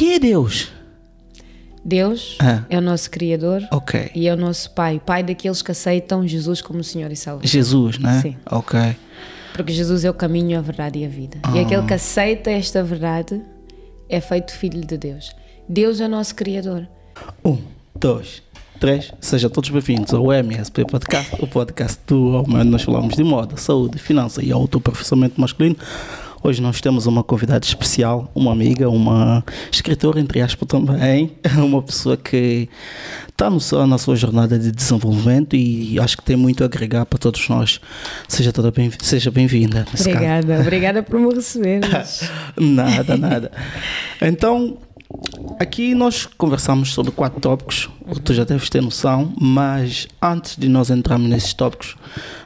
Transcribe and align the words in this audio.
Quem 0.00 0.14
é 0.14 0.18
Deus? 0.18 0.72
Deus 1.84 2.38
Ah. 2.40 2.64
é 2.70 2.78
o 2.78 2.80
nosso 2.80 3.10
Criador 3.10 3.62
Ok. 3.70 4.10
e 4.14 4.28
é 4.28 4.32
o 4.32 4.36
nosso 4.36 4.70
Pai. 4.70 4.98
Pai 4.98 5.22
daqueles 5.22 5.60
que 5.60 5.72
aceitam 5.72 6.26
Jesus 6.26 6.62
como 6.62 6.82
Senhor 6.82 7.12
e 7.12 7.16
Salvador. 7.16 7.46
Jesus, 7.46 7.98
né? 7.98 8.18
Sim. 8.22 8.36
Ok. 8.50 8.80
Porque 9.52 9.74
Jesus 9.74 10.02
é 10.02 10.08
o 10.08 10.14
caminho, 10.14 10.58
a 10.58 10.62
verdade 10.62 11.00
e 11.00 11.04
a 11.04 11.08
vida. 11.10 11.36
E 11.54 11.58
Ah. 11.58 11.62
aquele 11.62 11.82
que 11.82 11.92
aceita 11.92 12.50
esta 12.50 12.82
verdade 12.82 13.42
é 14.08 14.22
feito 14.22 14.54
filho 14.54 14.80
de 14.86 14.96
Deus. 14.96 15.36
Deus 15.68 16.00
é 16.00 16.06
o 16.06 16.08
nosso 16.08 16.34
Criador. 16.34 16.88
Um, 17.44 17.58
dois, 17.94 18.42
três. 18.80 19.12
Sejam 19.20 19.50
todos 19.50 19.68
bem-vindos 19.68 20.14
ao 20.14 20.32
MSP 20.32 20.86
Podcast, 20.86 21.36
o 21.38 21.46
podcast 21.46 21.98
do 22.06 22.36
onde 22.48 22.64
nós 22.64 22.80
falamos 22.84 23.16
de 23.16 23.22
moda, 23.22 23.58
saúde, 23.58 23.98
finança 23.98 24.42
e 24.42 24.50
autoaperfeiçoamento 24.50 25.38
masculino. 25.38 25.76
Hoje 26.42 26.62
nós 26.62 26.80
temos 26.80 27.06
uma 27.06 27.22
convidada 27.22 27.66
especial, 27.66 28.30
uma 28.34 28.50
amiga, 28.50 28.88
uma 28.88 29.44
escritora, 29.70 30.18
entre 30.18 30.40
aspas, 30.40 30.66
também, 30.66 31.32
uma 31.58 31.82
pessoa 31.82 32.16
que 32.16 32.66
está 33.28 33.50
no 33.50 33.86
na 33.86 33.98
sua 33.98 34.16
jornada 34.16 34.58
de 34.58 34.72
desenvolvimento 34.72 35.54
e 35.54 36.00
acho 36.00 36.16
que 36.16 36.22
tem 36.22 36.36
muito 36.36 36.62
a 36.62 36.66
agregar 36.66 37.04
para 37.04 37.18
todos 37.18 37.46
nós. 37.50 37.78
Seja 38.26 38.52
toda 38.52 38.70
bem, 38.70 38.90
seja 39.02 39.30
bem-vinda. 39.30 39.86
nesse 39.92 40.04
caso. 40.04 40.16
Obrigada, 40.16 40.60
obrigada 40.60 41.02
por 41.02 41.20
me 41.20 41.34
receberes. 41.34 42.30
Nada, 42.58 43.16
nada. 43.18 43.52
Então, 44.22 44.78
aqui 45.58 45.94
nós 45.94 46.24
conversamos 46.24 46.92
sobre 46.94 47.12
quatro 47.12 47.38
tópicos, 47.40 47.90
tu 48.24 48.32
já 48.32 48.44
deves 48.44 48.70
ter 48.70 48.80
noção, 48.80 49.32
mas 49.38 50.08
antes 50.22 50.56
de 50.56 50.68
nós 50.68 50.88
entrarmos 50.90 51.28
nesses 51.28 51.52
tópicos, 51.52 51.96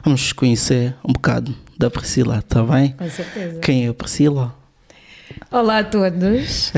vamos 0.03 0.33
conhecer 0.33 0.95
um 1.03 1.13
bocado 1.13 1.55
da 1.77 1.89
Priscila, 1.89 2.41
tá 2.41 2.63
bem? 2.63 2.91
Com 2.97 3.09
certeza. 3.09 3.59
Quem 3.59 3.85
é 3.85 3.89
a 3.89 3.93
Priscila? 3.93 4.55
Olá 5.51 5.79
a 5.79 5.83
todos. 5.83 6.71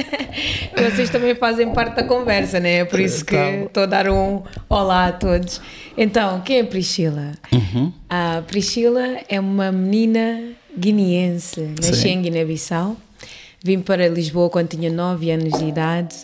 Vocês 0.76 1.10
também 1.10 1.34
fazem 1.34 1.72
parte 1.72 1.96
da 1.96 2.04
conversa, 2.04 2.60
né? 2.60 2.76
É 2.76 2.84
por 2.84 3.00
isso 3.00 3.24
que 3.24 3.36
estou 3.36 3.82
a 3.82 3.86
dar 3.86 4.08
um 4.08 4.42
olá 4.68 5.08
a 5.08 5.12
todos. 5.12 5.60
Então, 5.96 6.40
quem 6.42 6.58
é 6.58 6.64
Priscila? 6.64 7.32
Uhum. 7.52 7.92
A 8.08 8.42
Priscila 8.46 9.18
é 9.28 9.38
uma 9.38 9.70
menina 9.70 10.52
guineense, 10.76 11.74
nasci 11.80 12.08
em 12.08 12.22
Guiné-Bissau. 12.22 12.96
Vim 13.62 13.80
para 13.80 14.08
Lisboa 14.08 14.50
quando 14.50 14.68
tinha 14.68 14.90
9 14.90 15.30
anos 15.30 15.58
de 15.58 15.66
idade 15.66 16.14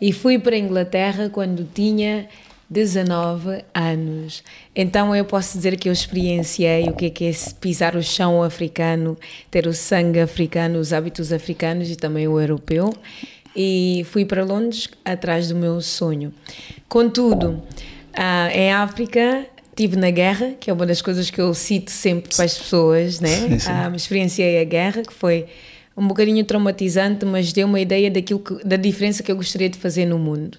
e 0.00 0.12
fui 0.12 0.38
para 0.38 0.54
a 0.54 0.58
Inglaterra 0.58 1.30
quando 1.30 1.66
tinha 1.72 2.28
19 2.72 3.64
anos. 3.74 4.42
Então 4.74 5.14
eu 5.14 5.24
posso 5.24 5.56
dizer 5.56 5.76
que 5.76 5.88
eu 5.88 5.92
experienciei 5.92 6.88
o 6.88 6.94
que 6.94 7.06
é, 7.06 7.10
que 7.10 7.24
é 7.26 7.32
pisar 7.60 7.94
o 7.94 8.02
chão 8.02 8.42
africano, 8.42 9.16
ter 9.50 9.66
o 9.66 9.74
sangue 9.74 10.20
africano, 10.20 10.78
os 10.78 10.92
hábitos 10.92 11.32
africanos 11.32 11.90
e 11.90 11.96
também 11.96 12.26
o 12.26 12.40
europeu. 12.40 12.92
E 13.54 14.06
fui 14.10 14.24
para 14.24 14.42
Londres 14.42 14.88
atrás 15.04 15.48
do 15.48 15.54
meu 15.54 15.80
sonho. 15.82 16.32
Contudo, 16.88 17.62
ah, 18.14 18.48
em 18.50 18.72
África 18.72 19.46
estive 19.68 19.96
na 19.96 20.10
guerra, 20.10 20.54
que 20.58 20.70
é 20.70 20.72
uma 20.72 20.86
das 20.86 21.02
coisas 21.02 21.28
que 21.30 21.40
eu 21.40 21.52
cito 21.52 21.90
sempre 21.90 22.34
para 22.34 22.44
as 22.44 22.56
pessoas, 22.56 23.20
né? 23.20 23.28
Sim, 23.28 23.58
sim. 23.58 23.70
Ah, 23.70 23.92
experienciei 23.94 24.60
a 24.60 24.64
guerra, 24.64 25.02
que 25.02 25.12
foi 25.12 25.46
um 25.94 26.06
bocadinho 26.06 26.42
traumatizante, 26.44 27.26
mas 27.26 27.52
deu 27.52 27.66
uma 27.66 27.80
ideia 27.80 28.10
daquilo 28.10 28.40
que, 28.40 28.66
da 28.66 28.76
diferença 28.76 29.22
que 29.22 29.30
eu 29.30 29.36
gostaria 29.36 29.68
de 29.68 29.78
fazer 29.78 30.06
no 30.06 30.18
mundo. 30.18 30.56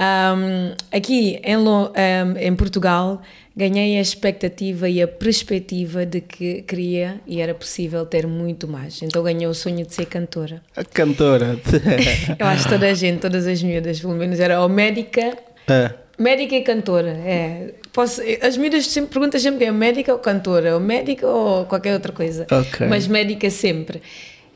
Um, 0.00 0.72
aqui 0.90 1.38
em, 1.44 1.56
Lo- 1.58 1.92
um, 1.92 2.38
em 2.38 2.56
Portugal 2.56 3.20
ganhei 3.54 3.98
a 3.98 4.00
expectativa 4.00 4.88
e 4.88 5.02
a 5.02 5.06
perspectiva 5.06 6.06
de 6.06 6.22
que 6.22 6.62
queria 6.62 7.20
e 7.26 7.38
era 7.42 7.52
possível 7.52 8.06
ter 8.06 8.26
muito 8.26 8.66
mais. 8.66 9.02
Então 9.02 9.22
ganhei 9.22 9.46
o 9.46 9.52
sonho 9.52 9.84
de 9.84 9.92
ser 9.94 10.06
cantora. 10.06 10.62
A 10.74 10.82
cantora. 10.84 11.58
Eu 12.38 12.46
acho 12.46 12.62
que 12.64 12.70
toda 12.70 12.86
a 12.88 12.94
gente, 12.94 13.20
todas 13.20 13.46
as 13.46 13.62
miúdas, 13.62 14.00
pelo 14.00 14.14
menos, 14.14 14.40
era 14.40 14.62
ou 14.62 14.68
médica, 14.70 15.36
é. 15.68 15.90
médica 16.18 16.54
e 16.56 16.62
cantora. 16.62 17.10
É. 17.10 17.74
Posso, 17.92 18.22
as 18.40 18.56
miúdas 18.56 18.86
sempre 18.86 19.10
perguntam 19.12 19.38
sempre 19.38 19.66
é 19.66 19.70
médica 19.72 20.12
ou 20.14 20.18
cantora, 20.20 20.74
ou 20.74 20.80
médica 20.80 21.26
ou 21.26 21.66
qualquer 21.66 21.92
outra 21.92 22.12
coisa. 22.12 22.46
Ok. 22.50 22.86
Mas 22.86 23.06
médica 23.06 23.50
sempre. 23.50 24.00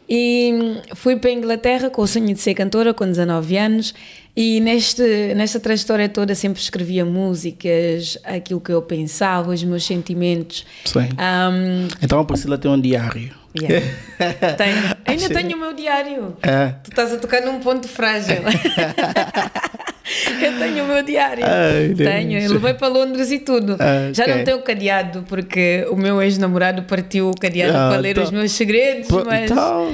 E 0.09 0.53
hum, 0.54 0.94
fui 0.94 1.16
para 1.16 1.31
a 1.31 1.32
Inglaterra 1.32 1.91
com 1.91 2.03
o 2.03 2.06
sonho 2.06 2.26
de 2.34 2.41
ser 2.41 2.54
cantora 2.54 2.92
com 2.92 3.06
19 3.06 3.56
anos 3.56 3.94
e 4.37 4.60
neste, 4.60 5.03
nesta 5.34 5.60
trajetória 5.60 6.09
toda 6.09 6.34
sempre 6.34 6.60
escrevia 6.60 7.04
músicas, 7.04 8.19
aquilo 8.25 8.60
que 8.60 8.72
eu 8.72 8.82
pensava, 8.82 9.50
os 9.53 9.62
meus 9.62 9.84
sentimentos. 9.84 10.66
Sim. 10.84 11.00
Hum, 11.00 11.88
Então 12.03 12.19
a 12.19 12.25
Priscila 12.25 12.59
tem 12.59 12.70
um 12.70 12.81
diário. 12.81 13.44
Yeah. 13.60 13.87
Tenho- 14.56 14.97
ainda 15.04 15.28
tenho 15.28 15.56
o 15.56 15.60
meu 15.60 15.72
diário. 15.75 16.37
É. 16.42 16.69
Tu 16.84 16.91
estás 16.91 17.12
a 17.12 17.16
tocar 17.19 17.42
num 17.42 17.59
ponto 17.60 17.88
frágil. 17.88 18.37
eu 20.42 20.59
tenho 20.59 20.84
o 20.84 20.88
meu 20.88 21.03
diário. 21.03 21.44
Ai, 21.44 21.94
tenho, 21.97 22.38
eu 22.41 22.53
levei 22.53 22.75
para 22.75 22.88
Londres 22.88 23.31
e 23.31 23.38
tudo. 23.38 23.76
Ah, 23.81 24.12
Já 24.12 24.25
ok. 24.25 24.34
não 24.37 24.44
tenho 24.44 24.62
cadeado, 24.62 25.25
porque 25.28 25.87
o 25.91 25.97
meu 25.97 26.20
ex-namorado 26.22 26.82
partiu 26.84 27.31
o 27.31 27.34
cadeado 27.34 27.76
Ah, 27.76 27.88
para 27.91 28.00
ler 28.00 28.10
então- 28.10 28.25
os 28.25 28.31
meus 28.31 28.53
segredos, 28.53 29.09
Pô, 29.09 29.25
mas, 29.25 29.50
então- 29.50 29.88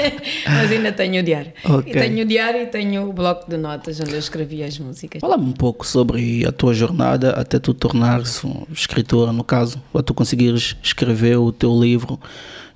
mas 0.46 0.72
ainda 0.72 0.92
tenho 0.92 1.20
o 1.20 1.22
diário. 1.22 1.52
Ok. 1.64 1.92
E 1.92 1.98
tenho 1.98 2.22
o 2.22 2.24
diário 2.26 2.62
e 2.62 2.66
tenho 2.66 3.08
o 3.08 3.12
bloco 3.12 3.50
de 3.50 3.56
notas 3.56 4.00
onde 4.00 4.12
eu 4.12 4.18
escrevia 4.18 4.66
as 4.66 4.78
músicas. 4.78 5.20
Fala-me 5.20 5.44
um 5.44 5.52
pouco 5.52 5.86
sobre 5.86 6.46
a 6.46 6.52
tua 6.52 6.72
jornada 6.72 7.30
até 7.32 7.58
tu 7.58 7.74
tornares 7.74 8.42
um 8.44 8.62
escritora, 8.72 9.32
no 9.32 9.44
caso, 9.44 9.82
para 9.92 10.02
tu 10.02 10.14
conseguires 10.14 10.76
escrever 10.82 11.36
o 11.38 11.52
teu 11.52 11.78
livro. 11.78 12.18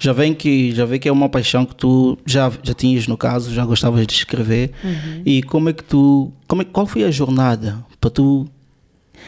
Já 0.02 0.12
vem 0.12 0.34
que 0.34 0.74
já 0.74 0.84
vê 0.84 0.98
que 0.98 1.08
é 1.08 1.12
uma 1.12 1.28
paixão 1.28 1.64
que 1.64 1.76
tu 1.76 2.18
já 2.26 2.50
já 2.60 2.74
tinhas 2.74 3.06
no 3.06 3.16
caso, 3.16 3.54
já 3.54 3.64
gostavas 3.64 4.04
de 4.04 4.14
escrever. 4.14 4.72
E 5.24 5.44
como 5.44 5.68
é 5.68 5.72
que 5.72 5.84
tu, 5.84 6.32
como 6.48 6.62
é, 6.62 6.64
qual 6.64 6.86
foi 6.86 7.04
a 7.04 7.10
jornada 7.12 7.84
para 8.00 8.10
tu? 8.10 8.48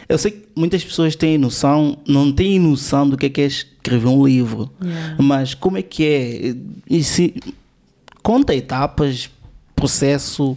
Eu 0.08 0.18
sei 0.18 0.32
que 0.32 0.48
muitas 0.56 0.82
pessoas 0.82 1.14
têm 1.14 1.38
noção, 1.38 1.96
não 2.08 2.32
têm 2.32 2.58
noção 2.58 3.08
do 3.08 3.16
que 3.16 3.26
é 3.26 3.28
que 3.30 3.40
é 3.40 3.46
escrever 3.46 4.08
um 4.08 4.26
livro, 4.26 4.68
Yeah. 4.82 5.16
mas 5.22 5.54
como 5.54 5.78
é 5.78 5.82
que 5.82 6.04
é? 6.04 6.54
E 6.90 7.04
se, 7.04 7.34
conta 8.20 8.52
etapas, 8.52 9.30
processo, 9.76 10.56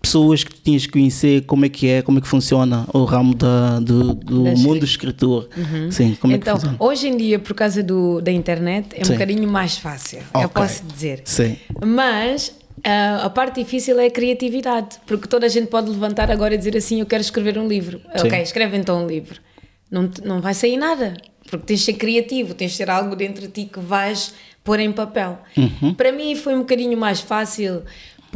pessoas 0.00 0.44
que 0.44 0.54
tu 0.54 0.60
tinhas 0.62 0.86
que 0.86 0.92
conhecer, 0.92 1.42
como 1.46 1.64
é 1.64 1.68
que 1.68 1.88
é, 1.88 2.02
como 2.02 2.18
é 2.18 2.20
que 2.20 2.28
funciona 2.28 2.86
o 2.92 3.04
ramo 3.04 3.34
da, 3.34 3.80
do, 3.80 4.14
do 4.14 4.44
Da 4.44 4.50
mundo 4.56 4.84
escritor. 4.84 5.48
Sim, 5.90 6.16
como 6.20 6.32
então, 6.34 6.54
é 6.54 6.58
que 6.58 6.60
funciona? 6.66 6.76
hoje 6.78 7.08
em 7.08 7.16
dia, 7.16 7.38
por 7.38 7.54
causa 7.54 7.82
do, 7.82 8.20
da 8.20 8.30
internet, 8.30 8.88
é 8.94 9.04
Sim. 9.04 9.10
um 9.12 9.14
bocadinho 9.14 9.48
mais 9.48 9.76
fácil, 9.78 10.18
eu 10.34 10.40
Ok. 10.42 10.48
posso 10.62 10.84
dizer. 10.84 11.22
Sim, 11.24 11.56
Mas 11.84 12.54
ah, 12.84 13.22
a 13.24 13.30
parte 13.30 13.62
difícil 13.62 13.98
é 13.98 14.06
a 14.06 14.10
criatividade, 14.10 14.96
porque 15.06 15.26
toda 15.26 15.46
a 15.46 15.48
gente 15.48 15.66
pode 15.68 15.88
levantar 15.90 16.30
agora 16.30 16.54
e 16.54 16.58
dizer 16.58 16.76
assim: 16.76 17.00
Eu 17.00 17.06
quero 17.06 17.20
escrever 17.22 17.58
um 17.58 17.66
livro. 17.66 18.00
Sim. 18.16 18.26
Ok, 18.28 18.42
escreve 18.42 18.76
então 18.76 19.02
um 19.04 19.06
livro. 19.06 19.40
Não, 19.90 20.10
não 20.24 20.40
vai 20.40 20.52
sair 20.52 20.76
nada, 20.76 21.16
porque 21.48 21.64
tens 21.66 21.78
de 21.80 21.84
ser 21.86 21.92
criativo, 21.94 22.54
tens 22.54 22.72
de 22.72 22.78
ter 22.78 22.90
algo 22.90 23.14
dentro 23.16 23.42
de 23.42 23.48
ti 23.48 23.64
que 23.72 23.78
vais 23.80 24.34
pôr 24.64 24.80
em 24.80 24.90
papel. 24.92 25.38
Uhum. 25.56 25.94
Para 25.94 26.10
mim 26.12 26.34
foi 26.34 26.54
um 26.54 26.58
bocadinho 26.58 26.98
mais 26.98 27.20
fácil. 27.20 27.82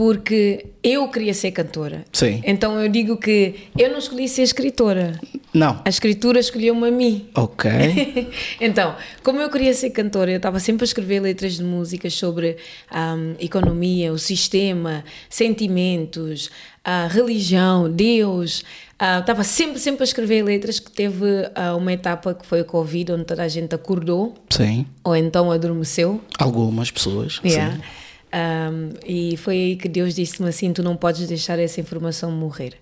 Porque 0.01 0.65
eu 0.83 1.09
queria 1.09 1.35
ser 1.35 1.51
cantora. 1.51 2.07
Sim. 2.11 2.41
Então 2.47 2.81
eu 2.81 2.89
digo 2.89 3.19
que 3.19 3.69
eu 3.77 3.91
não 3.91 3.99
escolhi 3.99 4.27
ser 4.31 4.41
escritora. 4.41 5.21
não, 5.53 5.79
A 5.85 5.91
escritura 5.91 6.41
escolheu-me 6.41 6.89
a 6.89 6.91
mim. 6.91 7.29
ok, 7.35 7.71
então, 8.63 8.97
como 9.23 9.43
eu 9.43 9.51
queria 9.51 9.75
ser 9.75 9.91
cantora, 9.91 10.31
eu 10.31 10.39
estava 10.39 10.59
sempre 10.59 10.85
a 10.85 10.87
escrever 10.87 11.21
letras 11.21 11.59
de 11.59 11.63
músicas 11.65 12.15
sobre 12.15 12.57
ahm, 12.91 13.35
economia, 13.39 14.11
o 14.11 14.19
sistema, 14.19 15.05
sentimentos, 15.29 16.51
a 16.83 17.07
religião, 17.07 17.91
Deus. 17.93 18.65
Ah, 18.99 19.19
Estava 19.19 19.45
sempre, 19.45 19.79
sempre 19.79 20.03
a 20.03 20.05
escrever 20.05 20.43
letras 20.43 20.79
que 20.81 20.91
teve 20.91 21.27
ah, 21.55 21.77
uma 21.77 21.93
etapa 21.93 22.33
que 22.33 22.47
foi 22.47 22.61
a 22.61 22.65
Covid, 22.65 23.13
onde 23.13 23.25
toda 23.25 23.43
a 23.43 23.49
gente 23.49 23.75
acordou 23.75 24.33
sim, 24.49 24.87
ou 25.05 25.15
então 25.15 25.53
adormeceu. 25.53 26.23
algumas 26.39 26.91
pessoas, 26.91 27.39
Yeah. 27.45 27.75
sim. 27.77 27.83
Um, 28.33 28.93
e 29.05 29.37
foi 29.37 29.55
aí 29.57 29.77
que 29.77 29.89
Deus 29.89 30.15
disse-me 30.15 30.49
assim: 30.49 30.73
tu 30.73 30.83
não 30.83 30.97
podes 30.97 31.27
deixar 31.27 31.59
essa 31.59 31.81
informação 31.81 32.31
morrer. 32.31 32.75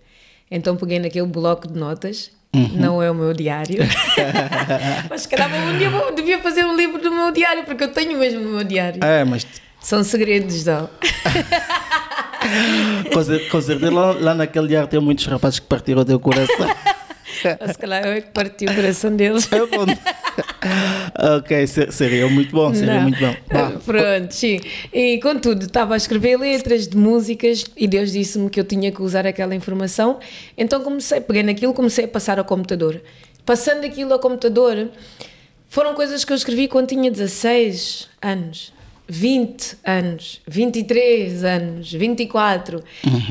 Então 0.50 0.76
peguei 0.76 0.98
naquele 0.98 1.26
bloco 1.26 1.66
de 1.68 1.78
notas, 1.78 2.30
Uhum. 2.56 2.68
não 2.74 3.02
é 3.02 3.10
o 3.10 3.14
meu 3.14 3.34
diário, 3.34 3.76
mas 5.10 5.22
se 5.22 5.28
calhar 5.28 5.50
um 5.54 5.76
dia 5.78 5.90
vou- 5.90 6.14
devia 6.14 6.38
fazer 6.40 6.64
um 6.64 6.74
livro 6.74 6.98
do 7.00 7.10
meu 7.12 7.30
diário, 7.30 7.62
porque 7.64 7.84
eu 7.84 7.92
tenho 7.92 8.18
mesmo 8.18 8.40
no 8.40 8.50
meu 8.56 8.64
diário. 8.64 9.04
É, 9.04 9.22
mas 9.24 9.46
São 9.80 10.02
segredos, 10.02 10.64
não. 10.64 10.88
com 13.12 13.22
cer- 13.22 13.48
com 13.50 13.60
certeza 13.60 13.92
lá, 13.92 14.12
lá 14.12 14.34
naquele 14.34 14.68
diário 14.68 14.88
tem 14.88 15.00
muitos 15.00 15.26
rapazes 15.26 15.58
que 15.58 15.66
partiram 15.66 16.00
o 16.02 16.04
teu 16.04 16.18
coração. 16.18 16.68
Se 17.42 17.78
calhar 17.78 18.04
eu 18.06 18.12
é 18.12 18.20
que 18.20 18.30
parti 18.30 18.64
o 18.66 18.74
coração 18.74 19.14
deles. 19.14 19.48
É 19.52 21.36
ok, 21.36 21.66
ser- 21.66 21.92
seria 21.92 22.28
muito 22.28 22.50
bom, 22.52 22.72
seria 22.74 22.94
Não. 22.94 23.02
muito 23.02 23.18
bom. 23.18 23.34
Pronto, 23.84 24.32
sim. 24.32 24.60
E 24.92 25.18
contudo, 25.20 25.66
estava 25.66 25.94
a 25.94 25.96
escrever 25.96 26.36
letras 26.38 26.88
de 26.88 26.96
músicas 26.96 27.64
e 27.76 27.86
Deus 27.86 28.12
disse-me 28.12 28.48
que 28.50 28.58
eu 28.58 28.64
tinha 28.64 28.90
que 28.92 29.02
usar 29.02 29.26
aquela 29.26 29.54
informação. 29.54 30.18
Então 30.56 30.82
comecei, 30.82 31.20
peguei 31.20 31.42
naquilo, 31.42 31.72
comecei 31.74 32.04
a 32.04 32.08
passar 32.08 32.38
ao 32.38 32.44
computador. 32.44 33.00
Passando 33.44 33.84
aquilo 33.84 34.12
ao 34.12 34.18
computador, 34.18 34.90
foram 35.68 35.94
coisas 35.94 36.24
que 36.24 36.32
eu 36.32 36.36
escrevi 36.36 36.68
quando 36.68 36.88
tinha 36.88 37.10
16 37.10 38.08
anos. 38.20 38.72
20 39.10 39.76
anos, 39.86 40.40
23 40.46 41.42
anos, 41.42 41.90
24. 41.92 42.84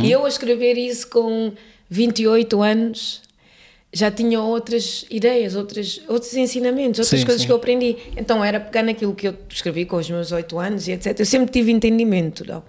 E 0.04 0.12
eu 0.12 0.26
a 0.26 0.28
escrever 0.28 0.76
isso 0.76 1.08
com 1.08 1.52
28 1.88 2.64
anos 2.64 3.22
já 3.92 4.12
tinha 4.12 4.42
outras 4.42 5.06
ideias, 5.10 5.56
outras, 5.56 6.02
outros 6.08 6.36
ensinamentos, 6.36 7.00
outras 7.00 7.20
Sim, 7.20 7.26
coisas 7.26 7.42
sim. 7.42 7.48
que 7.48 7.52
eu 7.52 7.58
aprendi. 7.58 7.96
Então 8.16 8.44
era 8.44 8.60
pegar 8.60 8.84
naquilo 8.84 9.16
que 9.16 9.28
eu 9.28 9.36
escrevi 9.50 9.86
com 9.86 9.98
os 9.98 10.10
meus 10.10 10.32
8 10.32 10.60
anos 10.60 10.88
e 10.88 10.92
etc. 10.92 11.18
Eu 11.20 11.26
sempre 11.26 11.52
tive 11.52 11.72
entendimento. 11.72 12.46
Não? 12.46 12.64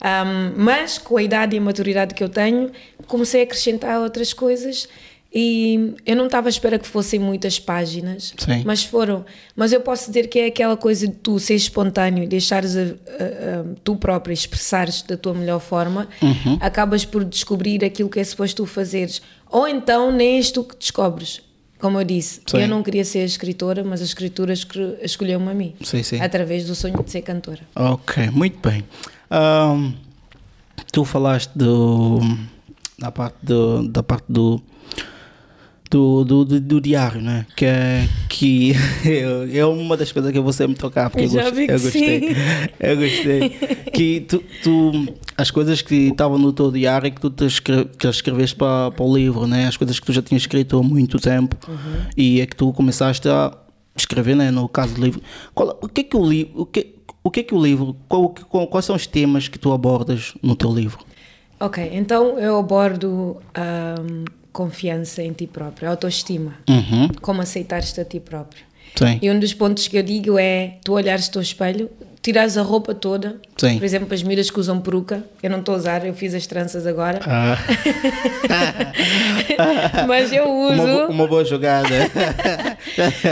Ahm, 0.00 0.54
mas 0.56 0.98
com 0.98 1.16
a 1.16 1.22
idade 1.22 1.56
e 1.56 1.58
a 1.58 1.62
maturidade 1.62 2.14
que 2.14 2.22
eu 2.22 2.28
tenho, 2.28 2.70
comecei 3.06 3.40
a 3.40 3.44
acrescentar 3.44 4.00
outras 4.00 4.32
coisas 4.32 4.88
e 5.32 5.94
eu 6.04 6.16
não 6.16 6.26
estava 6.26 6.48
à 6.48 6.50
espera 6.50 6.78
que 6.78 6.86
fossem 6.86 7.20
muitas 7.20 7.58
páginas, 7.60 8.34
Sim. 8.36 8.62
mas 8.66 8.82
foram. 8.84 9.24
Mas 9.54 9.72
eu 9.72 9.80
posso 9.80 10.08
dizer 10.08 10.26
que 10.28 10.38
é 10.40 10.46
aquela 10.46 10.76
coisa 10.76 11.06
de 11.06 11.14
tu 11.14 11.38
ser 11.38 11.54
espontâneo 11.54 12.24
e 12.24 12.26
deixares 12.26 12.76
a, 12.76 12.80
a- 12.80 12.84
a- 12.84 13.64
tu 13.84 13.94
própria 13.96 14.32
expressares 14.34 15.02
da 15.02 15.16
tua 15.16 15.32
melhor 15.34 15.60
forma, 15.60 16.08
acabas 16.60 17.04
por 17.04 17.24
descobrir 17.24 17.84
aquilo 17.84 18.08
que 18.08 18.18
é 18.18 18.24
suposto 18.24 18.62
tu 18.64 18.66
fazeres. 18.66 19.22
Ou 19.48 19.68
então 19.68 20.10
nem 20.10 20.36
és 20.36 20.50
tu 20.50 20.64
que 20.64 20.76
descobres. 20.76 21.40
Como 21.78 21.98
eu 21.98 22.04
disse, 22.04 22.42
Sim. 22.46 22.58
eu 22.58 22.68
não 22.68 22.82
queria 22.82 23.04
ser 23.06 23.24
escritora, 23.24 23.82
mas 23.82 24.02
a 24.02 24.04
escritura 24.04 24.52
escolheu-me 25.00 25.48
a 25.50 25.54
mim. 25.54 25.74
Sim, 25.82 26.02
sim. 26.02 26.20
Através 26.20 26.66
do 26.66 26.74
sonho 26.74 27.02
de 27.02 27.10
ser 27.10 27.22
cantora. 27.22 27.60
Ok, 27.74 28.28
muito 28.30 28.58
bem. 28.68 28.84
Ahm, 29.30 29.92
tu 30.92 31.04
falaste 31.04 31.50
do, 31.56 32.18
da 32.98 33.10
parte 33.10 33.36
do, 33.42 33.88
da 33.88 34.02
parte 34.02 34.26
do 34.28 34.60
do, 35.90 36.24
do, 36.24 36.44
do, 36.44 36.60
do 36.60 36.80
diário, 36.80 37.20
né? 37.20 37.44
Que 37.56 37.64
é, 37.66 38.08
que 38.28 38.72
é 39.52 39.64
uma 39.66 39.96
das 39.96 40.12
coisas 40.12 40.30
que 40.30 40.38
eu 40.38 40.42
vou 40.42 40.52
sempre 40.52 40.76
tocar, 40.78 41.10
porque 41.10 41.24
eu, 41.26 41.28
Já 41.30 41.42
gost- 41.42 41.54
vi 41.56 41.66
que 41.66 41.72
eu 41.72 41.80
gostei. 41.80 42.36
Eu 42.80 42.96
gostei. 42.96 43.48
Que 43.92 44.20
tu, 44.20 44.42
tu- 44.62 45.14
as 45.36 45.50
coisas 45.50 45.82
que 45.82 45.94
estavam 46.08 46.38
no 46.38 46.52
teu 46.52 46.70
diário 46.70 47.08
e 47.08 47.10
que 47.10 47.20
tu 47.20 47.28
te 47.30 47.44
escre- 47.44 47.86
que 47.98 48.06
escreveste 48.06 48.54
para, 48.56 48.90
para 48.92 49.04
o 49.04 49.16
livro, 49.16 49.46
né? 49.46 49.66
As 49.66 49.76
coisas 49.76 49.98
que 49.98 50.06
tu 50.06 50.12
já 50.12 50.22
tinhas 50.22 50.42
escrito 50.42 50.78
há 50.78 50.82
muito 50.82 51.18
tempo 51.18 51.56
Uhum. 51.68 51.76
e 52.16 52.40
é 52.40 52.46
que 52.46 52.54
tu 52.56 52.72
começaste 52.72 53.28
a 53.28 53.52
escrever, 53.96 54.36
né? 54.36 54.50
No 54.50 54.68
caso 54.68 54.94
do 54.94 55.02
livro. 55.04 55.20
Qual, 55.54 55.78
o 55.82 55.88
que 55.88 56.02
é 56.02 56.04
que 56.04 56.16
o 56.16 56.24
livro, 56.24 56.52
o 56.62 56.66
que, 56.66 56.94
o 57.24 57.30
que 57.30 57.40
é 57.40 57.42
que 57.42 57.54
o 57.54 57.62
livro, 57.62 57.96
qual, 58.08 58.28
qual- 58.48 58.66
quais 58.68 58.84
são 58.86 58.94
os 58.96 59.06
temas 59.06 59.48
que 59.48 59.58
tu 59.58 59.72
abordas 59.72 60.34
no 60.42 60.54
teu 60.54 60.72
livro? 60.72 60.98
Ok, 61.58 61.90
então 61.92 62.38
eu 62.38 62.58
abordo 62.58 63.36
ahm, 63.54 64.24
confiança 64.64 65.22
em 65.22 65.32
ti 65.32 65.46
próprio, 65.46 65.88
autoestima. 65.88 66.52
Uhum. 66.68 67.08
Como 67.22 67.40
aceitares-te 67.40 67.98
a 68.00 68.04
ti 68.04 68.20
próprio. 68.20 68.62
Sim. 68.94 69.18
E 69.22 69.30
um 69.30 69.38
dos 69.38 69.54
pontos 69.54 69.88
que 69.88 69.96
eu 69.96 70.02
digo 70.02 70.38
é 70.38 70.74
tu 70.84 70.92
olhares 70.92 71.28
o 71.28 71.32
teu 71.32 71.40
espelho, 71.40 71.88
tirares 72.20 72.58
a 72.58 72.62
roupa 72.62 72.92
toda. 72.94 73.36
Sim. 73.56 73.78
Por 73.78 73.84
exemplo, 73.84 74.12
as 74.12 74.22
miúdas 74.22 74.50
que 74.50 74.60
usam 74.60 74.78
peruca, 74.80 75.24
eu 75.42 75.48
não 75.48 75.60
estou 75.60 75.74
a 75.74 75.78
usar, 75.78 76.04
eu 76.04 76.12
fiz 76.12 76.34
as 76.34 76.46
tranças 76.46 76.86
agora. 76.86 77.20
Ah, 77.26 77.56
Mas 80.06 80.30
eu 80.32 80.44
uso. 80.50 80.82
uma, 80.82 81.06
uma 81.08 81.26
boa 81.26 81.44
jogada. 81.44 81.88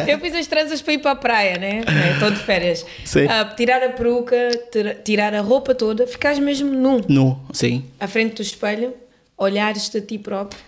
Eu 0.07 0.19
fiz 0.21 0.35
as 0.35 0.47
tranças 0.47 0.81
para 0.81 0.93
ir 0.95 0.99
para 0.99 1.11
a 1.13 1.17
praia, 1.17 1.59
né? 1.59 1.81
Estou 2.15 2.31
de 2.31 2.39
férias. 2.41 2.85
Sim. 3.05 3.27
Ah, 3.29 3.45
tirar 3.45 3.83
a 3.83 3.89
peruca, 3.91 4.37
tira- 4.71 4.95
tirar 5.05 5.35
a 5.35 5.41
roupa 5.41 5.75
toda, 5.75 6.07
ficares 6.07 6.39
mesmo 6.39 6.71
nu. 6.73 7.01
nu, 7.09 7.39
sim. 7.53 7.85
à 7.99 8.07
frente 8.07 8.37
do 8.37 8.43
espelho, 8.43 8.95
olhares-te 9.37 9.99
a 9.99 10.01
ti 10.01 10.19
próprio, 10.19 10.61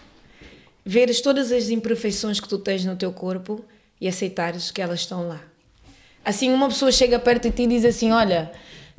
veres 0.90 1.20
todas 1.20 1.52
as 1.52 1.70
imperfeições 1.70 2.40
que 2.40 2.48
tu 2.48 2.58
tens 2.58 2.84
no 2.84 2.96
teu 2.96 3.12
corpo 3.12 3.64
e 4.00 4.08
aceitares 4.08 4.72
que 4.72 4.82
elas 4.82 5.00
estão 5.00 5.28
lá. 5.28 5.40
Assim, 6.24 6.50
uma 6.52 6.66
pessoa 6.68 6.90
chega 6.90 7.16
perto 7.18 7.44
de 7.44 7.52
ti 7.54 7.62
e 7.62 7.66
diz 7.68 7.84
assim: 7.84 8.10
Olha, 8.10 8.50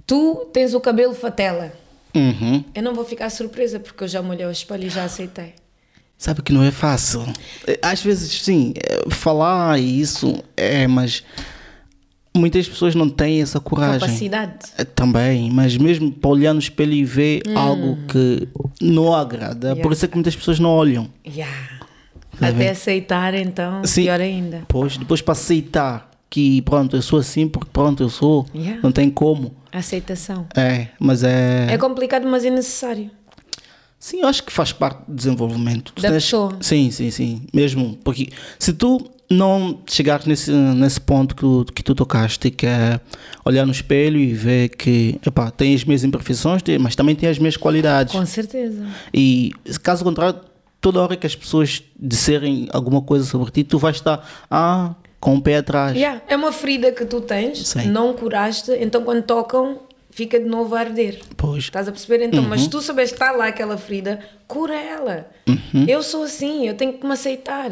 tu 0.08 0.48
tens 0.54 0.74
o 0.74 0.80
cabelo 0.80 1.14
fatela. 1.14 1.74
Uhum. 2.16 2.64
Eu 2.74 2.82
não 2.82 2.94
vou 2.94 3.04
ficar 3.04 3.30
surpresa 3.30 3.78
porque 3.80 4.04
eu 4.06 4.08
já 4.08 4.22
me 4.22 4.30
olhei 4.30 4.46
ao 4.46 4.52
espelho 4.52 4.86
e 4.86 4.90
já 4.90 5.04
aceitei. 5.04 5.54
Sabe 6.18 6.42
que 6.42 6.54
não 6.54 6.64
é 6.64 6.72
fácil. 6.72 7.26
Eh, 7.68 7.80
Às 7.82 8.02
vezes, 8.02 8.42
sim, 8.42 8.74
eh, 8.78 9.10
falar 9.10 9.78
isso 9.80 10.42
é, 10.56 10.88
mas 10.88 11.24
muitas 12.36 12.70
pessoas 12.70 12.96
não 12.96 13.10
têm 13.10 13.42
essa 13.42 13.60
coragem. 13.60 14.00
Capacidade. 14.00 14.68
Eh, 14.78 14.84
Também, 14.86 15.50
mas 15.52 15.76
mesmo 15.78 16.12
para 16.12 16.30
olhar 16.30 16.54
no 16.54 16.60
espelho 16.60 16.94
e 16.94 17.04
ver 17.04 17.42
algo 17.56 17.98
que 18.08 18.48
não 18.82 19.14
agrada, 19.14 19.68
Hum. 19.68 19.72
Yeah. 19.72 19.82
por 19.84 19.92
isso 19.92 20.06
é 20.06 20.08
que 20.08 20.16
muitas 20.16 20.36
pessoas 20.36 20.58
não 20.60 20.70
olham. 20.70 21.10
Yeah. 21.26 21.81
Tá 22.42 22.48
Até 22.48 22.70
aceitar, 22.70 23.34
então, 23.36 23.84
Sim. 23.86 24.04
pior 24.04 24.20
ainda. 24.20 24.64
Pois, 24.68 24.98
depois 24.98 25.22
para 25.22 25.34
aceitar 25.34 26.10
que 26.30 26.62
pronto, 26.64 26.96
eu 26.96 27.02
sou 27.02 27.20
assim 27.20 27.48
porque 27.48 27.70
pronto, 27.72 28.02
eu 28.02 28.10
sou, 28.10 28.46
Yeah. 28.56 28.80
não 28.82 28.92
tem 28.92 29.10
como. 29.10 29.54
Aceitação. 29.72 30.48
É, 30.56 30.88
mas 31.00 31.24
é. 31.24 31.68
É 31.72 31.78
complicado, 31.78 32.26
mas 32.28 32.44
é 32.44 32.50
necessário. 32.50 33.12
Sim, 34.00 34.22
eu 34.22 34.28
acho 34.28 34.44
que 34.44 34.52
faz 34.52 34.72
parte 34.74 35.00
do 35.08 35.14
desenvolvimento. 35.14 35.94
Tu 35.94 36.02
Da 36.02 36.10
pessoa. 36.10 36.58
Sim, 36.62 36.90
sim, 36.90 37.12
sim. 37.12 37.44
Mesmo. 37.54 37.96
Porque 38.04 38.30
se 38.58 38.74
tu 38.74 39.12
não 39.30 39.80
chegares 39.86 40.26
nesse, 40.26 40.52
nesse 40.52 41.00
ponto 41.00 41.36
que 41.36 41.72
que 41.74 41.84
tu 41.84 41.94
tocaste, 41.94 42.50
que 42.50 42.66
é 42.66 43.00
olhar 43.46 43.66
no 43.66 43.72
espelho 43.72 44.18
e 44.20 44.34
ver 44.34 44.70
que, 44.70 45.20
epá, 45.26 45.52
tem 45.52 45.76
as 45.76 45.84
minhas 45.86 46.04
imperfeições, 46.04 46.62
mas 46.80 46.96
também 46.96 47.16
tem 47.16 47.30
as 47.30 47.38
minhas 47.38 47.56
qualidades. 47.56 48.14
Com 48.14 48.26
certeza. 48.26 48.86
E 49.14 49.52
caso 49.84 50.04
contrário, 50.04 50.40
toda 50.82 51.00
hora 51.02 51.16
que 51.16 51.26
as 51.28 51.36
pessoas 51.36 51.84
disserem 51.98 52.68
alguma 52.74 53.02
coisa 53.02 53.24
sobre 53.26 53.52
ti, 53.52 53.64
tu 53.64 53.78
vais 53.78 53.96
estar 53.98 54.28
ah, 54.50 54.96
com 55.20 55.36
o 55.36 55.42
pé 55.42 55.58
atrás. 55.58 55.96
Yeah, 55.96 56.22
É 56.28 56.36
uma 56.36 56.52
ferida 56.52 56.92
que 56.92 57.06
tu 57.06 57.22
tens, 57.22 57.68
Sim. 57.70 57.88
não 57.90 58.14
curaste, 58.14 58.72
então 58.80 59.04
quando 59.04 59.22
tocam, 59.24 59.80
fica 60.10 60.40
de 60.40 60.46
novo 60.48 60.74
a 60.76 60.80
arder. 60.80 61.22
Pois. 61.38 61.64
Estás 61.66 61.88
a 61.88 61.92
perceber? 61.92 62.26
Então, 62.26 62.42
Uhum. 62.44 62.50
mas 62.50 62.62
se 62.62 62.70
tu 62.70 62.82
souberes 62.82 63.12
que 63.12 63.16
está 63.16 63.32
lá 63.32 63.48
aquela 63.48 63.78
ferida, 63.78 64.20
cura 64.48 64.76
ela. 64.76 65.30
Uhum. 65.48 65.86
Eu 65.88 66.02
sou 66.04 66.24
assim, 66.24 66.68
eu 66.68 66.74
tenho 66.76 66.94
que 66.94 67.06
me 67.06 67.14
aceitar. 67.14 67.70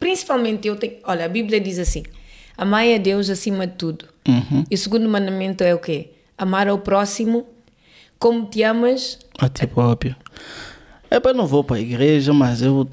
Principalmente 0.00 0.66
eu 0.66 0.76
tenho. 0.76 0.94
Olha, 1.04 1.24
a 1.26 1.28
Bíblia 1.28 1.60
diz 1.60 1.78
assim: 1.78 2.02
amai 2.56 2.94
a 2.94 2.98
Deus 2.98 3.30
acima 3.30 3.66
de 3.66 3.74
tudo. 3.74 4.06
Uhum. 4.26 4.64
E 4.70 4.74
o 4.74 4.78
segundo 4.78 5.08
mandamento 5.08 5.62
é 5.62 5.74
o 5.74 5.78
quê? 5.78 6.10
Amar 6.36 6.68
ao 6.68 6.78
próximo 6.78 7.46
como 8.18 8.46
te 8.46 8.62
amas. 8.62 9.18
A 9.38 9.48
ti 9.48 9.66
próprio. 9.66 10.16
É 11.10 11.20
para 11.20 11.32
não 11.34 11.46
vou 11.46 11.62
para 11.64 11.76
a 11.76 11.80
igreja, 11.80 12.32
mas 12.32 12.62
eu, 12.62 12.86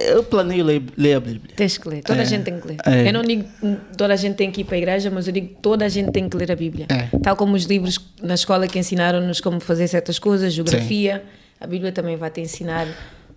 eu 0.00 0.22
planeio 0.24 0.64
ler, 0.64 0.82
ler 0.96 1.14
a 1.14 1.20
Bíblia. 1.20 1.54
Tens 1.56 1.78
que 1.78 1.88
ler, 1.88 2.02
toda 2.02 2.18
a 2.20 2.22
É, 2.22 2.24
gente 2.26 2.44
tem 2.44 2.60
que 2.60 2.68
ler. 2.68 2.76
é. 2.84 3.08
Eu 3.08 3.12
não 3.12 3.22
digo 3.22 3.44
que 3.44 3.96
toda 3.96 4.12
a 4.14 4.16
gente 4.16 4.36
tem 4.36 4.50
que 4.50 4.60
ir 4.60 4.64
para 4.64 4.76
a 4.76 4.78
igreja, 4.78 5.10
mas 5.10 5.26
eu 5.26 5.32
digo 5.32 5.48
que 5.48 5.54
toda 5.60 5.84
a 5.84 5.88
gente 5.88 6.10
tem 6.12 6.28
que 6.28 6.36
ler 6.36 6.50
a 6.52 6.56
Bíblia. 6.56 6.86
É. 6.88 7.08
Tal 7.18 7.36
como 7.36 7.54
os 7.56 7.64
livros 7.64 7.98
na 8.22 8.34
escola 8.34 8.66
que 8.68 8.78
ensinaram-nos 8.78 9.40
como 9.40 9.58
fazer 9.60 9.88
certas 9.88 10.18
coisas, 10.18 10.52
geografia, 10.52 11.24
a 11.60 11.66
Bíblia 11.66 11.92
também 11.92 12.16
vai 12.16 12.30
te 12.30 12.40
ensinar 12.40 12.86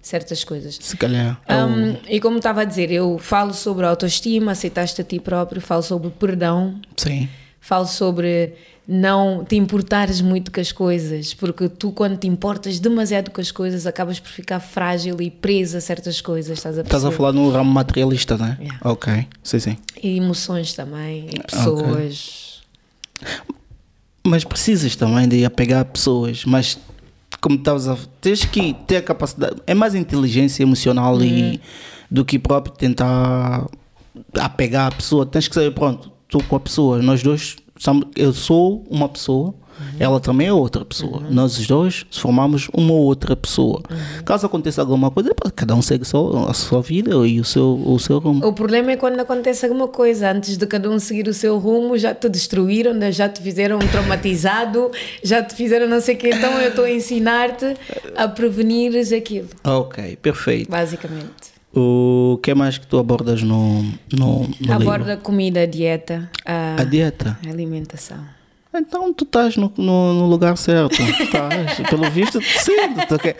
certas 0.01 0.43
coisas. 0.43 0.77
Se 0.81 0.95
calhar. 0.95 1.41
Um, 1.49 1.95
e 2.07 2.19
como 2.21 2.37
estava 2.37 2.61
a 2.61 2.65
dizer, 2.65 2.91
eu 2.91 3.17
falo 3.17 3.53
sobre 3.53 3.85
autoestima, 3.85 4.51
aceitaste 4.53 5.01
a 5.01 5.03
ti 5.03 5.19
próprio, 5.19 5.59
falo 5.59 5.81
sobre 5.81 6.09
perdão, 6.11 6.79
Sim. 6.95 7.27
Falo 7.67 7.85
sobre 7.85 8.53
não 8.87 9.43
te 9.43 9.57
importares 9.57 10.21
muito 10.21 10.49
com 10.49 10.61
as 10.61 10.71
coisas, 10.71 11.33
porque 11.33 11.67
tu, 11.67 11.91
quando 11.91 12.17
te 12.17 12.25
importas 12.25 12.79
demasiado 12.79 13.29
com 13.29 13.41
as 13.41 13.51
coisas, 13.51 13.85
acabas 13.85 14.17
por 14.21 14.29
ficar 14.29 14.61
frágil 14.61 15.21
e 15.21 15.29
presa 15.29 15.79
a 15.79 15.81
certas 15.81 16.21
coisas, 16.21 16.57
estás 16.57 16.79
a 16.79 16.81
Estás 16.83 17.03
a 17.03 17.11
falar 17.11 17.33
no 17.33 17.51
ramo 17.51 17.69
materialista, 17.69 18.37
né? 18.37 18.57
Yeah. 18.61 18.79
Ok, 18.89 19.27
sim, 19.43 19.59
sim. 19.59 19.77
E 20.01 20.15
emoções 20.15 20.73
também, 20.73 21.27
e 21.29 21.39
pessoas. 21.43 22.61
Mas 24.23 24.45
precisas 24.45 24.95
também 24.95 25.27
de 25.27 25.43
apegar 25.43 25.83
pessoas, 25.83 26.45
mas 26.45 26.79
como 27.41 27.57
estavas 27.57 27.89
a. 27.89 27.97
Tens 28.21 28.45
que 28.45 28.73
ter 28.87 28.97
a 28.97 29.01
capacidade. 29.01 29.57
É 29.67 29.73
mais 29.73 29.93
inteligência 29.93 30.63
emocional 30.63 31.15
Uhum. 31.15 31.23
e, 31.23 31.61
do 32.09 32.23
que 32.23 32.39
próprio 32.39 32.73
tentar 32.73 33.67
apegar 34.39 34.87
a 34.87 34.95
pessoa. 34.95 35.25
Tens 35.25 35.49
que 35.49 35.53
saber, 35.55 35.71
pronto, 35.71 36.09
estou 36.27 36.43
com 36.43 36.55
a 36.55 36.59
pessoa, 36.59 37.01
nós 37.01 37.23
dois. 37.23 37.55
somos- 37.79 38.05
Eu 38.15 38.33
sou 38.33 38.83
uma 38.89 39.07
pessoa, 39.07 39.49
Uhum. 39.79 39.85
ela 39.99 40.19
também 40.19 40.47
é 40.47 40.53
outra 40.53 40.83
pessoa. 40.83 41.21
Nós 41.29 41.59
os 41.59 41.67
dois 41.67 42.03
formamos 42.09 42.67
uma 42.73 42.93
outra 42.93 43.35
pessoa. 43.35 43.83
Uhum. 43.87 44.23
Caso 44.25 44.47
aconteça 44.47 44.81
alguma 44.81 45.11
coisa, 45.11 45.31
cada 45.55 45.75
um 45.75 45.81
segue 45.83 46.03
só 46.03 46.47
a 46.49 46.53
sua 46.55 46.81
vida 46.81 47.11
e 47.27 47.39
o 47.39 47.43
seu, 47.45 47.79
o 47.85 47.99
seu 47.99 48.17
rumo. 48.17 48.43
O 48.47 48.51
problema 48.53 48.91
é 48.93 48.97
quando 48.97 49.19
acontece 49.19 49.63
alguma 49.67 49.87
coisa, 49.87 50.31
antes 50.31 50.57
de 50.57 50.65
cada 50.65 50.89
um 50.89 50.97
seguir 50.97 51.27
o 51.27 51.33
seu 51.35 51.59
rumo, 51.59 51.95
já 51.99 52.15
te 52.15 52.27
destruíram, 52.27 52.95
né? 52.95 53.11
já 53.11 53.29
te 53.29 53.39
fizeram 53.43 53.75
um 53.75 53.87
traumatizado, 53.87 54.89
já 55.23 55.43
te 55.43 55.53
fizeram 55.53 55.87
não 55.87 56.01
sei 56.01 56.15
o 56.15 56.17
quê. 56.17 56.31
Então 56.33 56.59
eu 56.59 56.69
estou 56.69 56.85
a 56.85 56.91
ensinar-te 56.91 57.75
a 58.15 58.27
prevenires 58.27 59.11
aquilo, 59.11 59.49
Ok, 59.63 60.15
perfeito. 60.15 60.71
basicamente. 60.71 61.55
O 61.73 62.39
que 62.41 62.53
mais 62.55 62.77
que 62.77 62.87
tu 62.87 62.97
abordas 62.97 63.43
no, 63.43 63.83
no, 64.11 64.49
no 64.59 64.73
Aborda 64.73 65.09
livro? 65.11 65.21
comida, 65.23 65.61
a 65.61 65.65
dieta, 65.65 66.29
a, 66.45 66.81
A 66.81 66.83
dieta. 66.83 67.37
a 67.45 67.49
alimentação. 67.49 68.17
Então 68.73 69.11
tu 69.11 69.23
estás 69.23 69.55
no, 69.57 69.71
no, 69.75 70.13
no 70.13 70.27
lugar 70.27 70.55
certo. 70.57 71.01
Estás, 71.01 71.77
pelo 71.89 72.09
visto, 72.11 72.39
sim. 72.41 72.73
Tu 73.07 73.17
quer... 73.19 73.35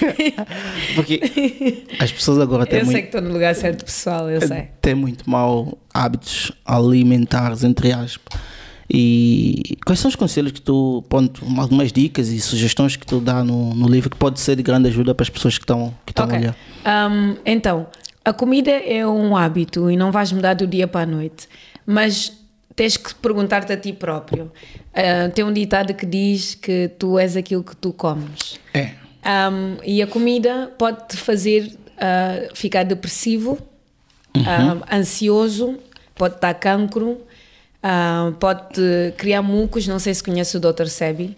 Porque 0.94 1.84
as 2.00 2.10
pessoas 2.10 2.38
agora 2.40 2.64
têm 2.66 2.80
eu 2.80 2.84
sei 2.84 2.92
muito, 2.94 3.02
que 3.02 3.16
estou 3.16 3.20
no 3.20 3.32
lugar 3.32 3.54
certo, 3.54 3.84
pessoal, 3.84 4.30
eu 4.30 4.40
sei. 4.46 4.68
têm 4.80 4.94
muito 4.94 5.28
mau 5.28 5.76
hábitos 5.92 6.52
alimentares, 6.64 7.64
entre 7.64 7.92
aspas. 7.92 8.38
E 8.90 9.76
quais 9.84 10.00
são 10.00 10.08
os 10.08 10.16
conselhos 10.16 10.50
que 10.52 10.62
tu, 10.62 11.04
ponto, 11.08 11.44
algumas 11.58 11.92
dicas 11.92 12.28
e 12.28 12.40
sugestões 12.40 12.96
que 12.96 13.06
tu 13.06 13.20
dá 13.20 13.44
no, 13.44 13.74
no 13.74 13.86
livro 13.86 14.08
que 14.08 14.16
pode 14.16 14.40
ser 14.40 14.56
de 14.56 14.62
grande 14.62 14.88
ajuda 14.88 15.14
para 15.14 15.24
as 15.24 15.28
pessoas 15.28 15.58
que 15.58 15.64
estão 15.64 15.94
que 16.06 16.12
estão 16.12 16.24
Ok. 16.24 16.36
a 16.36 16.40
olhar? 16.40 16.56
Um, 17.10 17.36
então, 17.44 17.86
a 18.24 18.32
comida 18.32 18.70
é 18.70 19.06
um 19.06 19.36
hábito 19.36 19.90
e 19.90 19.96
não 19.96 20.10
vais 20.10 20.32
mudar 20.32 20.54
do 20.54 20.66
dia 20.66 20.88
para 20.88 21.02
a 21.02 21.06
noite, 21.06 21.46
mas 21.84 22.32
tens 22.74 22.96
que 22.96 23.14
perguntar-te 23.16 23.72
a 23.72 23.76
ti 23.76 23.92
próprio. 23.92 24.50
Uh, 24.94 25.30
tem 25.34 25.44
um 25.44 25.52
ditado 25.52 25.92
que 25.92 26.06
diz 26.06 26.54
que 26.54 26.90
tu 26.98 27.18
és 27.18 27.36
aquilo 27.36 27.62
que 27.62 27.76
tu 27.76 27.92
comes. 27.92 28.58
É. 28.72 28.92
Um, 29.50 29.76
e 29.84 30.00
a 30.00 30.06
comida 30.06 30.72
pode 30.78 31.08
te 31.08 31.16
fazer 31.16 31.76
uh, 31.96 32.54
ficar 32.54 32.84
depressivo, 32.84 33.58
um, 34.34 34.96
ansioso, 34.96 35.76
pode 36.14 36.40
dar 36.40 36.54
cancro, 36.54 37.20
uh, 37.82 38.32
pode 38.32 38.80
criar 39.16 39.42
mucos. 39.42 39.86
Não 39.86 39.98
sei 39.98 40.14
se 40.14 40.22
conhece 40.22 40.56
o 40.56 40.60
Dr. 40.60 40.86
Sebi. 40.86 41.36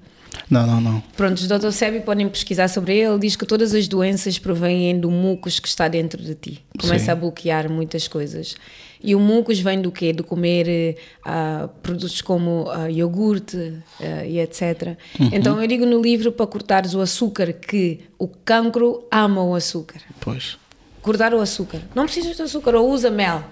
Não, 0.49 0.67
não, 0.67 0.81
não. 0.81 1.01
Pronto, 1.17 1.39
os 1.39 1.47
Dr. 1.47 1.71
Sebi 1.71 2.01
podem 2.01 2.29
pesquisar 2.29 2.69
sobre 2.69 2.97
ele. 2.97 3.11
Ele 3.11 3.19
diz 3.21 3.37
que 3.37 3.47
todas 3.47 3.75
as 3.75 3.87
doenças 3.87 4.39
provêm 4.39 4.99
do 4.99 5.11
mucus 5.11 5.59
que 5.59 5.69
está 5.69 5.89
dentro 5.89 6.23
de 6.23 6.35
ti. 6.35 6.65
Começa 6.81 7.07
Sim. 7.07 7.11
a 7.11 7.15
bloquear 7.15 7.71
muitas 7.71 8.09
coisas. 8.09 8.57
E 9.03 9.15
o 9.15 9.21
mucus 9.21 9.59
vem 9.61 9.81
do 9.81 9.91
quê? 9.91 10.13
De 10.13 10.23
comer 10.23 10.97
ah, 11.25 11.69
produtos 11.83 12.21
como 12.21 12.69
ah, 12.71 12.91
iogurte 12.91 13.79
ah, 14.01 14.25
e 14.25 14.39
etc. 14.39 14.97
Então 15.33 15.61
eu 15.61 15.67
digo 15.67 15.87
no 15.87 16.01
livro 16.01 16.31
para 16.33 16.47
cortares 16.47 16.95
o 16.95 17.01
açúcar, 17.01 17.53
que 17.53 18.01
o 18.19 18.29
cancro 18.29 19.07
ama 19.11 19.43
o 19.43 19.55
açúcar. 19.55 20.01
Pois. 20.21 20.59
Cortar 21.01 21.33
o 21.33 21.41
açúcar. 21.41 21.81
Não 21.95 22.05
precisas 22.05 22.37
de 22.37 22.43
açúcar, 22.43 22.75
ou 22.75 22.91
usa 22.91 23.11
mel. 23.11 23.43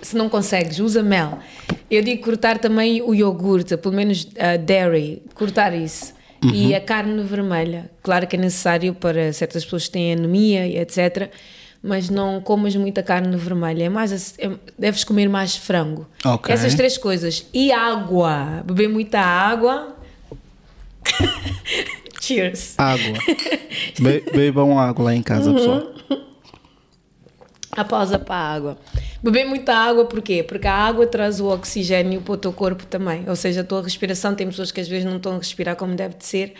Se 0.00 0.16
não 0.16 0.30
consegues, 0.30 0.78
usa 0.78 1.02
mel. 1.02 1.38
Eu 1.90 2.02
digo 2.02 2.22
cortar 2.22 2.58
também 2.58 3.02
o 3.02 3.14
iogurte, 3.14 3.76
pelo 3.76 3.94
menos 3.94 4.28
a 4.38 4.56
dairy, 4.56 5.22
cortar 5.34 5.74
isso. 5.74 6.14
E 6.54 6.74
a 6.74 6.80
carne 6.80 7.22
vermelha. 7.22 7.90
Claro 8.02 8.26
que 8.26 8.34
é 8.34 8.38
necessário 8.38 8.94
para 8.94 9.30
certas 9.32 9.62
pessoas 9.64 9.84
que 9.86 9.90
têm 9.90 10.12
anemia 10.14 10.66
e 10.66 10.78
etc. 10.78 11.28
Mas 11.82 12.08
não 12.08 12.40
comas 12.40 12.74
muita 12.76 13.02
carne 13.02 13.36
vermelha. 13.36 13.84
É 13.84 13.88
mais, 13.90 14.38
é- 14.38 14.50
deves 14.78 15.04
comer 15.04 15.28
mais 15.28 15.56
frango. 15.56 16.06
Ok. 16.24 16.54
Essas 16.54 16.74
três 16.74 16.96
coisas. 16.96 17.46
E 17.52 17.70
água. 17.72 18.62
Beber 18.64 18.88
muita 18.88 19.20
água. 19.20 19.96
Cheers. 22.20 22.74
Água. 22.78 23.18
Be 23.98 24.20
bebam 24.32 24.78
água 24.78 25.04
lá 25.06 25.14
em 25.14 25.22
casa, 25.22 25.52
pessoal. 25.52 25.82
A 27.72 27.84
pausa 27.84 28.18
para 28.18 28.34
a 28.34 28.52
água. 28.54 28.78
Beber 29.22 29.44
muita 29.44 29.74
água, 29.74 30.04
porquê? 30.04 30.42
Porque 30.42 30.66
a 30.66 30.74
água 30.74 31.06
traz 31.06 31.40
o 31.40 31.46
oxigênio 31.46 32.20
para 32.20 32.32
o 32.32 32.36
teu 32.36 32.52
corpo 32.52 32.84
também. 32.86 33.28
Ou 33.28 33.36
seja, 33.36 33.60
a 33.60 33.64
tua 33.64 33.82
respiração, 33.82 34.34
tem 34.34 34.46
pessoas 34.46 34.72
que 34.72 34.80
às 34.80 34.88
vezes 34.88 35.04
não 35.04 35.16
estão 35.16 35.34
a 35.34 35.38
respirar 35.38 35.76
como 35.76 35.94
deve 35.94 36.16
de 36.16 36.24
ser 36.24 36.54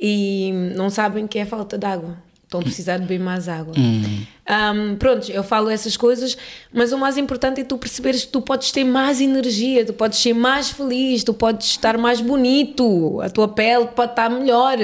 e 0.00 0.52
não 0.74 0.88
sabem 0.90 1.26
que 1.26 1.38
é 1.38 1.44
falta 1.44 1.76
de 1.76 1.86
água. 1.86 2.16
Estão 2.48 2.62
de 2.62 2.82
beber 3.00 3.20
mais 3.20 3.46
água. 3.46 3.74
Um, 3.76 4.96
pronto, 4.96 5.30
eu 5.30 5.44
falo 5.44 5.68
essas 5.68 5.98
coisas, 5.98 6.34
mas 6.72 6.92
o 6.92 6.98
mais 6.98 7.18
importante 7.18 7.60
é 7.60 7.64
tu 7.64 7.76
perceberes 7.76 8.24
que 8.24 8.32
tu 8.32 8.40
podes 8.40 8.72
ter 8.72 8.84
mais 8.84 9.20
energia, 9.20 9.84
tu 9.84 9.92
podes 9.92 10.18
ser 10.18 10.32
mais 10.32 10.70
feliz, 10.70 11.22
tu 11.22 11.34
podes 11.34 11.66
estar 11.66 11.98
mais 11.98 12.22
bonito, 12.22 13.20
a 13.20 13.28
tua 13.28 13.48
pele 13.48 13.88
pode 13.88 14.12
estar 14.12 14.30
melhor 14.30 14.78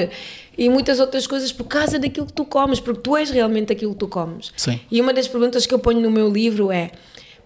e 0.59 0.69
muitas 0.69 1.01
outras 1.01 1.27
coisas 1.27 1.51
por 1.53 1.65
causa 1.65 1.99
daquilo 1.99 2.27
que 2.27 2.35
tu 2.35 2.45
comes, 2.45 2.81
porque 2.81 3.01
tu 3.01 3.17
és 3.17 3.31
realmente 3.31 3.73
aquilo 3.73 3.93
que 3.93 3.99
tu 3.99 4.09
comes. 4.09 4.53
Sim. 4.59 4.79
E 4.91 5.01
uma 5.01 5.15
das 5.15 5.27
perguntas 5.27 5.65
que 5.65 5.73
eu 5.73 5.79
ponho 5.79 6.01
no 6.01 6.11
meu 6.11 6.31
livro 6.31 6.71
é: 6.71 6.91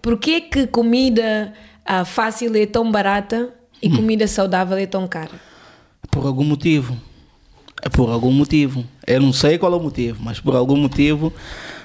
porquê 0.01 0.41
que 0.41 0.67
comida 0.67 1.53
ah, 1.85 2.03
fácil 2.03 2.53
é 2.57 2.65
tão 2.65 2.91
barata 2.91 3.53
e 3.81 3.89
comida 3.89 4.27
saudável 4.27 4.77
é 4.77 4.85
tão 4.85 5.07
cara? 5.07 5.39
Por 6.11 6.25
algum 6.25 6.43
motivo. 6.43 6.97
É 7.81 7.89
por 7.89 8.09
algum 8.09 8.31
motivo. 8.31 8.83
Eu 9.07 9.21
não 9.21 9.31
sei 9.33 9.57
qual 9.57 9.71
é 9.73 9.75
o 9.75 9.79
motivo, 9.79 10.19
mas 10.21 10.39
por 10.39 10.55
algum 10.55 10.75
motivo 10.75 11.31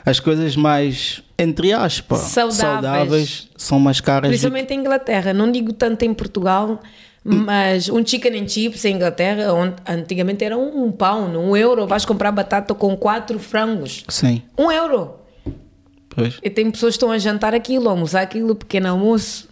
as 0.05 0.21
coisas 0.21 0.55
mais, 0.57 1.23
entre 1.39 1.73
aspas, 1.73 2.21
Saudáveis. 2.21 3.49
são 3.57 3.79
mais 3.79 4.01
caras. 4.01 4.23
do 4.23 4.33
que- 4.33 4.39
Principalmente 4.39 4.75
em 4.75 4.81
Inglaterra, 4.81 5.33
não 5.33 5.51
digo 5.51 5.73
tanto 5.73 6.05
em 6.05 6.13
Portugal, 6.13 6.81
mas 7.25 7.89
um 7.89 8.05
chicken 8.05 8.43
and 8.43 8.49
chips 8.49 8.85
em 8.85 8.97
Inglaterra, 8.97 9.45
antigamente 9.89 10.45
era 10.45 10.59
um, 10.59 10.85
um 10.85 10.93
pound, 10.93 11.37
um 11.39 11.57
euro, 11.57 11.87
vais 11.87 12.05
comprar 12.05 12.31
batata 12.33 12.75
com 12.75 12.95
quatro 12.97 13.39
frangos. 13.39 14.05
Sim, 14.09 14.43
Um 14.59 14.71
euro! 14.71 15.13
pois. 16.11 16.39
E 16.43 16.51
tem 16.51 16.71
pessoas 16.71 16.93
que 16.93 16.97
estão 16.97 17.11
a 17.11 17.19
jantar 17.19 17.55
aquilo, 17.55 17.89
a 17.89 17.93
almoçar 17.93 18.21
aquilo, 18.23 18.55
pequeno 18.55 18.89
almoço. 18.91 19.49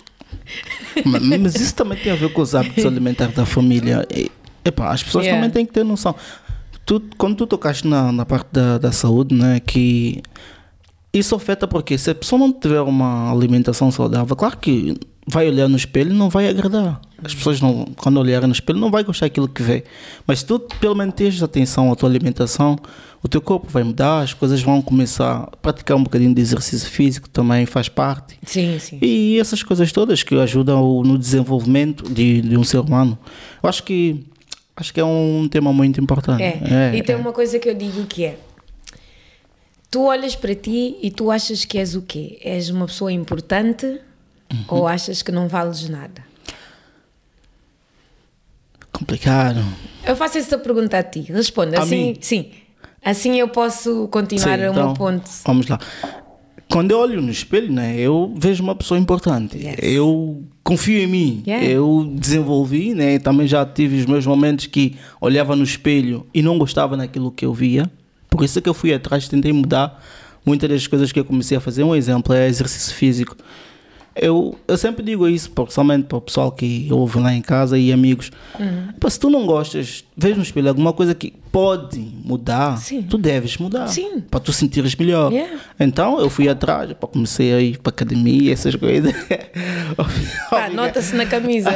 Ma- 1.04 1.18
Mas 1.40 1.54
isso 1.54 1.74
também 1.74 1.96
tem 1.98 2.12
a 2.12 2.16
ver 2.16 2.32
com 2.32 2.42
os 2.42 2.54
hábitos 2.54 2.84
alimentares 2.86 3.34
da 3.34 3.46
família. 3.46 4.06
Epá, 4.64 4.92
as 4.92 5.02
pessoas 5.02 5.24
Yeah. 5.24 5.40
também 5.40 5.52
têm 5.52 5.66
que 5.66 5.72
ter 5.72 5.84
noção. 5.84 6.14
Tu, 6.84 7.00
quando 7.16 7.36
tu 7.36 7.46
tocaste 7.46 7.86
na, 7.86 8.10
na 8.10 8.26
parte 8.26 8.48
da, 8.52 8.78
da 8.78 8.92
saúde, 8.92 9.34
né, 9.34 9.60
que 9.60 10.22
isso 11.12 11.34
afeta 11.34 11.68
porque 11.68 11.96
se 11.98 12.10
a 12.10 12.14
pessoa 12.14 12.38
não 12.38 12.52
tiver 12.52 12.80
uma 12.80 13.30
alimentação 13.30 13.90
saudável, 13.90 14.34
claro 14.34 14.56
que 14.56 14.96
vai 15.26 15.46
olhar 15.46 15.68
no 15.68 15.76
espelho 15.76 16.10
e 16.10 16.14
não 16.14 16.28
vai 16.28 16.48
agradar. 16.48 17.00
As 17.22 17.34
pessoas 17.34 17.60
não, 17.60 17.86
quando 17.96 18.18
olharem 18.18 18.48
no 18.48 18.52
espelho 18.52 18.80
não 18.80 18.90
vai 18.90 19.04
gostar 19.04 19.26
daquilo 19.26 19.46
que 19.46 19.62
vê. 19.62 19.84
Mas 20.26 20.40
se 20.40 20.46
tu 20.46 20.58
pelo 20.80 20.96
menos 20.96 21.14
tens 21.14 21.40
atenção 21.40 21.92
à 21.92 21.94
tua 21.94 22.08
alimentação, 22.08 22.76
o 23.22 23.28
teu 23.28 23.40
corpo 23.40 23.68
vai 23.70 23.84
mudar, 23.84 24.22
as 24.22 24.34
coisas 24.34 24.60
vão 24.60 24.82
começar 24.82 25.48
a 25.52 25.56
praticar 25.58 25.96
um 25.96 26.02
bocadinho 26.02 26.34
de 26.34 26.40
exercício 26.40 26.90
físico 26.90 27.28
também 27.28 27.64
faz 27.66 27.88
parte. 27.88 28.36
Sim, 28.44 28.76
sim. 28.80 28.98
E 29.00 29.38
essas 29.38 29.62
coisas 29.62 29.92
todas 29.92 30.24
que 30.24 30.34
ajudam 30.34 31.02
no 31.04 31.16
desenvolvimento 31.16 32.12
de, 32.12 32.40
de 32.40 32.56
um 32.56 32.64
ser 32.64 32.78
humano. 32.78 33.16
Eu 33.62 33.68
acho 33.68 33.84
que 33.84 34.24
acho 34.76 34.92
que 34.92 35.00
é 35.00 35.04
um 35.04 35.48
tema 35.50 35.72
muito 35.72 36.00
importante. 36.00 36.42
É. 36.42 36.94
e 36.94 37.02
tem 37.02 37.14
é. 37.14 37.18
uma 37.18 37.32
coisa 37.32 37.58
que 37.58 37.68
eu 37.68 37.74
digo 37.74 38.04
que 38.06 38.24
é: 38.24 38.38
tu 39.90 40.04
olhas 40.04 40.34
para 40.34 40.54
ti 40.54 40.96
e 41.02 41.10
tu 41.10 41.30
achas 41.30 41.64
que 41.64 41.78
és 41.78 41.94
o 41.94 42.02
quê? 42.02 42.38
És 42.42 42.70
uma 42.70 42.86
pessoa 42.86 43.12
importante 43.12 44.00
Uhum. 44.52 44.64
ou 44.68 44.86
achas 44.86 45.22
que 45.22 45.32
não 45.32 45.48
vales 45.48 45.88
nada? 45.88 46.22
complicado. 49.02 49.60
Eu 50.04 50.14
faço 50.14 50.38
essa 50.38 50.58
pergunta 50.58 50.98
a 50.98 51.02
ti. 51.02 51.20
Responda. 51.22 51.80
Assim, 51.80 52.12
mim? 52.12 52.18
sim. 52.20 52.50
Assim 53.04 53.40
eu 53.40 53.48
posso 53.48 54.06
continuar 54.08 54.58
Sim, 54.58 54.64
a 54.64 54.70
então, 54.70 54.90
um 54.90 54.94
ponto. 54.94 55.28
Vamos 55.44 55.66
lá. 55.66 55.80
Quando 56.70 56.90
eu 56.90 56.98
olho 56.98 57.20
no 57.20 57.30
espelho, 57.30 57.70
né, 57.72 57.98
eu 57.98 58.32
vejo 58.36 58.62
uma 58.62 58.74
pessoa 58.74 58.98
importante. 58.98 59.58
Yes. 59.58 59.76
Eu 59.82 60.42
confio 60.64 60.98
em 60.98 61.06
mim. 61.06 61.42
Yeah. 61.46 61.66
Eu 61.66 62.10
desenvolvi, 62.14 62.94
né? 62.94 63.18
Também 63.18 63.46
já 63.46 63.64
tive 63.66 63.98
os 63.98 64.06
meus 64.06 64.26
momentos 64.26 64.66
que 64.66 64.96
olhava 65.20 65.54
no 65.54 65.64
espelho 65.64 66.26
e 66.32 66.40
não 66.42 66.58
gostava 66.58 66.96
daquilo 66.96 67.30
que 67.30 67.44
eu 67.44 67.52
via. 67.52 67.90
Por 68.30 68.42
isso 68.42 68.58
é 68.58 68.62
que 68.62 68.68
eu 68.68 68.74
fui 68.74 68.94
atrás, 68.94 69.28
tentei 69.28 69.52
mudar 69.52 70.02
muitas 70.44 70.68
das 70.68 70.86
coisas 70.86 71.12
que 71.12 71.20
eu 71.20 71.24
comecei 71.24 71.56
a 71.56 71.60
fazer. 71.60 71.84
Um 71.84 71.94
exemplo 71.94 72.34
é 72.34 72.48
exercício 72.48 72.94
físico. 72.94 73.36
Eu, 74.14 74.58
eu 74.68 74.76
sempre 74.76 75.04
digo 75.04 75.26
isso, 75.26 75.50
principalmente 75.50 76.04
para 76.04 76.18
o 76.18 76.20
pessoal 76.20 76.52
que 76.52 76.88
ouve 76.90 77.18
lá 77.18 77.34
em 77.34 77.40
casa 77.40 77.78
e 77.78 77.92
amigos. 77.92 78.30
Uhum. 78.58 78.88
Pá, 79.00 79.08
se 79.08 79.18
tu 79.18 79.30
não 79.30 79.46
gostas, 79.46 80.04
veja 80.16 80.36
no 80.36 80.42
espelho 80.42 80.68
alguma 80.68 80.92
coisa 80.92 81.14
que 81.14 81.32
pode 81.52 82.00
mudar, 82.24 82.78
Sim. 82.78 83.02
tu 83.02 83.18
deves 83.18 83.58
mudar. 83.58 83.86
Sim. 83.88 84.20
Para 84.30 84.40
tu 84.40 84.52
sentires 84.52 84.96
melhor. 84.96 85.30
Yeah. 85.30 85.60
Então 85.78 86.18
eu 86.18 86.30
fui 86.30 86.48
atrás, 86.48 86.90
pá, 86.94 87.06
comecei 87.06 87.52
a 87.52 87.60
ir 87.60 87.78
para 87.78 87.90
academia, 87.90 88.52
essas 88.52 88.74
coisas. 88.74 89.12
Ah, 90.50 90.68
nota-se 90.68 91.14
na 91.14 91.26
camisa. 91.26 91.70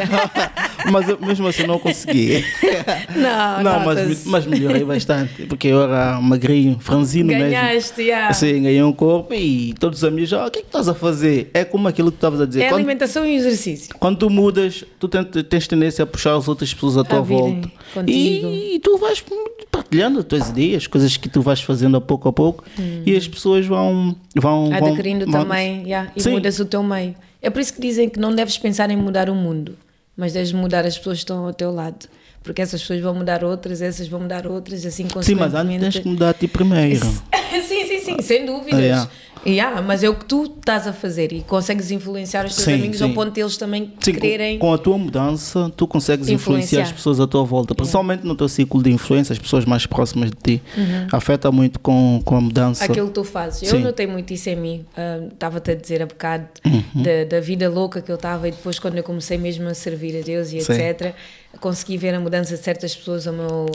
mas 0.90 1.09
eu, 1.09 1.19
mesmo 1.21 1.47
assim 1.47 1.66
não 1.66 1.78
consegui. 1.78 2.45
não, 3.14 3.62
não, 3.62 3.85
mas, 3.85 4.25
mas 4.25 4.47
melhorei 4.47 4.85
bastante, 4.85 5.47
porque 5.47 5.69
eu 5.69 5.83
era 5.83 6.21
magrinho, 6.21 6.78
franzino 6.78 7.28
mesmo. 7.28 7.45
Ganhaste, 7.45 8.02
yeah. 8.02 8.28
Assim, 8.28 8.62
ganhei 8.62 8.83
um 8.83 8.93
corpo 8.93 9.35
e 9.35 9.75
todos 9.75 9.99
os 9.99 10.05
amigos, 10.05 10.33
ah, 10.33 10.47
o 10.47 10.50
que 10.50 10.61
é 10.61 10.62
que 10.62 10.69
estás 10.69 10.88
a 10.88 10.95
fazer? 10.95 11.50
É 11.52 11.64
como 11.64 11.88
aquilo 11.88 12.11
que 12.11 12.19
estavas 12.26 12.40
a 12.40 12.47
dizer. 12.47 12.62
É 12.62 12.68
Quando- 12.68 12.75
alimentação 12.80 13.25
e 13.26 13.35
exercício. 13.37 13.95
quando 13.99 14.18
tu 14.18 14.28
mudas, 14.30 14.85
tu 14.99 15.09
tens, 15.09 15.66
tendência 15.66 16.02
a 16.02 16.06
puxar 16.06 16.35
as 16.37 16.47
outras 16.49 16.73
pessoas 16.75 16.97
à 16.99 17.04
tua 17.04 17.23
virem 17.23 17.61
volta. 17.95 18.11
E, 18.11 18.75
e 18.75 18.78
tu 18.80 18.99
vais 18.99 19.23
partilhando 19.71 20.18
as 20.21 20.25
tuas 20.25 20.49
ideias, 20.50 20.87
coisas 20.87 21.16
que 21.16 21.28
tu 21.28 21.40
vais 21.42 21.61
fazendo 21.61 21.97
a 21.97 22.00
pouco 22.00 22.28
a 22.28 22.33
pouco, 22.33 22.64
e 23.04 23.16
as 23.16 23.26
pessoas 23.28 23.66
vão. 23.66 24.16
vão 24.35 24.71
vão- 24.71 24.88
Adquirindo 24.88 25.25
vão- 25.30 25.42
também, 25.42 25.83
yeah, 25.85 26.11
e 26.16 26.23
Sim. 26.23 26.30
mudas 26.33 26.59
o 26.59 26.64
teu 26.64 26.83
meio. 26.83 27.14
É 27.42 27.50
por 27.50 27.61
isso 27.61 27.73
que 27.75 27.80
dizem 27.80 28.09
que 28.09 28.18
não 28.18 28.35
deves 28.35 28.59
pensar 28.59 28.90
em 28.90 28.97
mudar 28.97 29.30
o 29.30 29.35
mundo, 29.35 29.76
mas 30.16 30.33
deves 30.33 30.52
mudar 30.52 30.85
as 30.87 30.97
pessoas 30.99 31.18
que 31.18 31.25
estão 31.25 31.47
ao 31.47 31.52
teu 31.54 31.71
lado. 31.73 32.06
Porque 32.42 32.62
essas 32.62 32.80
pessoas 32.80 33.00
vão 33.00 33.12
mudar 33.14 33.42
outras, 33.42 33.83
essas 33.83 34.06
vão 34.06 34.21
mudar 34.21 34.47
outras, 34.47 34.87
assim 34.87 35.04
Sim, 35.04 35.09
mas 35.14 35.28
antes 35.28 35.30
tens 35.30 35.42
consequentemente. 35.52 36.00
que 36.02 36.09
mudar 36.09 36.28
a 36.30 36.35
ti 36.35 36.47
primeiro. 36.47 37.00
sim, 38.06 38.22
sem 38.22 38.46
dúvidas. 38.46 38.80
Yeah. 38.80 39.10
Yeah, 39.44 39.80
mas 39.80 40.02
é 40.02 40.08
o 40.08 40.14
que 40.16 40.25
tu 40.25 40.42
estás 40.58 40.88
a 40.88 40.92
fazer 40.92 41.32
e 41.32 41.40
consegues 41.42 41.92
influenciar 41.92 42.44
os 42.46 42.54
teus 42.56 42.64
Sim, 42.64 42.72
amigos 42.75 43.00
ao 43.00 43.08
sim. 43.08 43.14
ponto 43.14 43.30
de 43.32 43.40
eles 43.40 43.56
também 43.56 43.92
Sim, 44.00 44.12
quererem. 44.14 44.58
com 44.58 44.72
a 44.75 44.78
tua 44.78 44.98
mudança, 44.98 45.70
tu 45.76 45.86
consegues 45.86 46.28
influenciar, 46.28 46.80
Influenciar. 46.80 46.82
as 46.82 46.90
pessoas 46.92 47.20
à 47.20 47.28
tua 47.28 47.44
volta, 47.44 47.72
principalmente 47.72 48.25
no 48.26 48.34
teu 48.34 48.48
ciclo 48.48 48.82
de 48.82 48.90
influência, 48.90 49.32
as 49.32 49.38
pessoas 49.38 49.64
mais 49.64 49.86
próximas 49.86 50.30
de 50.32 50.36
ti. 50.58 50.62
Afeta 51.12 51.52
muito 51.52 51.78
com, 51.78 52.20
com 52.25 52.36
a 52.36 52.40
mudança. 52.40 52.84
Uhum. 52.86 52.90
Aquilo 52.90 53.06
que 53.06 53.12
tu 53.12 53.22
fazes. 53.25 53.70
Eu 53.72 53.78
notei 53.78 54.08
muito 54.08 54.32
isso 54.32 54.48
em 54.50 54.56
mim. 54.56 54.84
Ah, 54.96 55.20
Estava-te 55.32 55.70
a 55.70 55.75
dizer 55.76 56.02
há 56.02 56.06
bocado 56.06 56.46
Uhum. 56.64 57.02
da, 57.02 57.25
da 57.36 57.40
vida 57.40 57.68
louca 57.68 58.00
que 58.02 58.10
eu 58.10 58.16
estava 58.16 58.48
e 58.48 58.50
depois, 58.50 58.80
quando 58.80 58.96
eu 58.96 59.04
comecei 59.04 59.38
mesmo 59.38 59.68
a 59.68 59.75
servir 59.75 60.18
a 60.18 60.22
Deus 60.25 60.50
e 60.52 60.56
etc., 60.58 61.14
consegui 61.58 61.96
ver 61.96 62.14
a 62.14 62.20
mudança 62.20 62.56
de 62.56 62.62
certas 62.62 62.94
pessoas 62.94 63.26
ao 63.26 63.32
meu 63.34 63.66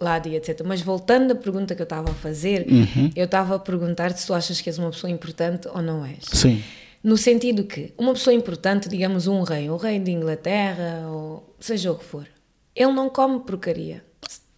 lado 0.00 0.28
e 0.28 0.36
etc. 0.36 0.62
Mas 0.64 0.80
voltando 0.80 1.32
à 1.32 1.34
pergunta 1.34 1.74
que 1.74 1.82
eu 1.82 1.84
estava 1.84 2.10
a 2.10 2.14
fazer, 2.14 2.66
Uhum. 2.70 3.10
eu 3.14 3.24
estava 3.24 3.54
a 3.56 3.58
perguntar-te 3.58 4.20
se 4.20 4.26
tu 4.26 4.34
achas 4.34 4.60
que 4.60 4.68
és 4.68 4.78
uma 4.78 4.90
pessoa 4.90 5.10
importante 5.10 5.68
ou 5.68 5.80
não 5.82 6.04
és. 6.04 6.24
Sim. 6.32 6.62
No 7.02 7.16
sentido 7.16 7.64
que 7.64 7.92
uma 7.96 8.12
pessoa 8.12 8.34
importante, 8.34 8.88
digamos 8.88 9.26
um 9.26 9.42
rei, 9.42 9.70
um 9.70 9.76
rei 9.76 9.98
de 9.98 10.10
Inglaterra, 10.10 11.06
ou 11.08 11.54
seja 11.60 11.92
o 11.92 11.94
que 11.96 12.04
for, 12.04 12.26
ele 12.74 12.92
não 12.92 13.08
come 13.08 13.40
porcaria. 13.40 14.04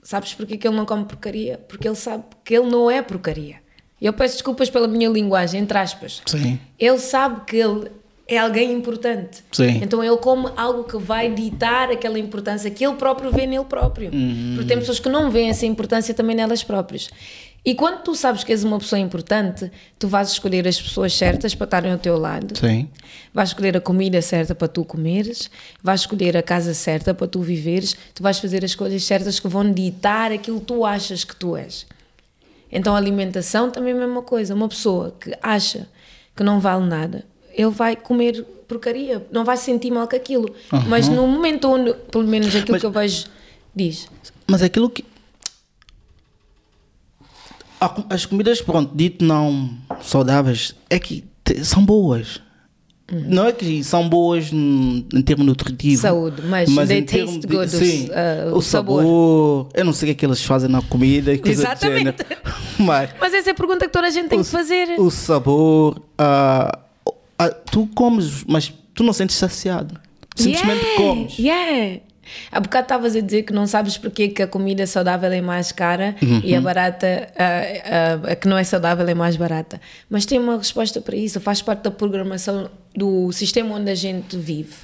Sabes 0.02 0.32
porquê 0.34 0.56
que 0.56 0.66
ele 0.66 0.76
não 0.76 0.86
come 0.86 1.04
porcaria? 1.04 1.58
Porque 1.68 1.86
ele 1.86 1.94
sabe 1.96 2.24
que 2.44 2.54
ele 2.56 2.68
não 2.70 2.90
é 2.90 3.02
porcaria. 3.02 3.56
Eu 4.00 4.14
peço 4.14 4.34
desculpas 4.36 4.70
pela 4.70 4.88
minha 4.88 5.10
linguagem, 5.10 5.60
entre 5.60 5.76
aspas. 5.76 6.22
Sim. 6.26 6.58
Ele 6.78 6.98
sabe 6.98 7.42
que 7.44 7.56
ele 7.56 7.90
é 8.30 8.38
alguém 8.38 8.72
importante. 8.72 9.42
Sim. 9.50 9.80
Então 9.82 10.02
ele 10.02 10.16
come 10.18 10.48
algo 10.56 10.84
que 10.84 10.96
vai 10.96 11.28
ditar 11.34 11.90
aquela 11.90 12.16
importância 12.16 12.70
que 12.70 12.86
ele 12.86 12.94
próprio 12.94 13.32
vê 13.32 13.44
nele 13.44 13.64
próprio. 13.64 14.12
Uhum. 14.12 14.52
Porque 14.54 14.68
tem 14.68 14.78
pessoas 14.78 15.00
que 15.00 15.08
não 15.08 15.30
veem 15.32 15.50
essa 15.50 15.66
importância 15.66 16.14
também 16.14 16.36
nelas 16.36 16.62
próprias. 16.62 17.10
E 17.64 17.74
quando 17.74 18.02
tu 18.02 18.14
sabes 18.14 18.44
que 18.44 18.52
és 18.52 18.62
uma 18.62 18.78
pessoa 18.78 19.00
importante, 19.00 19.70
tu 19.98 20.06
vais 20.06 20.30
escolher 20.30 20.66
as 20.66 20.80
pessoas 20.80 21.12
certas 21.12 21.54
para 21.56 21.64
estarem 21.64 21.92
ao 21.92 21.98
teu 21.98 22.16
lado. 22.16 22.56
Sim. 22.56 22.88
Vais 23.34 23.50
escolher 23.50 23.76
a 23.76 23.80
comida 23.80 24.22
certa 24.22 24.54
para 24.54 24.68
tu 24.68 24.84
comeres, 24.84 25.50
vais 25.82 26.02
escolher 26.02 26.36
a 26.36 26.42
casa 26.42 26.72
certa 26.72 27.12
para 27.12 27.26
tu 27.26 27.42
viveres, 27.42 27.96
tu 28.14 28.22
vais 28.22 28.38
fazer 28.38 28.64
as 28.64 28.70
escolhas 28.70 29.02
certas 29.02 29.40
que 29.40 29.48
vão 29.48 29.70
ditar 29.72 30.30
aquilo 30.30 30.60
que 30.60 30.66
tu 30.66 30.86
achas 30.86 31.24
que 31.24 31.34
tu 31.34 31.56
és. 31.56 31.84
Então 32.70 32.94
a 32.94 32.98
alimentação 32.98 33.70
também 33.70 33.92
é 33.92 33.96
a 33.96 34.00
mesma 34.00 34.22
coisa. 34.22 34.54
Uma 34.54 34.68
pessoa 34.68 35.14
que 35.20 35.36
acha 35.42 35.88
que 36.34 36.44
não 36.44 36.60
vale 36.60 36.86
nada, 36.86 37.24
ele 37.52 37.70
vai 37.70 37.96
comer 37.96 38.44
porcaria, 38.68 39.26
não 39.32 39.44
vai 39.44 39.56
se 39.56 39.64
sentir 39.64 39.90
mal 39.90 40.06
com 40.06 40.14
aquilo. 40.16 40.54
Mas 40.88 41.08
no 41.08 41.26
momento 41.26 41.68
onde, 41.68 41.92
pelo 42.10 42.24
menos 42.26 42.48
aquilo 42.54 42.72
Mas- 42.72 42.80
que 42.80 42.86
eu 42.86 42.90
vejo, 42.92 43.24
diz. 43.74 44.08
Mas 44.46 44.62
aquilo 44.62 44.88
que. 44.90 45.04
As 48.10 48.26
comidas, 48.26 48.60
pronto, 48.60 48.94
dito 48.94 49.24
não 49.24 49.70
saudáveis, 50.02 50.74
é 50.90 50.98
que 50.98 51.24
são 51.62 51.84
boas. 51.84 52.40
Não 53.10 53.46
é 53.46 53.52
que 53.52 53.82
são 53.82 54.08
boas 54.08 54.52
em 54.52 55.22
termos 55.24 55.44
nutritivos. 55.44 56.00
Saúde, 56.00 56.42
mas 56.42 56.72
they 56.88 56.98
em 56.98 57.02
termos 57.04 57.32
taste 57.38 57.46
good, 57.48 57.68
sim, 57.70 58.08
ah, 58.12 58.52
o, 58.52 58.58
o 58.58 58.62
sabor. 58.62 59.00
sabor. 59.02 59.68
Eu 59.74 59.84
não 59.84 59.92
sei 59.92 60.06
o 60.06 60.08
que 60.08 60.12
é 60.12 60.14
que 60.14 60.26
eles 60.26 60.44
fazem 60.44 60.68
na 60.70 60.80
comida 60.82 61.36
coisa 61.38 61.62
Exatamente. 61.62 62.24
Mas 62.78 63.10
Mas 63.18 63.34
essa 63.34 63.50
é 63.50 63.52
a 63.52 63.54
pergunta 63.54 63.86
que 63.86 63.92
toda 63.92 64.06
a 64.06 64.10
gente 64.10 64.28
tem 64.28 64.38
o, 64.38 64.44
que 64.44 64.48
fazer. 64.50 64.94
o 65.00 65.10
sabor. 65.10 66.00
ah, 66.16 66.78
ah, 67.46 67.50
tu 67.70 67.86
comes, 67.94 68.44
mas 68.46 68.72
tu 68.94 69.02
não 69.02 69.12
sentes 69.12 69.36
saciado. 69.36 69.98
Simplesmente 70.36 70.84
yeah, 70.84 70.96
comes. 71.02 71.38
Yeah. 71.38 72.00
Há 72.52 72.60
bocado 72.60 72.84
estavas 72.84 73.16
a 73.16 73.20
dizer 73.20 73.42
que 73.42 73.52
não 73.52 73.66
sabes 73.66 73.98
porque 73.98 74.28
que 74.28 74.40
a 74.40 74.46
comida 74.46 74.86
saudável 74.86 75.32
é 75.32 75.40
mais 75.40 75.72
cara 75.72 76.14
Uhum. 76.22 76.40
e 76.44 76.54
a 76.54 76.60
barata, 76.60 77.26
a, 77.36 78.28
a- 78.28 78.32
a 78.32 78.36
que 78.36 78.46
não 78.46 78.56
é 78.56 78.62
saudável 78.62 79.06
é 79.08 79.14
mais 79.14 79.34
barata. 79.34 79.80
Mas 80.08 80.24
tem 80.24 80.38
uma 80.38 80.56
resposta 80.56 81.00
para 81.00 81.16
isso, 81.16 81.40
faz 81.40 81.60
parte 81.60 81.82
da 81.82 81.90
programação 81.90 82.70
do 82.94 83.32
sistema 83.32 83.74
onde 83.74 83.90
a 83.90 83.96
gente 83.96 84.36
vive. 84.36 84.74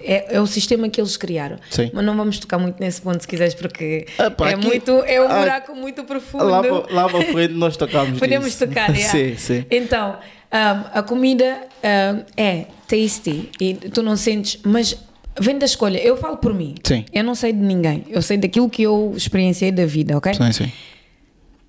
É, 0.00 0.34
é 0.36 0.40
o 0.40 0.46
sistema 0.48 0.88
que 0.88 1.00
eles 1.00 1.16
criaram. 1.16 1.56
Uhum. 1.56 1.62
Sim. 1.70 1.90
Mas 1.94 2.04
não 2.04 2.16
vamos 2.16 2.40
tocar 2.40 2.58
muito 2.58 2.80
nesse 2.80 3.00
ponto 3.00 3.20
se 3.20 3.28
quiseres, 3.28 3.54
porque 3.54 4.06
Epá, 4.18 4.50
é, 4.50 4.54
aqui- 4.54 4.66
muito, 4.66 4.90
é 5.04 5.20
um 5.22 5.30
ah, 5.30 5.38
buraco 5.40 5.74
muito 5.76 6.02
profundo. 6.02 6.44
Lá 6.44 6.60
lá 6.90 7.08
para 7.08 7.22
frente 7.26 7.54
nós 7.54 7.76
tocamos 7.76 8.18
Podemos 8.18 8.46
nisso. 8.46 8.66
tocar, 8.66 8.90
yeah. 8.96 9.12
Sim, 9.12 9.36
sim. 9.36 9.64
Então, 9.70 10.16
um, 10.52 10.98
a 10.98 11.02
comida 11.02 11.60
um, 11.82 12.24
é 12.36 12.66
tasty 12.88 13.48
e 13.60 13.74
tu 13.74 14.02
não 14.02 14.16
sentes, 14.16 14.60
mas 14.64 14.96
vem 15.40 15.58
da 15.58 15.64
escolha. 15.66 15.98
Eu 15.98 16.16
falo 16.16 16.36
por 16.38 16.52
mim. 16.54 16.74
Sim. 16.84 17.04
Eu 17.12 17.22
não 17.24 17.34
sei 17.34 17.52
de 17.52 17.60
ninguém. 17.60 18.04
Eu 18.08 18.20
sei 18.22 18.36
daquilo 18.36 18.68
que 18.68 18.82
eu 18.82 19.12
experienciei 19.16 19.70
da 19.72 19.86
vida, 19.86 20.16
ok? 20.16 20.34
Sim, 20.34 20.52
sim. 20.52 20.72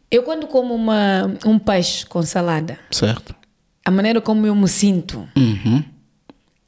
Eu 0.10 0.24
quando 0.24 0.48
como 0.48 0.74
uma, 0.74 1.38
um 1.46 1.58
peixe 1.58 2.06
com 2.06 2.22
salada, 2.22 2.78
Certo. 2.92 3.34
a 3.86 3.92
maneira 3.92 4.20
como 4.20 4.46
eu 4.46 4.54
me 4.56 4.68
sinto, 4.68 5.26
Uhum. 5.38 5.82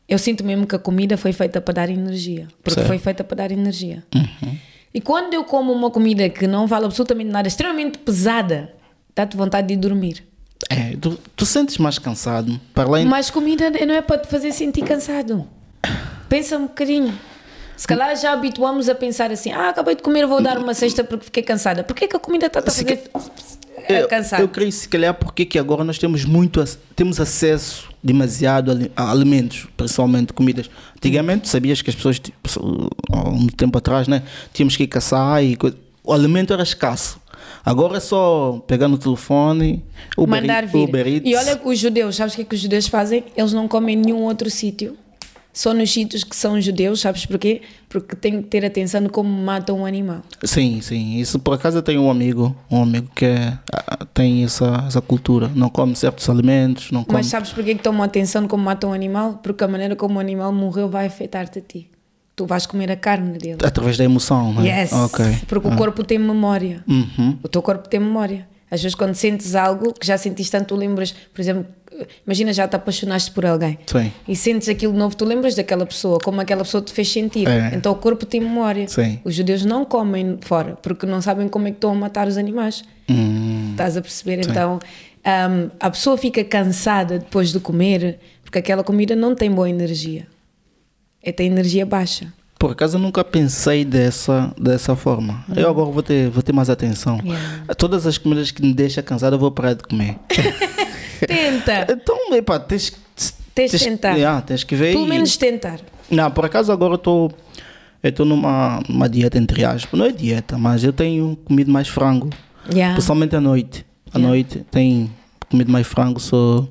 eu 0.07 0.17
sinto 0.17 0.45
mesmo 0.45 0.65
que 0.65 0.75
a 0.75 0.79
comida 0.79 1.17
foi 1.17 1.33
feita 1.33 1.59
para 1.59 1.73
dar 1.73 1.89
energia. 1.89 2.47
Porque 2.63 2.75
Certo. 2.75 2.87
foi 2.87 2.97
feita 2.99 3.21
para 3.23 3.35
dar 3.37 3.51
energia. 3.51 4.03
E 4.93 5.01
quando 5.01 5.33
eu 5.33 5.43
como 5.43 5.73
uma 5.73 5.89
comida 5.89 6.29
que 6.29 6.45
não 6.47 6.67
vale 6.67 6.85
absolutamente 6.85 7.31
nada, 7.31 7.47
extremamente 7.47 7.97
pesada, 7.97 8.71
dá-te 9.15 9.35
vontade 9.35 9.67
de 9.67 9.73
ir 9.73 9.77
dormir. 9.77 10.23
É, 10.69 10.95
tu, 10.97 11.19
tu 11.35 11.45
sentes 11.45 11.77
mais 11.77 11.99
cansado. 11.99 12.59
Para 12.73 12.87
além. 12.87 13.05
Mas 13.05 13.29
comida 13.29 13.69
não 13.69 13.93
é 13.93 14.01
para 14.01 14.19
te 14.19 14.27
fazer 14.27 14.51
sentir 14.51 14.83
cansado. 14.83 15.47
Pensa 16.29 16.57
um 16.57 16.63
bocadinho. 16.63 17.13
Se 17.75 17.87
calhar 17.87 18.15
já 18.15 18.33
habituamos 18.33 18.87
a 18.87 18.95
pensar 18.95 19.31
assim: 19.31 19.51
ah, 19.51 19.69
acabei 19.69 19.95
de 19.95 20.01
comer, 20.01 20.25
vou 20.25 20.41
dar 20.41 20.57
uma 20.57 20.73
cesta 20.73 21.03
porque 21.03 21.25
fiquei 21.25 21.43
cansada. 21.43 21.83
Porquê 21.83 22.07
que 22.07 22.15
a 22.15 22.19
comida 22.19 22.47
está 22.47 22.59
a 22.59 22.63
fazer 22.63 23.09
eu, 23.89 23.95
é 23.97 24.07
cansado? 24.07 24.41
eu 24.41 24.47
creio 24.47 24.71
se 24.71 24.87
calhar 24.87 25.13
porque 25.13 25.45
que 25.45 25.59
agora 25.59 25.83
nós 25.83 25.97
temos 25.97 26.23
muito 26.23 26.63
temos 26.95 27.19
acesso 27.19 27.89
demasiado 28.01 28.89
a 28.95 29.11
alimentos, 29.11 29.67
principalmente 29.75 30.33
comidas. 30.33 30.69
Antigamente 30.95 31.49
sabias 31.49 31.81
que 31.81 31.89
as 31.89 31.95
pessoas 31.95 32.19
tipo, 32.19 32.37
há 33.11 33.29
um 33.29 33.47
tempo 33.47 33.77
atrás, 33.77 34.07
né, 34.07 34.23
tínhamos 34.53 34.77
que 34.77 34.83
ir 34.83 34.87
caçar 34.87 35.43
e 35.43 35.55
coisa. 35.55 35.75
o 36.03 36.13
alimento 36.13 36.53
era 36.53 36.63
escasso. 36.63 37.19
Agora 37.65 37.97
é 37.97 37.99
só 37.99 38.61
pegar 38.67 38.87
no 38.87 38.97
telefone, 38.97 39.83
Uber, 40.17 40.41
Mandar 40.41 40.65
vir. 40.65 40.83
Uber 40.89 41.07
Eats. 41.07 41.29
E 41.29 41.35
olha 41.35 41.55
que 41.57 41.67
os 41.67 41.79
judeus, 41.79 42.15
sabes 42.17 42.33
o 42.33 42.35
que, 42.37 42.41
é 42.41 42.45
que 42.45 42.55
os 42.55 42.61
judeus 42.61 42.87
fazem? 42.87 43.23
Eles 43.37 43.53
não 43.53 43.67
comem 43.67 43.95
em 43.97 44.01
nenhum 44.01 44.21
outro 44.23 44.49
sítio. 44.49 44.97
Só 45.53 45.71
nos 45.71 45.91
sítios 45.91 46.23
que 46.23 46.35
são 46.35 46.59
judeus, 46.59 46.99
sabes 46.99 47.27
porquê? 47.27 47.61
Porque 47.87 48.15
têm 48.15 48.41
que 48.41 48.47
ter 48.47 48.65
atenção 48.65 49.03
de 49.03 49.09
como 49.09 49.29
matam 49.29 49.81
um 49.81 49.85
animal. 49.85 50.23
Sim, 50.43 50.81
sim. 50.81 51.17
Isso 51.19 51.37
por 51.37 51.53
acaso 51.53 51.77
eu 51.77 51.83
tenho 51.83 52.01
um 52.01 52.09
amigo, 52.09 52.55
um 52.71 52.81
amigo 52.81 53.07
que 53.15 53.25
é- 53.25 53.57
ah, 53.71 54.03
tem 54.15 54.43
essa, 54.43 54.83
essa 54.87 54.99
cultura. 54.99 55.51
Não 55.53 55.69
come 55.69 55.95
certos 55.95 56.27
alimentos, 56.27 56.89
não 56.91 57.03
come. 57.03 57.19
Mas 57.19 57.27
sabes 57.27 57.51
porquê 57.53 57.75
que 57.75 57.83
tomam 57.83 58.01
atenção 58.01 58.41
de 58.41 58.47
como 58.47 58.63
matam 58.63 58.89
um 58.89 58.93
animal? 58.93 59.39
Porque 59.43 59.63
a 59.63 59.67
maneira 59.67 59.95
como 59.95 60.15
o 60.15 60.19
animal 60.19 60.51
morreu 60.51 60.89
vai 60.89 61.05
afetar-te 61.05 61.59
a 61.59 61.61
ti. 61.61 61.87
Tu 62.35 62.45
vais 62.45 62.65
comer 62.65 62.91
a 62.91 62.95
carne 62.95 63.37
dele. 63.37 63.57
Através 63.63 63.97
da 63.97 64.03
emoção, 64.03 64.53
né? 64.53 64.81
Yes. 64.81 64.91
Ok. 64.91 65.23
Porque 65.47 65.67
o 65.67 65.75
corpo 65.75 66.03
tem 66.03 66.17
memória. 66.17 66.83
Uhum. 66.87 67.37
O 67.43 67.47
teu 67.47 67.61
corpo 67.61 67.87
tem 67.87 67.99
memória. 67.99 68.47
Às 68.71 68.81
vezes, 68.81 68.95
quando 68.95 69.13
sentes 69.13 69.53
algo 69.53 69.93
que 69.93 70.07
já 70.07 70.17
sentiste 70.17 70.51
tanto, 70.51 70.69
tu 70.69 70.75
lembras, 70.75 71.11
por 71.11 71.39
exemplo, 71.39 71.67
imagina 72.25 72.51
já 72.51 72.67
te 72.67 72.75
apaixonaste 72.75 73.29
por 73.29 73.45
alguém 73.45 73.77
Sim. 73.85 74.11
e 74.27 74.35
sentes 74.35 74.67
aquilo 74.67 74.93
novo, 74.93 75.15
tu 75.15 75.25
lembras 75.25 75.53
daquela 75.53 75.85
pessoa, 75.85 76.17
como 76.19 76.41
aquela 76.41 76.63
pessoa 76.63 76.81
te 76.81 76.91
fez 76.91 77.11
sentir. 77.11 77.47
É. 77.47 77.71
Então 77.75 77.91
o 77.91 77.95
corpo 77.95 78.25
tem 78.25 78.41
memória. 78.41 78.87
Sim. 78.87 79.19
Os 79.23 79.35
judeus 79.35 79.63
não 79.63 79.85
comem 79.85 80.39
fora 80.41 80.75
porque 80.81 81.05
não 81.05 81.21
sabem 81.21 81.47
como 81.47 81.67
é 81.67 81.71
que 81.71 81.77
estão 81.77 81.91
a 81.91 81.95
matar 81.95 82.27
os 82.27 82.35
animais. 82.37 82.83
Hum, 83.07 83.69
Estás 83.71 83.95
a 83.95 84.01
perceber? 84.01 84.39
Então 84.39 84.79
hum, 84.79 85.69
a 85.79 85.89
pessoa 85.91 86.17
fica 86.17 86.43
cansada 86.43 87.19
depois 87.19 87.51
de 87.51 87.59
comer 87.59 88.19
porque 88.43 88.57
aquela 88.57 88.83
comida 88.83 89.15
não 89.15 89.35
tem 89.35 89.51
boa 89.51 89.69
energia. 89.69 90.27
É 91.23 91.31
tem 91.31 91.47
energia 91.47 91.85
baixa. 91.85 92.31
por 92.59 92.71
acaso 92.71 92.97
eu 92.97 93.01
nunca 93.01 93.23
pensei 93.23 93.83
dessa, 93.85 94.53
dessa 94.59 94.95
forma. 94.95 95.43
Eu 95.55 95.69
agora 95.69 95.89
vou 95.89 96.03
ter, 96.03 96.29
vou 96.29 96.43
ter 96.43 96.51
mais 96.53 96.69
atenção. 96.69 97.17
Hum. 97.23 97.31
Yeah. 97.33 97.73
Todas 97.75 98.05
as 98.05 98.17
comidas 98.17 98.51
que 98.51 98.61
me 98.61 98.73
deixam 98.73 99.03
cansado 99.03 99.35
eu 99.35 99.39
vou 99.39 99.51
parar 99.51 99.73
de 99.73 99.83
comer. 99.83 100.17
Tenta! 101.27 101.87
então, 101.91 102.33
epá, 102.35 102.59
tens, 102.59 102.91
Tens 103.55 103.71
de 103.71 103.79
tentar. 103.79 104.15
Yeah, 104.15 104.41
tens 104.41 104.63
que 104.63 104.75
ver. 104.75 104.93
Pelo 104.93 105.05
e- 105.05 105.09
menos 105.09 105.37
tentar. 105.37 105.79
Não, 106.09 106.29
por 106.31 106.43
acaso 106.45 106.71
agora 106.71 106.93
eu 106.93 106.95
estou 106.95 107.31
eu 108.01 108.09
estou 108.09 108.25
numa, 108.25 108.81
numa 108.89 109.07
dieta 109.07 109.37
entre 109.37 109.63
aspas. 109.63 109.97
Não 109.97 110.05
é 110.07 110.11
dieta, 110.11 110.57
mas 110.57 110.83
eu 110.83 110.91
tenho 110.91 111.37
comido 111.45 111.71
mais 111.71 111.87
frango. 111.87 112.29
Yeah. 112.69 112.95
Principalmente 112.95 113.35
à 113.35 113.41
noite. 113.41 113.85
À 114.13 114.17
Yeah. 114.17 114.27
noite 114.29 114.65
tenho 114.71 115.09
comido 115.53 115.71
mais 115.71 115.85
frango, 115.85 116.19
só. 116.19 116.67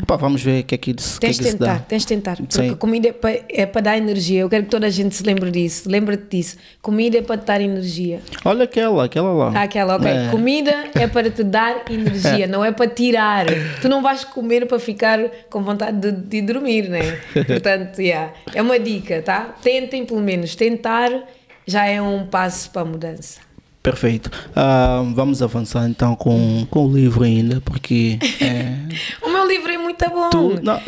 Epá, 0.00 0.16
vamos 0.16 0.42
ver 0.42 0.60
o 0.60 0.64
que 0.64 0.74
é 0.74 0.78
que 0.78 0.94
isso, 0.96 1.18
que 1.18 1.26
é 1.26 1.28
Uhum. 1.28 1.32
Tens 1.32 1.36
que 1.38 1.42
de 1.42 1.48
isso 1.48 1.58
tentar, 1.58 1.80
tens 1.80 2.02
de 2.02 2.08
tentar. 2.08 2.36
Porque 2.36 2.54
Sim. 2.54 2.70
a 2.70 2.76
comida 2.76 3.08
é 3.08 3.12
para, 3.12 3.40
é 3.48 3.66
dar 3.66 3.96
energia. 3.96 4.40
Eu 4.40 4.48
quero 4.48 4.64
que 4.64 4.70
toda 4.70 4.86
a 4.86 4.90
gente 4.90 5.14
se 5.14 5.22
lembre 5.24 5.50
disso. 5.50 5.88
Lembra-te 5.88 6.36
disso. 6.36 6.56
Comida 6.80 7.18
é 7.18 7.22
para 7.22 7.38
te 7.38 7.46
dar 7.46 7.60
energia. 7.60 8.20
Olha 8.44 8.64
aquela, 8.64 9.04
aquela 9.04 9.32
lá. 9.32 9.52
Ah, 9.54 9.62
aquela, 9.62 9.96
ok. 9.96 10.10
É. 10.10 10.28
Comida 10.30 10.84
é 10.94 11.06
para 11.06 11.30
te 11.30 11.42
dar 11.42 11.84
energia, 11.90 12.46
não 12.48 12.64
é 12.64 12.70
para 12.70 12.88
tirar. 12.88 13.46
Tu 13.80 13.88
não 13.88 14.02
vais 14.02 14.24
comer 14.24 14.66
para 14.66 14.78
ficar 14.78 15.18
com 15.50 15.62
vontade 15.62 15.98
de, 15.98 16.12
de 16.12 16.42
dormir, 16.42 16.88
né? 16.88 17.18
Portanto, 17.46 18.00
yeah, 18.00 18.32
é 18.54 18.62
uma 18.62 18.78
dica, 18.78 19.22
tá? 19.22 19.56
Tentem 19.62 20.04
pelo 20.04 20.20
menos. 20.20 20.54
Tentar 20.54 21.10
já 21.66 21.86
é 21.86 22.00
um 22.00 22.26
passo 22.26 22.70
para 22.70 22.82
a 22.82 22.84
mudança. 22.84 23.47
Perfeito. 23.90 24.30
Ah, 24.54 25.02
vamos 25.14 25.42
avançar 25.42 25.88
então 25.88 26.14
com, 26.14 26.66
com 26.70 26.86
o 26.86 26.92
livro 26.92 27.24
ainda, 27.24 27.60
porque 27.60 28.18
é, 28.40 28.78
O 29.22 29.30
meu 29.30 29.46
livro 29.46 29.70
é 29.70 29.78
muito 29.78 30.08
bom. 30.10 30.30
Tu- 30.30 30.60
não, 30.62 30.80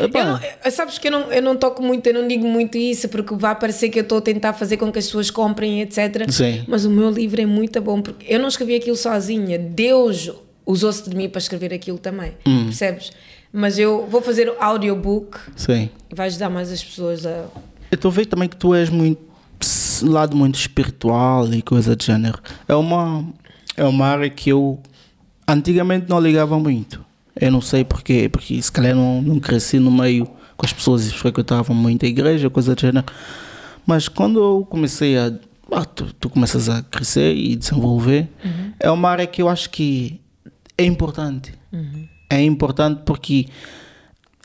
eu 0.63 0.71
sabes 0.71 0.97
que 0.97 1.07
eu 1.07 1.11
não, 1.11 1.31
eu 1.31 1.41
não 1.41 1.55
toco 1.55 1.81
muito, 1.81 2.05
eu 2.07 2.13
não 2.13 2.27
digo 2.27 2.45
muito 2.47 2.77
isso, 2.77 3.09
porque 3.09 3.35
vai 3.35 3.55
parecer 3.55 3.89
que 3.89 3.99
eu 3.99 4.03
estou 4.03 4.17
a 4.19 4.21
tentar 4.21 4.53
fazer 4.53 4.77
com 4.77 4.91
que 4.91 4.99
as 4.99 5.05
pessoas 5.05 5.29
comprem, 5.29 5.81
etc. 5.81 6.29
Sim. 6.29 6.63
Mas 6.67 6.85
o 6.85 6.89
meu 6.89 7.09
livro 7.09 7.41
é 7.41 7.45
muito 7.45 7.79
bom, 7.81 8.01
porque 8.01 8.25
eu 8.31 8.39
não 8.39 8.47
escrevi 8.47 8.75
aquilo 8.75 8.95
sozinha. 8.95 9.57
Deus 9.57 10.31
usou-se 10.65 11.09
de 11.09 11.15
mim 11.15 11.27
para 11.29 11.39
escrever 11.39 11.73
aquilo 11.73 11.97
também. 11.97 12.33
Hum. 12.45 12.65
Percebes? 12.65 13.11
Mas 13.53 13.77
eu 13.77 14.07
vou 14.09 14.21
fazer 14.21 14.47
o 14.49 14.55
audiobook 14.59 15.37
sim. 15.57 15.89
vai 16.13 16.27
ajudar 16.27 16.49
mais 16.49 16.71
as 16.71 16.83
pessoas 16.83 17.25
a. 17.25 17.29
Eu 17.91 17.95
estou 17.95 18.09
a 18.09 18.13
ver 18.13 18.25
também 18.25 18.47
que 18.47 18.55
tu 18.55 18.73
és 18.73 18.89
muito 18.89 19.30
lado 20.01 20.35
muito 20.35 20.55
espiritual 20.55 21.51
e 21.53 21.61
coisa 21.61 21.95
de 21.95 22.05
género. 22.05 22.39
É 22.67 22.75
uma, 22.75 23.25
é 23.75 23.83
uma 23.83 24.05
área 24.05 24.29
que 24.29 24.49
eu 24.49 24.79
antigamente 25.47 26.09
não 26.09 26.19
ligava 26.19 26.57
muito. 26.59 27.03
Eu 27.35 27.51
não 27.51 27.61
sei 27.61 27.83
porquê, 27.83 28.29
porque 28.29 28.61
se 28.61 28.71
calhar 28.71 28.95
não, 28.95 29.21
não 29.21 29.39
cresci 29.39 29.79
no 29.79 29.91
meio 29.91 30.25
com 30.57 30.65
as 30.65 30.73
pessoas 30.73 31.07
e 31.07 31.11
frequentavam 31.11 31.75
muito 31.75 32.05
a 32.05 32.09
igreja, 32.09 32.49
coisa 32.49 32.75
de 32.75 32.81
género. 32.81 33.05
Mas 33.85 34.07
quando 34.07 34.39
eu 34.39 34.67
comecei 34.69 35.17
a. 35.17 35.33
ah, 35.71 35.85
tu, 35.85 36.13
tu 36.19 36.29
começas 36.29 36.69
a 36.69 36.83
crescer 36.83 37.35
e 37.35 37.55
desenvolver, 37.55 38.29
é 38.79 38.91
uma 38.91 39.09
área 39.09 39.25
que 39.25 39.41
eu 39.41 39.49
acho 39.49 39.69
que 39.69 40.21
é 40.77 40.83
importante. 40.85 41.53
É 42.29 42.41
importante 42.43 43.01
porque 43.05 43.47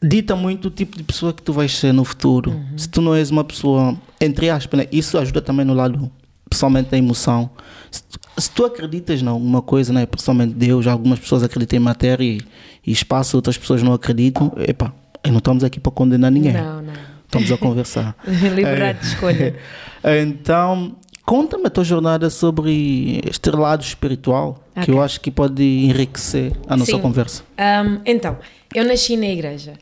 dita 0.03 0.37
muito 0.37 0.69
o 0.69 0.71
tipo 0.71 0.97
de 0.97 1.03
pessoa 1.03 1.33
que 1.33 1.43
tu 1.43 1.53
vais 1.53 1.77
ser 1.77 1.93
no 1.93 2.05
futuro. 2.05 2.59
Se 2.77 2.89
tu 2.89 3.01
não 3.01 3.15
és 3.15 3.31
uma 3.31 3.45
pessoa, 3.45 3.97
entre 4.21 4.51
aspas, 4.51 4.79
né? 4.81 4.87
isso 4.93 5.17
ajuda 5.19 5.41
também 5.41 5.65
no 5.65 5.75
lado, 5.75 6.11
pessoalmente, 6.49 6.91
da 6.91 6.99
emoção. 6.99 7.51
Se 7.91 8.03
tu, 8.03 8.21
se 8.39 8.51
tu 8.51 8.65
acreditas 8.65 9.23
em 9.23 9.27
alguma 9.27 9.63
coisa, 9.63 9.93
né? 9.93 10.07
principalmente 10.07 10.55
Deus, 10.55 10.87
algumas 10.87 11.19
pessoas 11.19 11.43
acreditam 11.43 11.79
em 11.79 11.83
matéria 11.83 12.25
e, 12.25 12.41
e 12.87 12.93
espaço, 12.93 13.37
outras 13.37 13.57
pessoas 13.57 13.83
não 13.83 13.93
acreditam, 13.93 14.53
epá, 14.59 14.93
não 15.27 15.39
estamos 15.39 15.65
aqui 15.65 15.81
para 15.81 15.93
condenar 15.93 16.31
ninguém. 16.31 16.53
Não, 16.53 16.83
não. 16.83 16.93
Estamos 17.25 17.51
a 17.51 17.57
conversar. 17.59 18.17
Liberdade 18.55 19.01
de 19.01 19.07
escolha. 19.07 19.57
Então, 20.09 20.95
conta-me 21.25 21.67
a 21.67 21.71
tua 21.71 21.83
jornada 21.83 22.31
sobre 22.31 23.21
este 23.29 23.51
lado 23.51 23.83
espiritual, 23.83 24.63
que 24.75 24.83
Ok. 24.83 24.95
eu 24.95 25.03
acho 25.03 25.21
que 25.21 25.33
pode 25.33 25.65
enriquecer 25.65 26.53
a 26.69 26.77
nossa 26.77 26.93
Sim. 26.93 27.01
conversa. 27.01 27.43
Um, 27.59 28.01
então, 28.07 28.37
eu 28.73 28.85
nasci 28.85 29.17
na 29.17 29.27
igreja. 29.27 29.73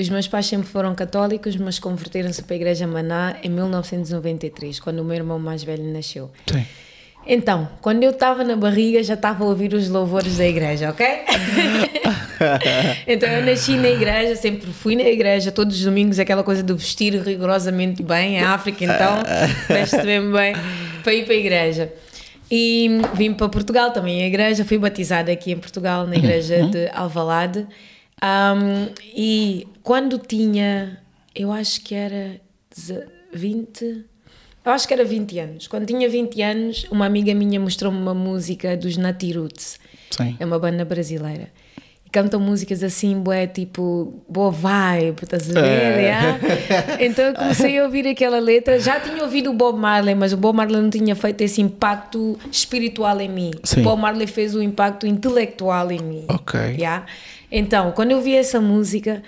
Os 0.00 0.08
meus 0.08 0.26
pais 0.26 0.46
sempre 0.46 0.66
foram 0.66 0.94
católicos, 0.94 1.56
mas 1.56 1.78
converteram-se 1.78 2.42
para 2.42 2.54
a 2.54 2.56
igreja 2.56 2.86
Maná 2.86 3.36
em 3.42 3.50
1993, 3.50 4.80
quando 4.80 5.00
o 5.00 5.04
meu 5.04 5.14
irmão 5.14 5.38
mais 5.38 5.62
velho 5.62 5.84
nasceu. 5.92 6.30
Sim. 6.50 6.64
Então, 7.26 7.68
quando 7.82 8.02
eu 8.02 8.10
estava 8.10 8.42
na 8.42 8.56
barriga, 8.56 9.02
já 9.02 9.12
estava 9.12 9.44
a 9.44 9.46
ouvir 9.46 9.74
os 9.74 9.90
louvores 9.90 10.38
da 10.38 10.46
igreja, 10.46 10.88
ok? 10.88 11.06
então, 13.06 13.28
eu 13.28 13.44
nasci 13.44 13.76
na 13.76 13.90
igreja, 13.90 14.34
sempre 14.36 14.72
fui 14.72 14.96
na 14.96 15.02
igreja, 15.02 15.52
todos 15.52 15.76
os 15.76 15.84
domingos, 15.84 16.18
aquela 16.18 16.42
coisa 16.42 16.62
de 16.62 16.72
vestir 16.72 17.14
rigorosamente 17.20 18.02
bem. 18.02 18.36
Em 18.36 18.42
África, 18.42 18.84
então, 18.84 19.22
veste 19.68 20.02
bem 20.02 20.32
bem 20.32 20.54
para 21.02 21.12
ir 21.12 21.26
para 21.26 21.34
a 21.34 21.36
igreja. 21.36 21.92
E 22.50 23.02
vim 23.14 23.34
para 23.34 23.50
Portugal 23.50 23.90
também, 23.92 24.22
a 24.22 24.26
igreja. 24.26 24.64
Fui 24.64 24.78
batizada 24.78 25.30
aqui 25.30 25.52
em 25.52 25.58
Portugal, 25.58 26.06
na 26.06 26.16
igreja 26.16 26.66
de 26.68 26.88
Alvalade. 26.94 27.66
Um, 28.22 28.88
e 29.16 29.66
quando 29.82 30.18
tinha, 30.18 30.98
eu 31.34 31.50
acho 31.50 31.80
que 31.82 31.94
era 31.94 32.40
deze- 32.74 33.04
20, 33.32 34.04
eu 34.64 34.72
acho 34.72 34.86
que 34.86 34.92
era 34.94 35.04
20 35.04 35.38
anos. 35.38 35.66
Quando 35.66 35.86
tinha 35.86 36.08
20 36.08 36.42
anos, 36.42 36.86
uma 36.90 37.06
amiga 37.06 37.34
minha 37.34 37.58
mostrou-me 37.58 37.98
uma 37.98 38.14
música 38.14 38.76
dos 38.76 38.96
Nati 38.96 39.32
Roots. 39.32 39.78
Sim. 40.10 40.36
É 40.38 40.44
uma 40.44 40.58
banda 40.58 40.84
brasileira. 40.84 41.48
E 42.04 42.10
cantam 42.10 42.40
músicas 42.40 42.82
assim, 42.82 43.18
bué, 43.20 43.46
tipo, 43.46 44.20
boa 44.28 44.50
vibe, 44.50 45.22
estás 45.22 45.48
a 45.56 45.60
ver? 45.60 45.68
É. 45.70 47.06
Então 47.06 47.24
eu 47.24 47.34
comecei 47.34 47.78
a 47.78 47.84
ouvir 47.84 48.06
aquela 48.06 48.38
letra. 48.38 48.78
Já 48.80 49.00
tinha 49.00 49.22
ouvido 49.22 49.50
o 49.50 49.54
Bob 49.54 49.78
Marley, 49.78 50.14
mas 50.14 50.32
o 50.32 50.36
Bob 50.36 50.56
Marley 50.56 50.82
não 50.82 50.90
tinha 50.90 51.14
feito 51.16 51.40
esse 51.40 51.62
impacto 51.62 52.38
espiritual 52.52 53.18
em 53.20 53.28
mim. 53.28 53.50
Sim. 53.64 53.80
O 53.80 53.84
Bob 53.84 54.00
Marley 54.02 54.26
fez 54.26 54.54
o 54.54 54.60
impacto 54.62 55.06
intelectual 55.06 55.90
em 55.90 56.00
mim. 56.00 56.24
Ok. 56.28 56.58
Yeah? 56.60 57.06
Então, 57.50 57.92
quando 57.92 58.12
eu 58.12 58.20
vi 58.20 58.34
essa 58.34 58.60
música, 58.60 59.22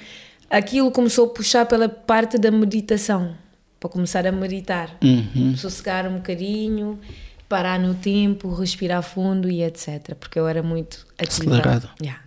aquilo 0.48 0.90
começou 0.90 1.26
a 1.26 1.28
puxar 1.30 1.66
pela 1.66 1.88
parte 1.88 2.38
da 2.38 2.50
meditação. 2.50 3.34
Para 3.80 3.90
começar 3.90 4.26
a 4.26 4.32
meditar. 4.32 4.96
Uhum. 5.02 5.56
Sossegar 5.56 6.06
um 6.06 6.16
bocadinho, 6.16 7.00
parar 7.48 7.80
no 7.80 7.94
tempo, 7.94 8.54
respirar 8.54 9.02
fundo 9.02 9.50
e 9.50 9.62
etc. 9.62 10.14
Porque 10.14 10.38
eu 10.38 10.46
era 10.46 10.62
muito 10.62 11.06
ativa. 11.18 11.50
Acelerada. 11.50 11.90
Yeah. 12.00 12.20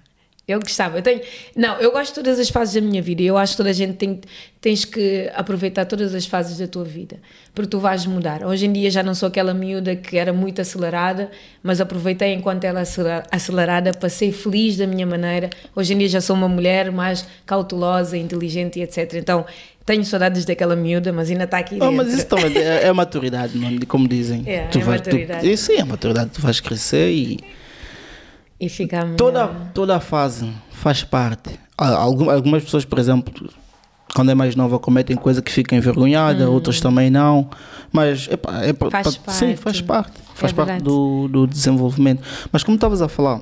Eu 0.47 0.60
gostava. 0.60 0.99
Eu 0.99 1.01
tenho, 1.01 1.21
não, 1.55 1.77
eu 1.79 1.91
gosto 1.91 2.10
de 2.12 2.15
todas 2.21 2.39
as 2.39 2.49
fases 2.49 2.75
da 2.75 2.81
minha 2.81 3.01
vida. 3.01 3.21
e 3.23 3.25
Eu 3.25 3.36
acho 3.36 3.53
que 3.53 3.58
toda 3.58 3.69
a 3.71 3.73
gente 3.73 3.93
tem 3.95 4.19
tens 4.62 4.84
que 4.86 5.29
aproveitar 5.36 5.86
todas 5.86 6.13
as 6.15 6.25
fases 6.25 6.58
da 6.58 6.67
tua 6.67 6.84
vida, 6.84 7.17
porque 7.53 7.69
tu 7.69 7.79
vais 7.79 8.05
mudar. 8.08 8.43
Hoje 8.43 8.65
em 8.65 8.73
dia 8.73 8.89
já 8.89 9.03
não 9.03 9.13
sou 9.13 9.27
aquela 9.27 9.53
miúda 9.53 9.95
que 9.95 10.17
era 10.17 10.34
muito 10.34 10.60
acelerada, 10.60 11.29
mas 11.62 11.79
aproveitei 11.79 12.34
enquanto 12.34 12.63
ela 12.63 12.84
acelerada, 13.31 13.91
passei 13.93 14.31
feliz 14.31 14.75
da 14.77 14.88
minha 14.88 15.05
maneira. 15.05 15.49
Hoje 15.75 15.93
em 15.93 15.97
dia 15.99 16.10
já 16.10 16.21
sou 16.21 16.36
uma 16.36 16.47
mulher 16.49 16.91
mais 16.91 17.27
cautelosa, 17.45 18.17
inteligente 18.17 18.79
e 18.79 18.84
etc. 18.84 19.13
Então, 19.15 19.45
tenho 19.86 20.03
saudades 20.03 20.45
daquela 20.45 20.75
miúda, 20.75 21.13
mas 21.13 21.29
ainda 21.29 21.43
está 21.43 21.60
aqui 21.60 21.77
Oh, 21.79 21.91
mas 21.91 22.12
isso 22.12 22.25
também 22.25 22.58
é, 22.58 22.86
é 22.88 22.91
maturidade, 22.93 23.53
como 23.88 24.08
dizem. 24.08 24.43
É, 24.49 24.65
tu 24.67 24.79
é 24.79 24.81
vais, 24.81 25.01
tu- 25.01 25.05
maturidade. 25.08 25.51
isso 25.51 25.65
sim, 25.71 25.77
é 25.77 25.84
maturidade. 25.84 26.31
Tu 26.31 26.41
vais 26.41 26.60
crescer 26.60 27.12
e 27.12 27.39
E 28.60 28.70
ficar 28.70 29.04
melhor. 29.04 29.18
toda, 29.18 29.48
toda 29.74 29.96
a 29.98 30.00
fase 30.00 30.50
faz 30.72 31.04
parte. 31.04 31.60
Algumas 31.78 32.63
pessoas, 32.63 32.86
por 32.86 32.98
exemplo, 33.00 33.50
quando 34.13 34.32
é 34.32 34.36
mais 34.36 34.56
nova, 34.56 34.80
cometem 34.80 35.15
coisa 35.18 35.41
que 35.41 35.52
ficam 35.52 35.78
envergonhadas, 35.78 36.48
outras 36.48 36.80
também 36.80 37.10
não. 37.10 37.50
Mas 37.91 38.30
é, 38.30 38.36
Hum. 38.36 38.89
Faz 38.89 39.18
pa- 39.18 39.32
sim, 39.34 39.56
faz 39.58 39.82
parte. 39.82 40.13
Faz 40.34 40.52
É 40.54 40.56
parte 40.56 40.82
do, 40.84 41.28
do 41.28 41.48
desenvolvimento. 41.48 42.22
Mas 42.52 42.63
como 42.63 42.76
estavas 42.76 43.02
a 43.02 43.08
falar, 43.10 43.41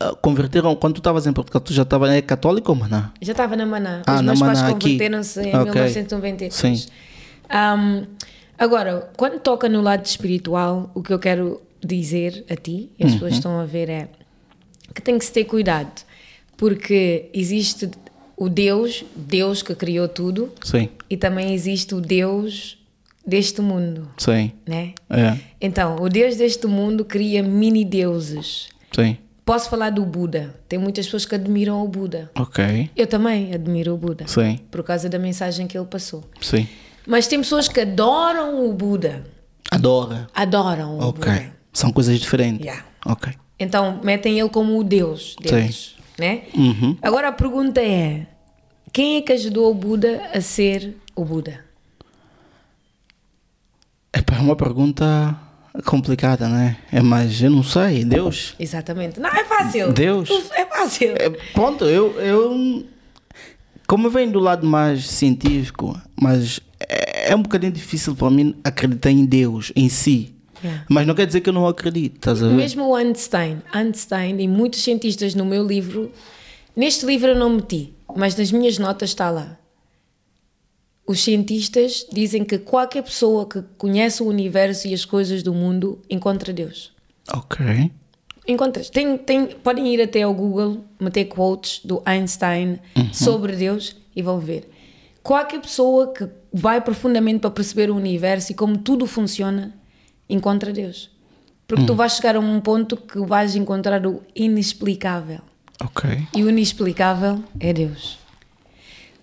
ah, 0.00 0.14
converteram, 0.20 0.74
quando 0.76 0.94
tu 0.94 0.98
estavas 0.98 1.26
em 1.26 1.32
Portugal, 1.32 1.60
tu 1.60 1.72
já 1.72 1.82
estavas 1.82 2.10
é 2.10 2.20
católico 2.20 2.72
ou 2.72 2.88
não? 2.88 3.10
Já 3.20 3.32
estava 3.32 3.56
na 3.56 3.64
Maná. 3.66 4.02
Ah, 4.06 4.14
Os 4.16 4.20
na 4.22 4.26
meus 4.34 4.40
pais 4.40 4.58
Maná, 4.60 4.70
aqui. 4.74 4.80
converteram-se 4.90 5.40
em 5.40 5.54
Ok. 5.56 5.64
1993. 5.72 6.54
Sim. 6.54 6.86
Um, 7.48 8.06
agora, 8.58 9.10
quando 9.16 9.38
toca 9.40 9.68
no 9.68 9.80
lado 9.80 10.04
espiritual, 10.04 10.90
o 10.94 11.02
que 11.02 11.12
eu 11.12 11.18
quero 11.18 11.60
dizer 11.86 12.44
a 12.50 12.56
ti, 12.56 12.90
e 12.98 13.04
as 13.04 13.12
pessoas 13.12 13.32
Uhum. 13.32 13.38
estão 13.38 13.60
a 13.60 13.64
ver, 13.64 13.88
é 13.88 14.08
que 14.94 15.00
tem 15.02 15.18
que 15.18 15.24
se 15.24 15.32
ter 15.32 15.44
cuidado, 15.44 16.02
porque 16.56 17.28
existe 17.32 17.90
o 18.36 18.48
Deus, 18.48 19.04
Deus 19.14 19.62
que 19.62 19.74
criou 19.74 20.08
tudo, 20.08 20.52
Sim, 20.62 20.88
e 21.08 21.16
também 21.16 21.54
existe 21.54 21.94
o 21.94 22.00
Deus 22.00 22.78
deste 23.26 23.60
mundo, 23.60 24.08
sim. 24.18 24.52
né? 24.66 24.92
É, 25.10 25.38
Então, 25.60 25.96
o 26.00 26.08
Deus 26.08 26.36
deste 26.36 26.66
mundo 26.66 27.04
cria 27.04 27.42
mini 27.42 27.84
deuses. 27.84 28.68
sim. 28.94 29.16
Posso 29.44 29.70
falar 29.70 29.90
do 29.90 30.04
Buda. 30.04 30.52
Tem 30.68 30.76
muitas 30.76 31.04
pessoas 31.06 31.24
que 31.24 31.32
admiram 31.36 31.80
o 31.80 31.86
Buda. 31.86 32.28
Ok. 32.36 32.90
Eu 32.96 33.06
também 33.06 33.54
admiro 33.54 33.94
o 33.94 33.96
Buda. 33.96 34.26
Sim, 34.26 34.58
Por 34.72 34.82
causa 34.82 35.08
da 35.08 35.20
mensagem 35.20 35.68
que 35.68 35.78
ele 35.78 35.86
passou. 35.86 36.24
sim. 36.40 36.66
Mas 37.06 37.28
tem 37.28 37.38
pessoas 37.38 37.68
que 37.68 37.78
adoram 37.80 38.68
o 38.68 38.72
Buda. 38.72 39.24
Adora. 39.70 40.26
Adoram 40.34 40.98
o 40.98 41.08
Ok. 41.10 41.32
Buda. 41.32 41.55
São 41.76 41.92
coisas 41.92 42.18
diferentes. 42.18 42.64
Yeah. 42.64 42.86
Ok. 43.04 43.34
Então 43.60 44.00
metem 44.02 44.40
ele 44.40 44.48
como 44.48 44.78
o 44.78 44.82
Deus 44.82 45.36
deles. 45.38 45.94
Né? 46.18 46.44
Uhum. 46.54 46.96
Agora 47.02 47.28
a 47.28 47.32
pergunta 47.32 47.82
é: 47.82 48.26
quem 48.90 49.16
é 49.16 49.20
que 49.20 49.30
ajudou 49.30 49.70
o 49.70 49.74
Buda 49.74 50.22
a 50.32 50.40
ser 50.40 50.96
o 51.14 51.22
Buda? 51.22 51.66
É 54.10 54.40
uma 54.40 54.56
pergunta 54.56 55.38
complicada, 55.84 56.48
né? 56.48 56.78
É, 56.90 57.02
mas 57.02 57.42
eu 57.42 57.50
não 57.50 57.62
sei. 57.62 58.06
Deus? 58.06 58.54
Exatamente. 58.58 59.20
Não, 59.20 59.28
é 59.28 59.44
fácil. 59.44 59.92
Deus. 59.92 60.30
É 60.52 60.64
fácil. 60.64 61.10
É, 61.10 61.28
pronto, 61.52 61.84
eu, 61.84 62.18
eu. 62.18 62.86
Como 63.86 64.08
vem 64.08 64.30
do 64.30 64.40
lado 64.40 64.66
mais 64.66 65.06
científico, 65.06 65.94
mas 66.18 66.58
é, 66.80 67.32
é 67.32 67.36
um 67.36 67.42
bocadinho 67.42 67.70
difícil 67.70 68.16
para 68.16 68.30
mim 68.30 68.56
acreditar 68.64 69.10
em 69.10 69.26
Deus 69.26 69.72
em 69.76 69.90
si. 69.90 70.35
Yeah. 70.64 70.84
Mas 70.88 71.06
não 71.06 71.14
quer 71.14 71.26
dizer 71.26 71.40
que 71.40 71.48
eu 71.48 71.52
não 71.52 71.66
acredito, 71.66 72.16
estás 72.16 72.42
a 72.42 72.48
ver? 72.48 72.54
Mesmo 72.54 72.88
o 72.88 72.94
Einstein, 72.94 73.62
Einstein 73.72 74.40
e 74.40 74.48
muitos 74.48 74.82
cientistas 74.82 75.34
no 75.34 75.44
meu 75.44 75.66
livro, 75.66 76.10
neste 76.74 77.04
livro 77.04 77.28
eu 77.28 77.36
não 77.36 77.50
meti, 77.50 77.92
mas 78.16 78.36
nas 78.36 78.50
minhas 78.50 78.78
notas 78.78 79.10
está 79.10 79.30
lá. 79.30 79.58
Os 81.06 81.20
cientistas 81.20 82.04
dizem 82.12 82.44
que 82.44 82.58
qualquer 82.58 83.02
pessoa 83.02 83.46
que 83.46 83.62
conhece 83.78 84.22
o 84.22 84.26
universo 84.26 84.88
e 84.88 84.94
as 84.94 85.04
coisas 85.04 85.42
do 85.42 85.54
mundo 85.54 86.00
encontra 86.10 86.52
Deus. 86.52 86.92
Ok. 87.32 87.92
Encontras. 88.48 88.90
Tem, 88.90 89.16
tem, 89.18 89.46
podem 89.46 89.92
ir 89.92 90.00
até 90.00 90.22
ao 90.22 90.34
Google, 90.34 90.84
meter 91.00 91.26
quotes 91.26 91.80
do 91.84 92.02
Einstein 92.04 92.78
sobre 93.12 93.54
Deus 93.54 93.96
e 94.14 94.22
vão 94.22 94.38
ver. 94.38 94.68
Qualquer 95.22 95.60
pessoa 95.60 96.12
que 96.12 96.28
vai 96.52 96.80
profundamente 96.80 97.40
para 97.40 97.50
perceber 97.50 97.90
o 97.90 97.96
universo 97.96 98.52
e 98.52 98.54
como 98.54 98.78
tudo 98.78 99.06
funciona, 99.06 99.74
encontra 100.28 100.72
Deus. 100.72 101.10
Porque 101.66 101.84
tu 101.84 101.94
vais 101.94 102.12
chegar 102.12 102.36
a 102.36 102.40
um 102.40 102.60
ponto 102.60 102.96
que 102.96 103.18
vais 103.18 103.56
encontrar 103.56 104.06
o 104.06 104.22
inexplicável. 104.34 105.40
Ok. 105.82 106.28
E 106.34 106.44
o 106.44 106.48
inexplicável 106.48 107.42
é 107.58 107.72
Deus. 107.72 108.18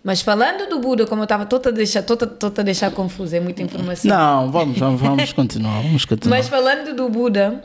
Mas 0.04 0.22
falando 0.22 0.68
do 0.70 0.80
Buda, 0.80 1.08
como 1.08 1.22
eu 1.22 1.24
estava 1.24 1.46
toda 1.46 1.70
a 1.70 1.72
deixar, 1.72 2.04
toda, 2.04 2.28
toda 2.28 2.62
a 2.62 2.66
deixar 2.66 2.92
confusa, 2.92 3.38
é 3.38 3.39
muita 3.39 3.62
informação. 3.62 4.10
Não, 4.10 4.52
vamos, 4.52 4.78
vamos, 4.78 5.00
vamos 5.00 5.32
continuar, 5.34 5.82
vamos 5.82 6.04
continuar. 6.04 6.38
Mas 6.38 6.50
falando 6.50 6.94
do 6.94 7.08
Buda, 7.08 7.63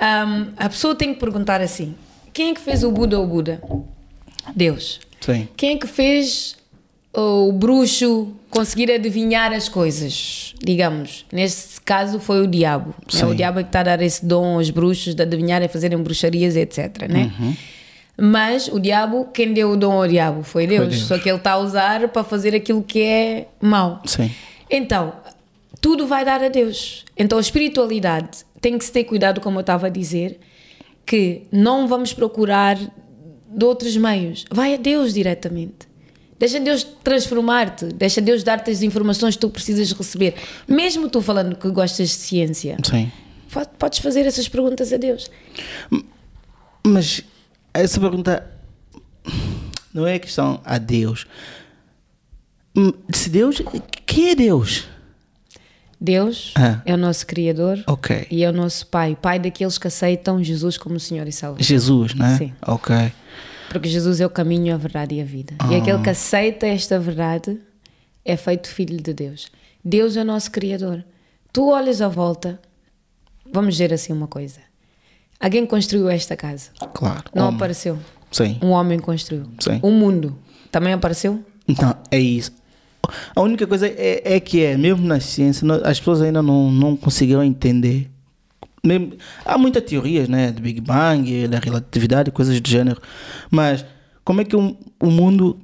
um, 0.00 0.52
a 0.56 0.68
pessoa 0.68 0.94
tem 0.94 1.12
que 1.12 1.18
perguntar 1.18 1.60
assim: 1.60 1.96
quem 2.32 2.50
é 2.50 2.54
que 2.54 2.60
fez 2.60 2.84
o 2.84 2.92
Buda 2.92 3.18
ou 3.18 3.26
Buda? 3.26 3.60
Deus. 4.54 5.00
Sim. 5.20 5.48
Quem 5.56 5.74
é 5.74 5.76
que 5.76 5.88
fez 5.88 6.56
o 7.12 7.50
bruxo 7.50 8.32
conseguir 8.56 8.90
adivinhar 8.90 9.52
as 9.52 9.68
coisas? 9.68 10.54
Digamos, 10.62 11.26
neste 11.32 11.80
caso 11.80 12.18
foi 12.18 12.42
o 12.42 12.46
diabo. 12.46 12.94
É 13.14 13.24
o 13.26 13.34
diabo 13.34 13.60
que 13.60 13.66
está 13.66 13.80
a 13.80 13.84
dar 13.84 14.02
esse 14.02 14.24
dom 14.24 14.56
aos 14.56 14.70
bruxos 14.70 15.14
de 15.14 15.22
adivinhar 15.22 15.62
e 15.62 15.68
fazerem 15.68 15.98
bruxarias, 15.98 16.56
etc. 16.56 17.08
Né? 17.08 17.30
Mas 18.16 18.68
o 18.68 18.80
diabo, 18.80 19.26
quem 19.32 19.52
deu 19.52 19.72
o 19.72 19.76
dom 19.76 19.92
ao 19.92 20.08
diabo 20.08 20.42
foi 20.42 20.66
Deus. 20.66 20.88
Deus. 20.88 21.02
Só 21.02 21.18
que 21.18 21.28
ele 21.28 21.36
está 21.36 21.52
a 21.52 21.58
usar 21.58 22.08
para 22.08 22.24
fazer 22.24 22.54
aquilo 22.54 22.82
que 22.82 23.02
é 23.02 23.48
mau. 23.60 24.00
Sim. 24.06 24.30
Então, 24.70 25.12
tudo 25.80 26.06
vai 26.06 26.24
dar 26.24 26.42
a 26.42 26.48
Deus. 26.48 27.04
Então, 27.16 27.38
a 27.38 27.40
espiritualidade 27.40 28.38
tem 28.60 28.78
que 28.78 28.84
se 28.84 28.90
ter 28.90 29.04
cuidado, 29.04 29.40
como 29.40 29.58
eu 29.58 29.60
estava 29.60 29.86
a 29.86 29.90
dizer, 29.90 30.40
que 31.04 31.42
não 31.52 31.86
vamos 31.86 32.12
procurar 32.12 32.76
de 32.76 33.64
outros 33.64 33.96
meios. 33.96 34.44
Vai 34.50 34.74
a 34.74 34.76
Deus 34.76 35.14
diretamente. 35.14 35.85
Deixa 36.38 36.60
Deus 36.60 36.84
transformar-te, 37.02 37.86
deixa 37.86 38.20
Deus 38.20 38.42
dar-te 38.42 38.70
as 38.70 38.82
informações 38.82 39.34
que 39.36 39.40
tu 39.40 39.48
precisas 39.50 39.90
receber. 39.92 40.34
Mesmo 40.68 41.08
tu 41.08 41.22
falando 41.22 41.56
que 41.56 41.68
gostas 41.70 42.10
de 42.10 42.14
ciência, 42.14 42.76
Sim. 42.84 43.10
podes 43.78 44.00
fazer 44.00 44.26
essas 44.26 44.46
perguntas 44.48 44.92
a 44.92 44.96
Deus. 44.98 45.30
Mas 46.84 47.22
essa 47.72 47.98
pergunta 47.98 48.46
não 49.94 50.06
é 50.06 50.18
questão 50.18 50.60
a 50.64 50.76
Deus. 50.78 51.26
Se 53.14 53.30
Deus. 53.30 53.62
Quem 54.04 54.30
é 54.30 54.34
Deus? 54.34 54.86
Deus 55.98 56.52
Ah. 56.54 56.82
é 56.84 56.92
o 56.92 56.96
nosso 56.98 57.26
Criador 57.26 57.82
Ok. 57.86 58.26
e 58.30 58.44
é 58.44 58.50
o 58.50 58.52
nosso 58.52 58.86
Pai, 58.88 59.16
Pai 59.20 59.38
daqueles 59.38 59.78
que 59.78 59.86
aceitam 59.88 60.44
Jesus 60.44 60.76
como 60.76 61.00
Senhor 61.00 61.26
e 61.26 61.32
Salvador. 61.32 61.64
Jesus, 61.64 62.14
né? 62.14 62.36
Sim. 62.36 62.52
Ok. 62.66 62.94
Porque 63.78 63.88
Jesus 63.90 64.20
é 64.20 64.26
o 64.26 64.30
caminho, 64.30 64.74
a 64.74 64.78
verdade 64.78 65.14
e 65.16 65.20
a 65.20 65.24
vida. 65.24 65.54
E 65.70 65.74
aquele 65.74 65.98
que 66.02 66.08
aceita 66.08 66.66
esta 66.66 66.98
verdade 66.98 67.58
é 68.24 68.34
feito 68.36 68.68
filho 68.68 68.96
de 69.02 69.12
Deus. 69.12 69.48
Deus 69.84 70.16
é 70.16 70.22
o 70.22 70.24
nosso 70.24 70.50
Criador. 70.50 71.04
Tu 71.52 71.68
olhas 71.68 72.00
à 72.00 72.08
volta, 72.08 72.58
vamos 73.52 73.74
dizer 73.74 73.92
assim 73.92 74.12
uma 74.14 74.26
coisa. 74.26 74.60
Alguém 75.38 75.66
construiu 75.66 76.08
esta 76.08 76.34
casa. 76.36 76.70
Claro. 76.94 77.24
Não 77.34 77.44
Homem. 77.48 77.56
apareceu. 77.56 77.98
Sim. 78.32 78.58
Um 78.62 78.70
homem 78.70 78.98
construiu. 78.98 79.44
Sim. 79.60 79.78
O 79.82 79.90
mundo 79.90 80.38
também 80.72 80.94
apareceu? 80.94 81.44
Então, 81.68 81.94
é 82.10 82.18
isso. 82.18 82.52
A 83.34 83.42
única 83.42 83.66
coisa 83.66 83.86
é, 83.86 84.36
é 84.36 84.40
que 84.40 84.64
é, 84.64 84.76
mesmo 84.76 85.06
na 85.06 85.20
ciência, 85.20 85.66
não- 85.66 85.80
as 85.84 85.98
pessoas 85.98 86.22
ainda 86.22 86.42
não, 86.42 86.70
não 86.72 86.96
conseguiram 86.96 87.44
entender. 87.44 88.10
Mesmo- 88.84 89.12
há 89.44 89.58
muitas 89.58 89.82
teorias, 89.84 90.28
né? 90.28 90.52
Do 90.52 90.60
Big 90.62 90.80
Bang, 90.80 91.48
da 91.48 91.58
relatividade, 91.58 92.30
coisas 92.30 92.60
do 92.60 92.68
gênero. 92.68 93.00
Mas 93.50 93.84
como 94.24 94.40
é 94.40 94.44
que 94.44 94.56
o, 94.56 94.76
o 95.00 95.10
mundo 95.10 95.58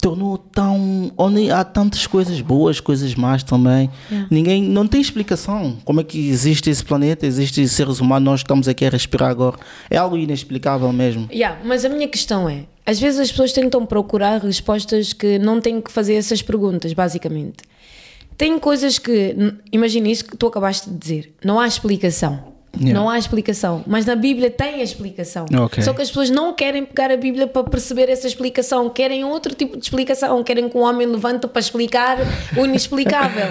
tornou 0.00 0.36
tão. 0.36 1.12
onde 1.16 1.48
há 1.50 1.62
tantas 1.62 2.06
coisas 2.08 2.40
boas, 2.40 2.80
coisas 2.80 3.14
más 3.14 3.42
também. 3.44 3.88
Ninguém. 4.30 4.60
Não 4.62 4.86
tem 4.86 5.00
explicação. 5.00 5.78
Como 5.84 6.00
é 6.00 6.04
que 6.04 6.28
existe 6.28 6.68
esse 6.68 6.84
planeta, 6.84 7.24
existe 7.24 7.66
seres 7.68 8.00
humanos, 8.00 8.24
nós 8.26 8.40
estamos 8.40 8.66
aqui 8.66 8.84
a 8.84 8.90
respirar 8.90 9.30
agora. 9.30 9.56
É 9.88 9.96
algo 9.96 10.16
inexplicável 10.16 10.92
mesmo. 10.92 11.28
Yeah, 11.32 11.60
mas 11.64 11.84
a 11.84 11.88
minha 11.88 12.08
questão 12.08 12.48
é: 12.48 12.64
às 12.84 12.98
vezes 12.98 13.20
as 13.20 13.30
pessoas 13.30 13.52
tentam 13.52 13.86
procurar 13.86 14.42
respostas 14.42 15.12
que 15.12 15.38
não 15.38 15.60
têm 15.60 15.80
que 15.80 15.92
fazer 15.92 16.14
essas 16.14 16.42
perguntas, 16.42 16.92
basicamente. 16.92 17.58
Tem 18.36 18.58
coisas 18.58 18.98
que, 18.98 19.36
imagina 19.70 20.08
isso 20.08 20.24
que 20.24 20.36
tu 20.36 20.46
acabaste 20.46 20.90
de 20.90 20.96
dizer, 20.96 21.34
não 21.44 21.60
há 21.60 21.66
explicação. 21.66 22.52
Yeah. 22.80 22.98
Não 22.98 23.10
há 23.10 23.18
explicação, 23.18 23.84
mas 23.86 24.06
na 24.06 24.16
Bíblia 24.16 24.50
tem 24.50 24.76
a 24.76 24.82
explicação. 24.82 25.44
Ok. 25.60 25.82
Só 25.82 25.92
que 25.92 26.00
as 26.00 26.08
pessoas 26.08 26.30
não 26.30 26.54
querem 26.54 26.86
pegar 26.86 27.10
a 27.10 27.16
Bíblia 27.18 27.46
para 27.46 27.64
perceber 27.64 28.08
essa 28.08 28.26
explicação, 28.26 28.88
querem 28.88 29.24
outro 29.24 29.54
tipo 29.54 29.76
de 29.76 29.84
explicação, 29.84 30.42
querem 30.42 30.68
que 30.70 30.76
um 30.76 30.80
homem 30.80 31.06
levante 31.06 31.46
para 31.46 31.60
explicar 31.60 32.16
o 32.56 32.64
inexplicável. 32.64 33.48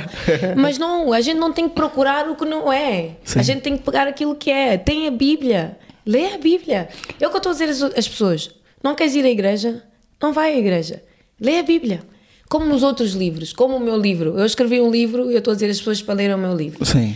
mas 0.57 0.79
não, 0.79 1.13
a 1.13 1.21
gente 1.21 1.37
não 1.37 1.53
tem 1.53 1.69
que 1.69 1.75
procurar 1.75 2.27
o 2.27 2.35
que 2.35 2.45
não 2.45 2.73
é. 2.73 3.11
Sim. 3.23 3.39
A 3.39 3.43
gente 3.43 3.61
tem 3.61 3.77
que 3.77 3.83
pegar 3.83 4.07
aquilo 4.07 4.35
que 4.35 4.49
é. 4.49 4.77
Tem 4.77 5.07
a 5.07 5.11
Bíblia. 5.11 5.77
Lê 6.03 6.33
a 6.33 6.37
Bíblia. 6.39 6.89
É 7.19 7.27
o 7.27 7.29
que 7.29 7.35
eu 7.35 7.37
estou 7.37 7.51
a 7.51 7.53
dizer 7.53 7.69
às 7.95 8.07
pessoas. 8.07 8.49
Não 8.83 8.95
queres 8.95 9.13
ir 9.13 9.23
à 9.23 9.29
igreja? 9.29 9.83
Não 10.19 10.33
vai 10.33 10.53
à 10.53 10.57
igreja. 10.57 11.03
Lê 11.39 11.59
a 11.59 11.63
Bíblia. 11.63 12.01
Como 12.51 12.65
nos 12.65 12.83
outros 12.83 13.13
livros, 13.13 13.53
como 13.53 13.77
o 13.77 13.79
meu 13.79 13.97
livro. 13.97 14.37
Eu 14.37 14.45
escrevi 14.45 14.81
um 14.81 14.91
livro 14.91 15.31
e 15.31 15.35
eu 15.35 15.37
estou 15.37 15.53
a 15.53 15.55
dizer 15.55 15.69
às 15.69 15.77
pessoas 15.77 16.01
para 16.01 16.15
lerem 16.15 16.35
o 16.35 16.37
meu 16.37 16.53
livro. 16.53 16.83
Sim. 16.83 17.15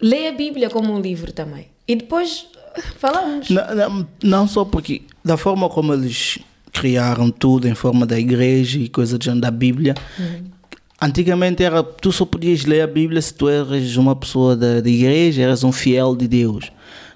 Lê 0.00 0.28
a 0.28 0.32
Bíblia 0.32 0.70
como 0.70 0.94
um 0.94 1.00
livro 1.00 1.32
também. 1.32 1.66
E 1.88 1.96
depois 1.96 2.46
falamos. 2.96 3.50
Não, 3.50 3.74
não, 3.74 4.08
não 4.22 4.46
só 4.46 4.64
porque, 4.64 5.02
da 5.24 5.36
forma 5.36 5.68
como 5.68 5.92
eles 5.92 6.38
criaram 6.72 7.32
tudo 7.32 7.66
em 7.66 7.74
forma 7.74 8.06
da 8.06 8.16
igreja 8.16 8.78
e 8.78 8.88
coisa 8.88 9.18
gênero 9.20 9.40
da 9.40 9.50
Bíblia, 9.50 9.96
antigamente 11.02 11.64
era 11.64 11.82
tu 11.82 12.12
só 12.12 12.24
podias 12.24 12.64
ler 12.64 12.82
a 12.82 12.86
Bíblia 12.86 13.20
se 13.20 13.34
tu 13.34 13.48
eras 13.48 13.96
uma 13.96 14.14
pessoa 14.14 14.54
da, 14.54 14.80
da 14.80 14.88
igreja, 14.88 15.42
eras 15.42 15.64
um 15.64 15.72
fiel 15.72 16.14
de 16.14 16.28
Deus. 16.28 16.70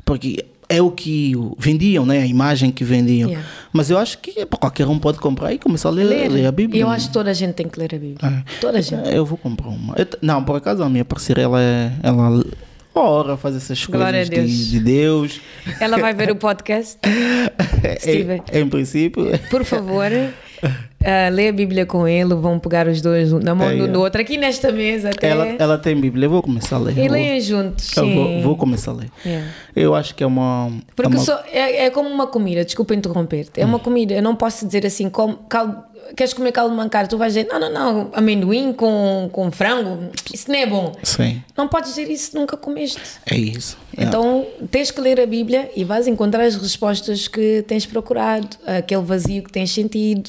Porque 0.04 0.44
é 0.70 0.80
o 0.80 0.90
que 0.90 1.32
vendiam, 1.58 2.06
né? 2.06 2.20
a 2.22 2.26
imagem 2.26 2.70
que 2.70 2.84
vendiam. 2.84 3.28
Yeah. 3.28 3.46
Mas 3.72 3.90
eu 3.90 3.98
acho 3.98 4.18
que 4.18 4.46
qualquer 4.46 4.86
um 4.86 4.98
pode 4.98 5.18
comprar 5.18 5.52
e 5.52 5.58
começar 5.58 5.88
a 5.88 5.92
ler, 5.92 6.04
ler 6.30 6.46
a 6.46 6.52
Bíblia. 6.52 6.82
Eu 6.82 6.88
acho 6.88 7.08
que 7.08 7.12
toda 7.12 7.30
a 7.30 7.34
gente 7.34 7.54
tem 7.54 7.68
que 7.68 7.78
ler 7.78 7.92
a 7.94 7.98
Bíblia. 7.98 8.18
É. 8.46 8.60
Toda 8.60 8.78
a 8.78 8.80
gente. 8.80 9.12
Eu 9.12 9.26
vou 9.26 9.36
comprar 9.36 9.68
uma. 9.68 9.94
Eu 9.98 10.06
não, 10.22 10.42
por 10.44 10.56
acaso 10.56 10.82
a 10.82 10.88
minha 10.88 11.04
parceira, 11.04 11.42
ela, 11.42 11.60
é- 11.60 11.92
ela 12.02 12.42
ora 12.94 13.36
faz 13.36 13.56
essas 13.56 13.84
Glória 13.84 14.12
coisas 14.26 14.28
Deus. 14.30 14.50
de, 14.50 14.70
de 14.70 14.80
Deus. 14.80 15.40
Ela 15.80 15.98
vai 15.98 16.14
ver 16.14 16.30
o 16.30 16.36
podcast. 16.36 16.98
Steven. 17.98 18.42
em, 18.52 18.58
em 18.60 18.68
princípio, 18.68 19.26
Por 19.50 19.64
favor, 19.64 20.06
ah, 21.04 21.28
lê 21.30 21.48
a 21.48 21.52
Bíblia 21.52 21.86
com 21.86 22.06
ele. 22.06 22.34
Vão 22.34 22.58
pegar 22.58 22.86
os 22.86 23.00
dois 23.00 23.32
na 23.32 23.54
mão 23.54 23.70
É, 23.70 23.76
do, 23.76 23.84
é. 23.84 23.88
do 23.88 24.00
outro, 24.00 24.20
aqui 24.20 24.36
nesta 24.36 24.70
mesa 24.72 25.10
até. 25.10 25.28
ela, 25.28 25.46
ela 25.58 25.78
tem 25.78 25.98
Bíblia. 25.98 26.26
Eu 26.26 26.30
vou 26.30 26.42
começar 26.42 26.76
a 26.76 26.78
ler. 26.78 26.98
E 26.98 27.08
leiam 27.08 27.40
juntos. 27.40 27.96
eu 27.96 28.10
vou, 28.14 28.42
vou 28.42 28.56
começar 28.56 28.90
a 28.90 28.94
ler. 28.94 29.10
Yeah. 29.24 29.46
Eu 29.74 29.94
acho 29.94 30.14
que 30.14 30.22
é 30.22 30.26
uma. 30.26 30.70
é 30.88 30.92
Porque 30.94 31.16
uma- 31.16 31.24
só- 31.24 31.42
é, 31.52 31.86
é 31.86 31.90
como 31.90 32.08
uma 32.08 32.26
comida, 32.26 32.64
desculpa 32.64 32.94
interromper-te. 32.94 33.60
É 33.60 33.64
uma 33.64 33.78
comida, 33.78 34.14
eu 34.14 34.22
não 34.22 34.34
posso 34.36 34.66
dizer 34.66 34.84
assim, 34.86 35.08
como, 35.08 35.36
caldo, 35.48 35.76
queres 36.16 36.32
comer 36.34 36.52
caldo 36.52 36.72
de 36.72 36.76
mancar? 36.76 37.06
Tu 37.08 37.16
vais 37.16 37.32
dizer, 37.34 37.46
não, 37.50 37.58
não, 37.60 37.70
não, 37.72 38.10
amendoim 38.12 38.72
com, 38.72 39.28
com 39.32 39.50
frango, 39.50 40.10
isso 40.34 40.50
não 40.50 40.58
é 40.58 40.66
bom. 40.66 40.92
Sim, 41.02 41.40
Não 41.56 41.68
podes 41.68 41.90
dizer 41.90 42.10
isso 42.10 42.36
nunca 42.36 42.56
comeste. 42.56 43.00
é 43.30 43.36
isso. 43.36 43.78
É. 43.96 44.04
Então 44.04 44.46
tens 44.70 44.90
que 44.90 45.00
ler 45.00 45.20
a 45.20 45.26
Bíblia 45.26 45.70
e 45.76 45.84
vais 45.84 46.06
encontrar 46.08 46.42
as 46.44 46.56
respostas 46.56 47.28
que 47.28 47.64
tens 47.66 47.86
procurado, 47.86 48.48
aquele 48.66 49.02
vazio 49.02 49.42
que 49.42 49.52
tens 49.52 49.70
sentido, 49.70 50.28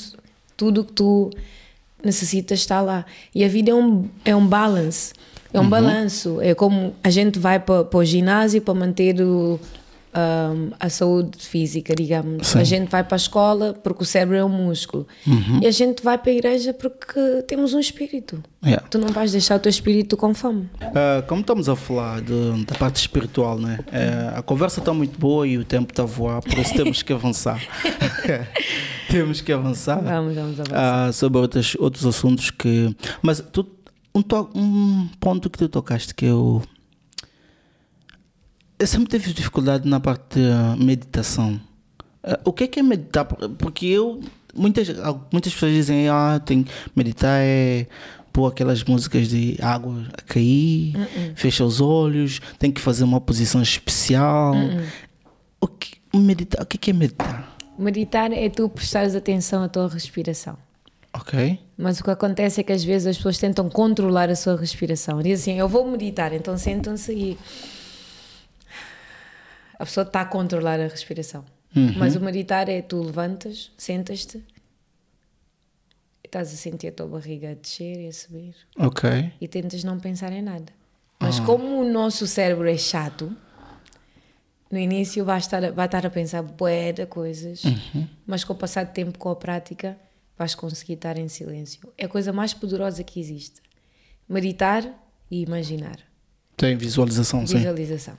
tudo 0.62 0.82
o 0.82 0.84
que 0.84 0.94
tu 0.94 1.32
necessitas 2.04 2.60
está 2.60 2.82
lá. 2.82 3.04
E 3.34 3.44
a 3.44 3.48
vida 3.48 3.72
é 3.72 3.74
um, 3.74 4.06
é 4.24 4.36
um 4.36 4.46
balance, 4.46 5.12
é 5.52 5.60
Uhum. 5.60 5.66
um 5.66 5.70
balanço. 5.70 6.40
É 6.40 6.54
como 6.54 6.94
a 7.04 7.10
gente 7.10 7.40
vai 7.40 7.60
para, 7.60 7.84
para 7.84 7.98
o 8.00 8.06
ginásio 8.06 8.62
para 8.62 8.76
manter 8.76 9.20
o, 9.20 9.60
ahm, 10.14 10.72
a 10.80 10.90
saúde 10.90 11.38
física, 11.40 11.94
digamos. 11.96 12.48
Sim. 12.48 12.60
A 12.60 12.64
gente 12.64 12.90
vai 12.90 13.04
para 13.04 13.16
a 13.16 13.18
escola 13.18 13.74
porque 13.84 14.04
o 14.04 14.06
cérebro 14.06 14.36
é 14.38 14.44
um 14.46 14.50
músculo. 14.50 15.08
Uhum. 15.26 15.60
E 15.62 15.68
a 15.68 15.72
gente 15.72 16.04
vai 16.04 16.18
para 16.18 16.32
a 16.32 16.34
igreja 16.36 16.74
porque 16.74 17.20
temos 17.48 17.74
um 17.74 17.80
espírito. 17.80 18.44
Yeah. 18.64 18.86
Tu 18.90 19.00
não 19.00 19.08
vais 19.10 19.32
deixar 19.32 19.56
o 19.56 19.60
teu 19.60 19.70
espírito 19.70 20.16
com 20.16 20.34
fome. 20.34 20.70
Ah, 20.82 21.24
como 21.28 21.42
estamos 21.42 21.68
a 21.68 21.76
falar 21.76 22.22
de- 22.22 22.64
da 22.66 22.76
parte 22.76 22.98
espiritual, 22.98 23.58
né? 23.58 23.80
É, 23.92 24.38
a 24.38 24.42
conversa 24.42 24.80
está 24.80 24.94
muito 24.94 25.18
boa 25.20 25.48
e 25.48 25.58
o 25.58 25.66
tempo 25.66 25.92
está 25.92 26.04
a 26.04 26.06
voar, 26.06 26.42
por 26.42 26.58
isso 26.60 26.74
temos 26.76 27.02
que 27.02 27.12
avançar. 27.12 27.60
temos 29.10 29.42
que 29.42 29.52
avançar. 29.52 30.02
Vamos, 30.02 30.36
vamos 30.36 30.60
avançar. 30.60 31.08
Ah, 31.08 31.12
sobre 31.12 31.40
outros, 31.40 31.76
outros 31.80 32.06
assuntos 32.06 32.52
que. 32.52 32.96
Mas 33.22 33.44
tu, 33.52 33.68
um, 34.14 34.20
um 34.56 35.10
ponto 35.20 35.50
que 35.50 35.58
tu 35.58 35.68
tocaste 35.70 36.14
que 36.14 36.26
eu. 36.26 36.62
Eu 38.82 38.88
sempre 38.88 39.10
tive 39.10 39.32
dificuldade 39.32 39.88
na 39.88 40.00
parte 40.00 40.40
da 40.40 40.76
meditação. 40.76 41.62
Ah, 42.24 42.40
o 42.44 42.52
que 42.52 42.64
é, 42.64 42.68
que 42.68 42.80
é 42.80 42.84
meditar? 42.84 43.26
Porque 43.60 43.86
eu. 43.86 44.20
Muitas, 44.56 44.88
muitas 45.32 45.54
pessoas 45.54 45.72
dizem, 45.72 46.10
ah, 46.10 46.42
tem 46.44 46.66
meditar 46.96 47.40
é 47.44 47.86
pôr 48.34 48.48
aquelas 48.48 48.84
músicas 48.84 49.28
de 49.30 49.56
água 49.62 50.04
a 50.18 50.22
cair, 50.24 50.96
fecha 51.36 51.64
os 51.64 51.80
olhos, 51.80 52.42
tem 52.58 52.72
que 52.72 52.82
fazer 52.82 53.04
uma 53.04 53.22
posição 53.22 53.62
especial. 53.62 54.56
O, 55.62 55.68
que, 55.68 55.92
meditar, 56.16 56.64
o 56.64 56.66
que 56.66 56.78
é, 56.78 56.80
que 56.80 56.90
é 56.90 56.94
meditar? 56.94 57.56
Meditar 57.78 58.34
é 58.34 58.50
tu 58.50 58.68
prestares 58.68 59.14
atenção 59.14 59.62
à 59.62 59.70
tua 59.70 59.88
respiração. 59.88 60.58
Ok? 61.14 61.60
Mas 61.78 62.00
o 62.00 62.04
que 62.04 62.10
acontece 62.10 62.62
é 62.62 62.64
que 62.64 62.74
às 62.74 62.84
vezes 62.84 63.08
as 63.08 63.18
pessoas 63.18 63.38
tentam 63.38 63.70
controlar 63.70 64.30
a 64.30 64.36
sua 64.36 64.56
respiração. 64.56 65.22
Dizem 65.22 65.54
assim, 65.54 65.60
eu 65.60 65.70
vou 65.70 65.88
meditar, 65.88 66.34
então 66.34 66.58
sentam-se 66.58 67.14
e 67.14 67.38
a 69.82 69.86
pessoa 69.86 70.06
está 70.06 70.22
a 70.22 70.26
controlar 70.26 70.80
a 70.80 70.88
respiração. 70.88 71.44
Uhum. 71.76 71.94
Mas 71.98 72.16
o 72.16 72.20
meditar 72.22 72.68
é 72.70 72.82
tu 72.82 73.02
levantas, 73.02 73.72
sentas-te 73.78 74.44
estás 76.24 76.54
a 76.54 76.56
sentir 76.56 76.88
a 76.88 76.92
tua 76.92 77.08
barriga 77.08 77.52
a 77.52 77.54
descer 77.54 78.00
e 78.00 78.08
a 78.08 78.14
subir 78.14 78.56
Ok. 78.78 79.34
e 79.42 79.48
tentas 79.48 79.84
não 79.84 80.00
pensar 80.00 80.32
em 80.32 80.42
nada. 80.42 80.72
Mas 81.20 81.40
Ah. 81.40 81.46
como 81.46 81.80
o 81.82 81.90
nosso 81.92 82.26
cérebro 82.26 82.70
é 82.70 82.78
chato, 82.78 83.36
no 84.72 84.78
início 84.80 85.26
vai 85.26 85.38
estar, 85.40 85.64
a- 85.64 85.72
vai 85.72 85.86
estar 85.86 86.06
a 86.06 86.10
pensar 86.10 86.42
bué 86.42 86.94
de 86.94 87.06
coisas, 87.06 87.64
Uhum. 87.66 88.08
mas 88.26 88.44
com 88.44 88.54
o 88.54 88.56
passar 88.56 88.86
de 88.86 88.94
tempo, 88.94 89.20
com 89.20 89.30
a 89.30 89.36
prática, 89.36 89.98
vais 90.38 90.56
conseguir 90.56 90.94
estar 90.94 91.18
em 91.18 91.28
silêncio. 91.28 91.82
É 91.98 92.06
a 92.06 92.10
coisa 92.10 92.32
mais 92.32 92.54
poderosa 92.54 93.04
que 93.04 93.20
existe. 93.20 93.62
Meditar 94.28 94.84
e 95.30 95.42
imaginar. 95.44 95.98
Tem 96.56 96.76
visualização, 96.78 97.46
sim. 97.46 97.58
Visualização. 97.58 98.16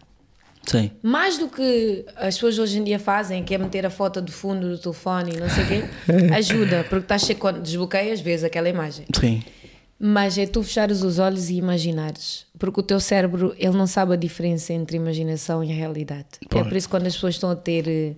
Sim. 0.66 0.90
Mais 1.02 1.38
do 1.38 1.48
que 1.48 2.04
as 2.16 2.34
pessoas 2.34 2.58
hoje 2.58 2.78
em 2.78 2.84
dia 2.84 2.98
fazem, 2.98 3.42
que 3.42 3.54
é 3.54 3.58
meter 3.58 3.84
a 3.84 3.90
foto 3.90 4.20
do 4.20 4.30
fundo 4.30 4.68
do 4.68 4.78
telefone 4.78 5.34
e 5.34 5.40
não 5.40 5.48
sei 5.48 5.64
o 5.64 5.66
quê, 5.66 5.84
ajuda, 6.34 6.84
porque 6.84 7.04
estás 7.04 7.22
cheio, 7.22 7.38
quando 7.38 7.60
desbloqueias, 7.60 8.20
vês 8.20 8.44
aquela 8.44 8.68
imagem. 8.68 9.06
Sim. 9.18 9.42
Mas 9.98 10.36
é 10.36 10.46
tu 10.46 10.62
fechares 10.62 11.02
os 11.02 11.18
olhos 11.20 11.48
e 11.48 11.54
imaginares. 11.54 12.44
Porque 12.58 12.80
o 12.80 12.82
teu 12.82 12.98
cérebro, 12.98 13.54
ele 13.56 13.76
não 13.76 13.86
sabe 13.86 14.14
a 14.14 14.16
diferença 14.16 14.72
entre 14.72 14.96
imaginação 14.96 15.62
e 15.62 15.68
realidade. 15.68 16.26
É 16.50 16.64
por 16.64 16.76
isso 16.76 16.88
que 16.88 16.90
quando 16.90 17.06
as 17.06 17.14
pessoas 17.14 17.34
estão 17.34 17.50
a 17.50 17.56
ter 17.56 17.88
eh, 17.88 18.14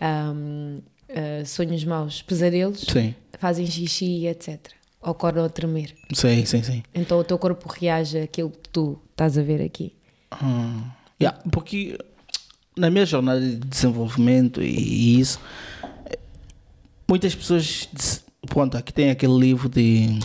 ahm, 0.00 0.80
eh, 1.08 1.42
sonhos 1.46 1.82
maus, 1.84 2.20
pesadelos, 2.20 2.84
Sim. 2.86 3.14
fazem 3.38 3.66
xixi 3.66 4.26
etc. 4.26 4.58
Ou 5.00 5.12
acordam 5.12 5.44
a 5.44 5.48
tremer. 5.48 5.94
Sim, 6.12 6.44
sim, 6.44 6.62
sim. 6.62 6.82
Então 6.94 7.18
o 7.18 7.24
teu 7.24 7.38
corpo 7.38 7.72
reage 7.72 8.18
àquilo 8.18 8.50
que 8.50 8.68
tu 8.68 8.98
estás 9.10 9.38
a 9.38 9.42
ver 9.42 9.62
aqui. 9.62 9.94
Hum. 10.42 10.82
Yeah, 11.24 11.42
porque 11.50 11.98
na 12.76 12.90
minha 12.90 13.06
jornada 13.06 13.40
de 13.40 13.56
desenvolvimento 13.56 14.62
e, 14.62 15.20
isso, 15.20 15.40
muitas 17.08 17.34
pessoas, 17.34 17.88
pronto, 18.46 18.76
aqui 18.76 18.92
tem 18.92 19.10
aquele 19.10 19.38
livro 19.38 19.68
de, 19.68 20.18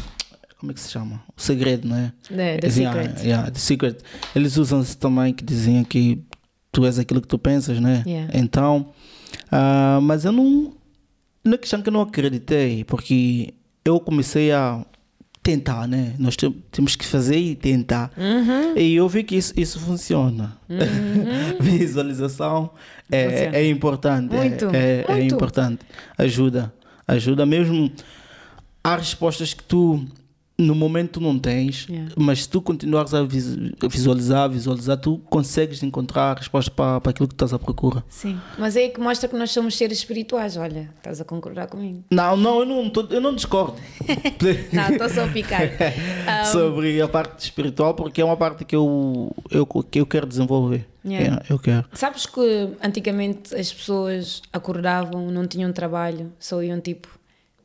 como 0.59 0.71
é 0.71 0.75
que 0.75 0.81
se 0.81 0.89
chama? 0.89 1.23
O 1.37 1.41
Segredo, 1.41 1.87
não 1.87 1.95
é? 1.95 2.11
The 2.57 2.69
Secret. 2.69 3.13
ah, 3.17 3.21
yeah, 3.21 3.51
The 3.51 3.59
Secret. 3.59 3.97
Eles 4.35 4.57
usam 4.57 4.81
isso 4.81 4.97
também 4.97 5.33
que 5.33 5.43
diziam 5.43 5.83
que 5.83 6.21
tu 6.71 6.85
és 6.85 6.99
aquilo 6.99 7.21
que 7.21 7.27
tu 7.27 7.39
pensas, 7.39 7.79
né? 7.79 8.03
Yeah. 8.05 8.37
Então, 8.37 8.91
ah, 9.51 9.99
mas 10.01 10.25
eu 10.25 10.31
não, 10.31 10.73
não 11.43 11.53
é 11.53 11.57
questão 11.57 11.81
que 11.81 11.89
eu 11.89 11.93
não 11.93 12.01
acreditei, 12.01 12.83
porque 12.83 13.53
eu 13.85 13.99
comecei 13.99 14.51
a 14.51 14.85
tentar, 15.49 15.87
né? 15.87 16.13
Nós 16.19 16.35
te- 16.35 16.49
temos 16.71 16.95
que 16.95 17.05
fazer 17.05 17.37
e 17.37 17.55
tentar. 17.55 18.11
Uhum. 18.17 18.77
E 18.77 18.95
eu 18.95 19.07
vi 19.09 19.23
que 19.23 19.35
isso, 19.35 19.53
isso 19.57 19.79
funciona. 19.79 20.57
Visualização 21.59 22.69
é, 23.11 23.29
Funciona. 23.29 23.57
é 23.57 23.69
importante. 23.69 24.35
é- 24.35 24.37
Muito, 24.39 24.65
é, 24.75 25.05
é 25.07 25.15
muito. 25.15 25.35
importante. 25.35 25.79
Ajuda. 26.17 26.71
Ajuda 27.07 27.45
mesmo. 27.45 27.91
Há 28.83 28.95
respostas 28.95 29.53
que 29.53 29.63
tu 29.63 30.05
no 30.61 30.75
momento 30.75 31.13
tu 31.13 31.21
não 31.21 31.39
tens, 31.39 31.87
Yeah. 31.89 32.11
mas 32.17 32.43
se 32.43 32.49
tu 32.49 32.61
continuares 32.61 33.13
a 33.13 33.23
vis- 33.23 33.57
a 33.81 33.87
visualizar, 33.87 34.49
visualizar, 34.49 34.97
tu 34.97 35.17
consegues 35.29 35.81
encontrar 35.83 36.31
a 36.31 36.39
resposta 36.39 36.69
para, 36.69 36.99
para 36.99 37.09
aquilo 37.11 37.27
que 37.27 37.33
estás 37.33 37.53
à 37.53 37.57
procura. 37.59 38.03
Sim. 38.09 38.37
Mas 38.57 38.75
é 38.75 38.81
aí 38.81 38.89
que 38.89 38.99
mostra 38.99 39.29
que 39.29 39.35
nós 39.35 39.51
somos 39.51 39.75
seres 39.77 39.97
espirituais. 39.99 40.57
Olha, 40.57 40.89
estás 40.97 41.21
a 41.21 41.25
concordar 41.25 41.67
comigo. 41.67 42.03
Não, 42.11 42.35
não, 42.37 42.59
eu 42.59 42.65
não, 42.65 42.89
tô- 42.89 43.07
eu 43.09 43.21
não 43.21 43.33
discordo. 43.33 43.77
Não, 44.73 44.89
estou 44.89 45.09
só 45.09 45.23
a 45.25 45.27
picar. 45.27 45.61
Ah, 46.27 46.45
Sobre 46.51 47.01
a 47.01 47.07
parte 47.07 47.39
espiritual, 47.43 47.93
porque 47.93 48.21
é 48.21 48.25
uma 48.25 48.37
parte 48.37 48.65
que 48.65 48.75
eu, 48.75 49.33
eu, 49.49 49.65
que 49.65 49.99
eu 49.99 50.05
quero 50.05 50.25
desenvolver. 50.27 50.85
Yeah. 51.05 51.25
Yeah, 51.25 51.45
eu 51.49 51.57
quero. 51.59 51.85
Sabes 51.93 52.25
que 52.25 52.69
antigamente 52.83 53.55
as 53.55 53.71
pessoas 53.71 54.41
acordavam, 54.51 55.31
não 55.31 55.47
tinham 55.47 55.71
trabalho, 55.71 56.31
só 56.39 56.61
iam 56.61 56.79
tipo 56.81 57.07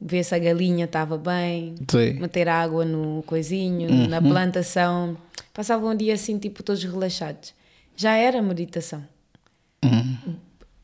ver 0.06 0.22
se 0.22 0.34
a 0.34 0.38
galinha 0.38 0.84
estava 0.84 1.16
bem, 1.16 1.74
Sim. 1.90 2.20
meter 2.20 2.46
água 2.48 2.84
no 2.84 3.22
coisinho, 3.22 3.88
Uhum. 3.90 4.06
na 4.08 4.20
plantação. 4.20 5.16
Passavam 5.54 5.92
um 5.92 5.96
dia 5.96 6.12
assim, 6.12 6.38
tipo, 6.38 6.62
todos 6.62 6.84
relaxados. 6.84 7.54
Já 7.96 8.14
era 8.16 8.42
meditação. 8.42 9.02
Uhum. 9.82 10.36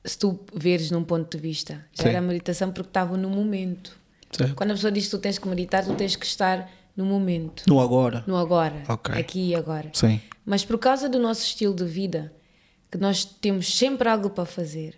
Se 0.04 0.18
tu 0.18 0.40
veres 0.54 0.90
num 0.90 1.04
ponto 1.04 1.36
de 1.36 1.42
vista, 1.42 1.84
já 1.92 2.04
Sim. 2.04 2.08
era 2.10 2.20
meditação 2.22 2.72
porque 2.72 2.88
estavam 2.88 3.16
no 3.18 3.28
momento. 3.28 3.94
Certo. 4.32 4.54
Quando 4.54 4.70
a 4.70 4.74
pessoa 4.74 4.90
diz 4.92 5.04
que 5.04 5.10
tu 5.10 5.18
tens 5.18 5.38
que 5.38 5.46
meditar, 5.48 5.84
tu 5.84 5.94
tens 5.94 6.16
que 6.16 6.24
estar 6.24 6.70
no 6.96 7.04
momento, 7.04 7.64
No 7.66 7.80
agora. 7.80 8.24
no 8.26 8.36
agora, 8.36 8.82
Ok. 8.88 9.14
aqui 9.14 9.50
e 9.50 9.54
agora. 9.54 9.90
Sim. 9.92 10.20
Mas 10.46 10.64
por 10.64 10.78
causa 10.78 11.08
do 11.08 11.18
nosso 11.18 11.42
estilo 11.44 11.74
de 11.74 11.84
vida, 11.84 12.32
que 12.90 12.96
nós 12.98 13.24
temos 13.24 13.76
sempre 13.76 14.08
algo 14.08 14.30
para 14.30 14.46
fazer 14.46 14.94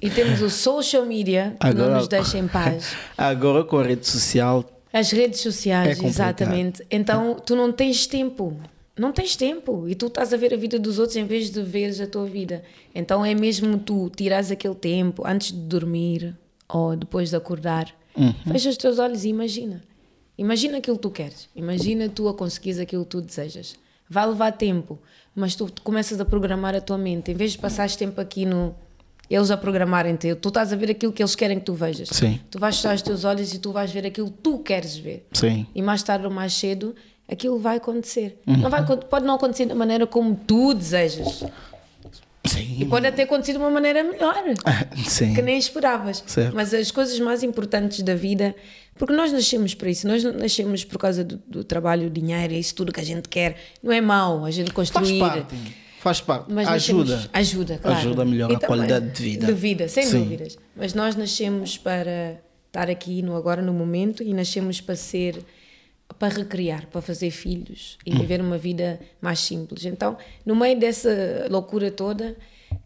e 0.00 0.10
temos 0.10 0.40
o 0.42 0.50
social 0.50 1.04
media 1.06 1.56
que 1.60 1.72
não 1.74 1.94
nos 1.94 2.08
deixa 2.08 2.38
em 2.38 2.48
paz, 2.48 2.94
Agora 3.16 3.64
com 3.64 3.78
a 3.78 3.82
rede 3.82 4.06
social. 4.06 4.64
as 4.92 5.10
redes 5.10 5.40
sociais, 5.40 6.00
É 6.00 6.06
exatamente. 6.06 6.84
Então 6.90 7.36
tu 7.44 7.54
não 7.56 7.72
tens 7.72 8.06
tempo. 8.06 8.56
Não 8.98 9.10
tens 9.10 9.34
tempo 9.36 9.88
e 9.88 9.94
tu 9.94 10.08
estás 10.08 10.34
a 10.34 10.36
ver 10.36 10.52
a 10.52 10.56
vida 10.56 10.78
dos 10.78 10.98
outros 10.98 11.16
em 11.16 11.24
vez 11.24 11.50
de 11.50 11.62
veres 11.62 11.98
a 12.00 12.06
tua 12.06 12.26
vida. 12.26 12.62
Então 12.94 13.24
é 13.24 13.34
mesmo 13.34 13.78
tu 13.78 14.10
tirares 14.14 14.50
aquele 14.50 14.74
tempo 14.74 15.22
antes 15.26 15.50
de 15.50 15.58
dormir 15.60 16.36
ou 16.68 16.94
depois 16.94 17.30
de 17.30 17.36
acordar. 17.36 17.86
Uhum. 18.14 18.34
Fecha 18.52 18.68
os 18.68 18.76
teus 18.76 18.98
olhos 18.98 19.24
e 19.24 19.28
imagina. 19.28 19.82
Imagina 20.36 20.76
aquilo 20.78 20.96
que 20.96 21.02
tu 21.02 21.10
queres. 21.10 21.48
Imagina 21.56 22.08
tu 22.10 22.28
a 22.28 22.34
conseguires 22.34 22.78
aquilo 22.78 23.04
que 23.04 23.10
tu 23.10 23.22
desejas. 23.22 23.76
Vai 24.10 24.26
levar 24.26 24.52
tempo, 24.52 24.98
mas 25.34 25.54
tu 25.54 25.72
começas 25.82 26.20
a 26.20 26.24
programar 26.26 26.74
a 26.74 26.80
tua 26.80 26.98
mente. 26.98 27.30
Em 27.30 27.34
vez 27.34 27.52
de 27.52 27.58
passares 27.58 27.96
tempo 27.96 28.20
aqui 28.20 28.44
no. 28.44 28.74
Eles 29.30 29.50
a 29.50 29.56
programarem-te, 29.56 30.34
tu 30.34 30.48
estás 30.48 30.72
a 30.72 30.76
ver 30.76 30.90
aquilo 30.90 31.12
que 31.12 31.22
eles 31.22 31.34
querem 31.34 31.58
que 31.58 31.64
tu 31.64 31.72
vejas. 31.74 32.08
Sim. 32.10 32.38
Tu 32.50 32.58
vais 32.58 32.76
fechar 32.76 32.94
os 32.94 33.02
teus 33.02 33.24
olhos 33.24 33.54
e 33.54 33.58
tu 33.58 33.72
vais 33.72 33.90
ver 33.90 34.04
aquilo 34.06 34.30
que 34.30 34.38
tu 34.42 34.58
queres 34.58 34.96
ver. 34.96 35.26
Sim. 35.32 35.66
E 35.74 35.80
mais 35.80 36.02
tarde 36.02 36.26
ou 36.26 36.30
mais 36.30 36.52
cedo, 36.52 36.94
aquilo 37.26 37.58
vai 37.58 37.78
acontecer. 37.78 38.38
Uhum. 38.46 38.58
Não 38.58 38.68
vai, 38.70 38.84
pode 38.84 39.24
não 39.24 39.34
acontecer 39.34 39.64
da 39.66 39.74
maneira 39.74 40.06
como 40.06 40.34
tu 40.34 40.74
desejas. 40.74 41.44
Sim. 42.44 42.76
E 42.80 42.84
pode 42.84 43.06
até 43.06 43.22
acontecer 43.22 43.52
de 43.52 43.58
uma 43.58 43.70
maneira 43.70 44.02
melhor 44.02 44.34
Sim. 45.06 45.32
que 45.32 45.40
nem 45.40 45.56
esperavas. 45.56 46.22
Certo. 46.26 46.54
Mas 46.54 46.74
as 46.74 46.90
coisas 46.90 47.18
mais 47.20 47.42
importantes 47.42 48.02
da 48.02 48.14
vida, 48.14 48.54
porque 48.98 49.14
nós 49.14 49.32
nascemos 49.32 49.74
para 49.74 49.88
isso, 49.88 50.06
nós 50.08 50.22
nascemos 50.24 50.84
por 50.84 50.98
causa 50.98 51.22
do, 51.24 51.40
do 51.46 51.64
trabalho, 51.64 52.10
do 52.10 52.20
dinheiro, 52.20 52.52
é 52.52 52.58
isso 52.58 52.74
tudo 52.74 52.92
que 52.92 53.00
a 53.00 53.04
gente 53.04 53.28
quer. 53.28 53.56
Não 53.82 53.92
é 53.92 54.00
mau 54.00 54.44
a 54.44 54.50
gente 54.50 54.72
Faz 54.72 54.90
construir. 54.90 55.20
parte. 55.20 55.54
Faz 56.02 56.20
parte. 56.20 56.52
Mas 56.52 56.66
ajuda. 56.66 57.04
nascemos- 57.16 57.30
ajuda, 57.32 57.78
claro. 57.78 57.96
Ajuda 57.98 58.22
a 58.22 58.24
melhorar 58.24 58.52
E 58.52 58.56
a 58.56 58.60
qualidade 58.60 59.10
de 59.10 59.22
vida. 59.22 59.46
De 59.46 59.52
vida, 59.52 59.88
sem 59.88 60.04
Sim. 60.04 60.24
dúvidas. 60.24 60.58
Mas 60.74 60.94
nós 60.94 61.14
nascemos 61.14 61.78
para 61.78 62.40
estar 62.66 62.90
aqui 62.90 63.22
no 63.22 63.36
agora, 63.36 63.62
no 63.62 63.72
momento, 63.72 64.20
e 64.22 64.34
nascemos 64.34 64.80
para 64.80 64.96
ser, 64.96 65.44
para 66.18 66.34
recriar, 66.34 66.86
para 66.88 67.00
fazer 67.00 67.30
filhos 67.30 67.98
Hum. 68.06 68.12
e 68.14 68.18
viver 68.18 68.40
uma 68.40 68.58
vida 68.58 68.98
mais 69.20 69.38
simples. 69.38 69.84
Então, 69.84 70.16
no 70.44 70.56
meio 70.56 70.76
dessa 70.78 71.46
loucura 71.48 71.88
toda, 71.90 72.36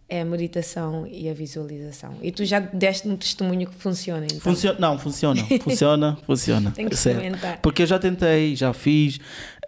é 0.08 0.20
a 0.20 0.24
meditação 0.24 1.06
e 1.06 1.28
a 1.28 1.32
visualização. 1.32 2.16
E 2.22 2.30
tu 2.30 2.44
já 2.44 2.60
deste 2.60 3.08
um 3.08 3.16
testemunho 3.16 3.66
que 3.66 3.74
funciona, 3.76 4.26
então. 4.26 4.40
Funciona, 4.40 4.78
não, 4.78 4.98
funciona, 4.98 5.42
funciona, 5.64 6.18
funciona. 6.26 6.70
Tem 6.72 6.86
que 6.88 6.94
Certo. 6.96 7.16
experimentar. 7.16 7.60
Porque 7.62 7.82
eu 7.82 7.86
já 7.86 7.98
tentei, 7.98 8.54
já 8.54 8.74
fiz. 8.74 9.18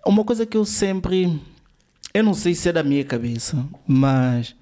Uma 0.06 0.22
coisa 0.22 0.44
que 0.44 0.56
eu 0.56 0.64
sempre. 0.66 1.40
Eu 2.14 2.24
não 2.24 2.34
sei 2.34 2.54
se 2.54 2.68
é 2.68 2.72
da 2.72 2.82
minha 2.82 3.04
cabeça, 3.04 3.64
mas 3.86 4.54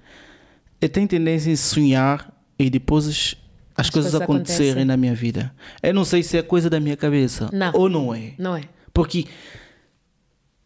eu 0.81 0.89
tenho 0.89 1.07
tendência 1.07 1.49
em 1.49 1.55
sonhar 1.55 2.31
e 2.59 2.69
depois 2.69 3.07
as, 3.07 3.35
as 3.75 3.89
coisas 3.89 4.11
coisas 4.11 4.15
acontecerem 4.21 4.69
acontecem. 4.71 4.85
na 4.85 4.97
minha 4.97 5.15
vida. 5.15 5.53
Eu 5.81 5.93
não 5.93 6.03
sei 6.05 6.21
se 6.23 6.37
é 6.37 6.41
coisa 6.41 6.69
da 6.69 6.79
minha 6.79 6.97
cabeça 6.97 7.49
Não. 7.53 7.71
ou 7.73 7.89
não 7.89 8.13
é. 8.13 8.33
Não 8.37 8.55
é? 8.55 8.63
Porque 8.93 9.25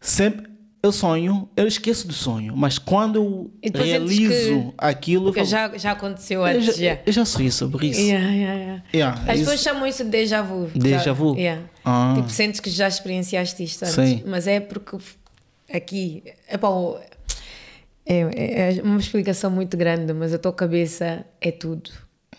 sempre 0.00 0.50
eu 0.82 0.90
sonho, 0.90 1.48
eu 1.56 1.68
esqueço 1.68 2.08
do 2.08 2.12
sonho, 2.12 2.56
mas 2.56 2.76
quando 2.76 3.16
eu 3.16 3.52
realizo 3.72 4.74
aquilo, 4.76 5.28
eu 5.28 5.32
Porque 5.32 5.46
falo, 5.46 5.72
já, 5.72 5.78
já 5.78 5.92
aconteceu 5.92 6.40
eu, 6.40 6.44
antes, 6.56 6.76
já, 6.76 6.94
já. 6.94 7.00
eu 7.06 7.12
já 7.12 7.24
sonhei 7.24 7.52
sobre 7.52 7.86
isso. 7.86 8.00
Yeah, 8.00 8.28
yeah, 8.30 8.54
yeah. 8.60 8.82
Yeah, 8.92 9.16
As 9.20 9.22
isso- 9.38 9.38
pessoas 9.44 9.60
chamam 9.62 9.86
isso 9.86 10.02
de 10.02 10.10
déjà 10.10 10.42
vu. 10.42 10.68
Déjà 10.74 11.12
vu? 11.12 11.36
Yeah. 11.36 11.62
Ah. 11.84 12.14
Tipo, 12.16 12.28
sentes 12.30 12.58
que 12.58 12.68
já 12.68 12.88
experienciaste 12.88 13.62
isto 13.62 13.84
antes. 13.84 13.94
Sim. 13.94 14.24
Mas 14.26 14.48
é 14.48 14.58
porque 14.58 14.96
aqui. 15.72 16.22
Epá, 16.50 16.68
o- 16.68 16.98
é, 18.04 18.76
é 18.78 18.82
uma 18.82 18.98
explicação 18.98 19.50
muito 19.50 19.76
grande, 19.76 20.12
mas 20.12 20.32
a 20.34 20.38
tua 20.38 20.52
cabeça 20.52 21.24
é 21.40 21.50
tudo. 21.50 21.90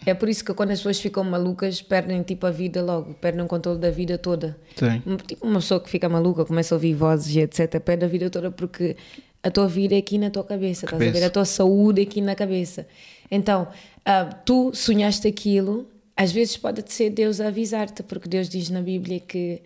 É 0.05 0.13
por 0.13 0.27
isso 0.27 0.43
que 0.43 0.53
quando 0.53 0.71
as 0.71 0.79
pessoas 0.79 0.99
ficam 0.99 1.23
malucas, 1.23 1.81
perdem 1.81 2.21
tipo 2.23 2.45
a 2.45 2.51
vida 2.51 2.81
logo, 2.81 3.13
perdem 3.15 3.45
o 3.45 3.47
controle 3.47 3.79
da 3.79 3.89
vida 3.89 4.17
toda. 4.17 4.57
Sim. 4.75 5.01
Tipo 5.25 5.47
uma 5.47 5.59
pessoa 5.59 5.79
que 5.79 5.89
fica 5.89 6.09
maluca, 6.09 6.43
começa 6.43 6.75
a 6.75 6.77
ouvir 6.77 6.93
vozes 6.93 7.33
e 7.35 7.39
etc, 7.39 7.79
perde 7.79 8.03
a 8.03 8.07
vida 8.07 8.29
toda 8.29 8.51
porque 8.51 8.97
a 9.41 9.49
tua 9.49 9.67
vida 9.67 9.95
é 9.95 9.99
aqui 9.99 10.17
na 10.17 10.29
tua 10.29 10.43
cabeça, 10.43 10.85
estás 10.85 11.01
a 11.01 11.05
Cabeça. 11.05 11.19
ver? 11.21 11.25
A 11.25 11.29
tua 11.29 11.45
saúde 11.45 12.01
é 12.01 12.03
aqui 12.03 12.19
na 12.19 12.35
cabeça. 12.35 12.85
Então, 13.31 13.67
ah, 14.05 14.25
tu 14.25 14.71
sonhaste 14.73 15.25
aquilo, 15.27 15.87
às 16.17 16.33
vezes 16.33 16.57
pode 16.57 16.83
ser 16.91 17.09
Deus 17.09 17.39
a 17.39 17.47
avisar-te, 17.47 18.03
porque 18.03 18.27
Deus 18.27 18.49
diz 18.49 18.69
na 18.69 18.81
Bíblia 18.81 19.21
que 19.21 19.61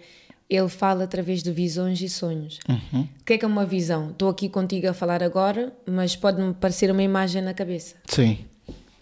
ele 0.50 0.70
fala 0.70 1.04
através 1.04 1.44
de 1.44 1.52
visões 1.52 2.02
e 2.02 2.08
sonhos. 2.08 2.60
Uhum. 2.68 3.02
O 3.02 3.24
que 3.26 3.34
é 3.34 3.38
que 3.38 3.46
é 3.46 3.48
uma 3.48 3.66
visão? 3.66 4.12
Estou 4.12 4.30
aqui 4.30 4.48
contigo 4.48 4.88
a 4.88 4.94
falar 4.94 5.22
agora, 5.22 5.74
mas 5.86 6.16
pode-me 6.16 6.54
parecer 6.54 6.90
uma 6.90 7.04
imagem 7.04 7.42
na 7.42 7.54
cabeça. 7.54 7.96
Sim. 8.06 8.40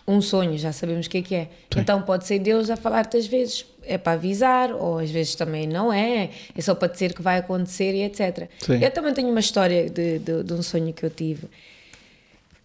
Um 0.07 0.21
sonho, 0.21 0.57
já 0.57 0.71
sabemos 0.71 1.07
o 1.07 1.09
que 1.09 1.17
é 1.17 1.21
que 1.21 1.35
é. 1.35 1.49
Sim. 1.71 1.79
Então 1.79 2.01
pode 2.01 2.25
ser 2.25 2.39
Deus 2.39 2.69
a 2.69 2.75
falar-te 2.75 3.17
às 3.17 3.27
vezes, 3.27 3.65
é 3.83 3.97
para 3.97 4.13
avisar, 4.13 4.71
ou 4.71 4.99
às 4.99 5.09
vezes 5.09 5.35
também 5.35 5.67
não 5.67 5.91
é, 5.91 6.29
é 6.55 6.61
só 6.61 6.73
para 6.75 6.87
dizer 6.87 7.13
que 7.13 7.21
vai 7.21 7.39
acontecer 7.39 7.93
e 7.93 8.03
etc. 8.03 8.49
Sim. 8.59 8.83
Eu 8.83 8.91
também 8.91 9.13
tenho 9.13 9.29
uma 9.29 9.39
história 9.39 9.89
de, 9.89 10.19
de, 10.19 10.43
de 10.43 10.53
um 10.53 10.61
sonho 10.63 10.93
que 10.93 11.03
eu 11.03 11.09
tive. 11.09 11.47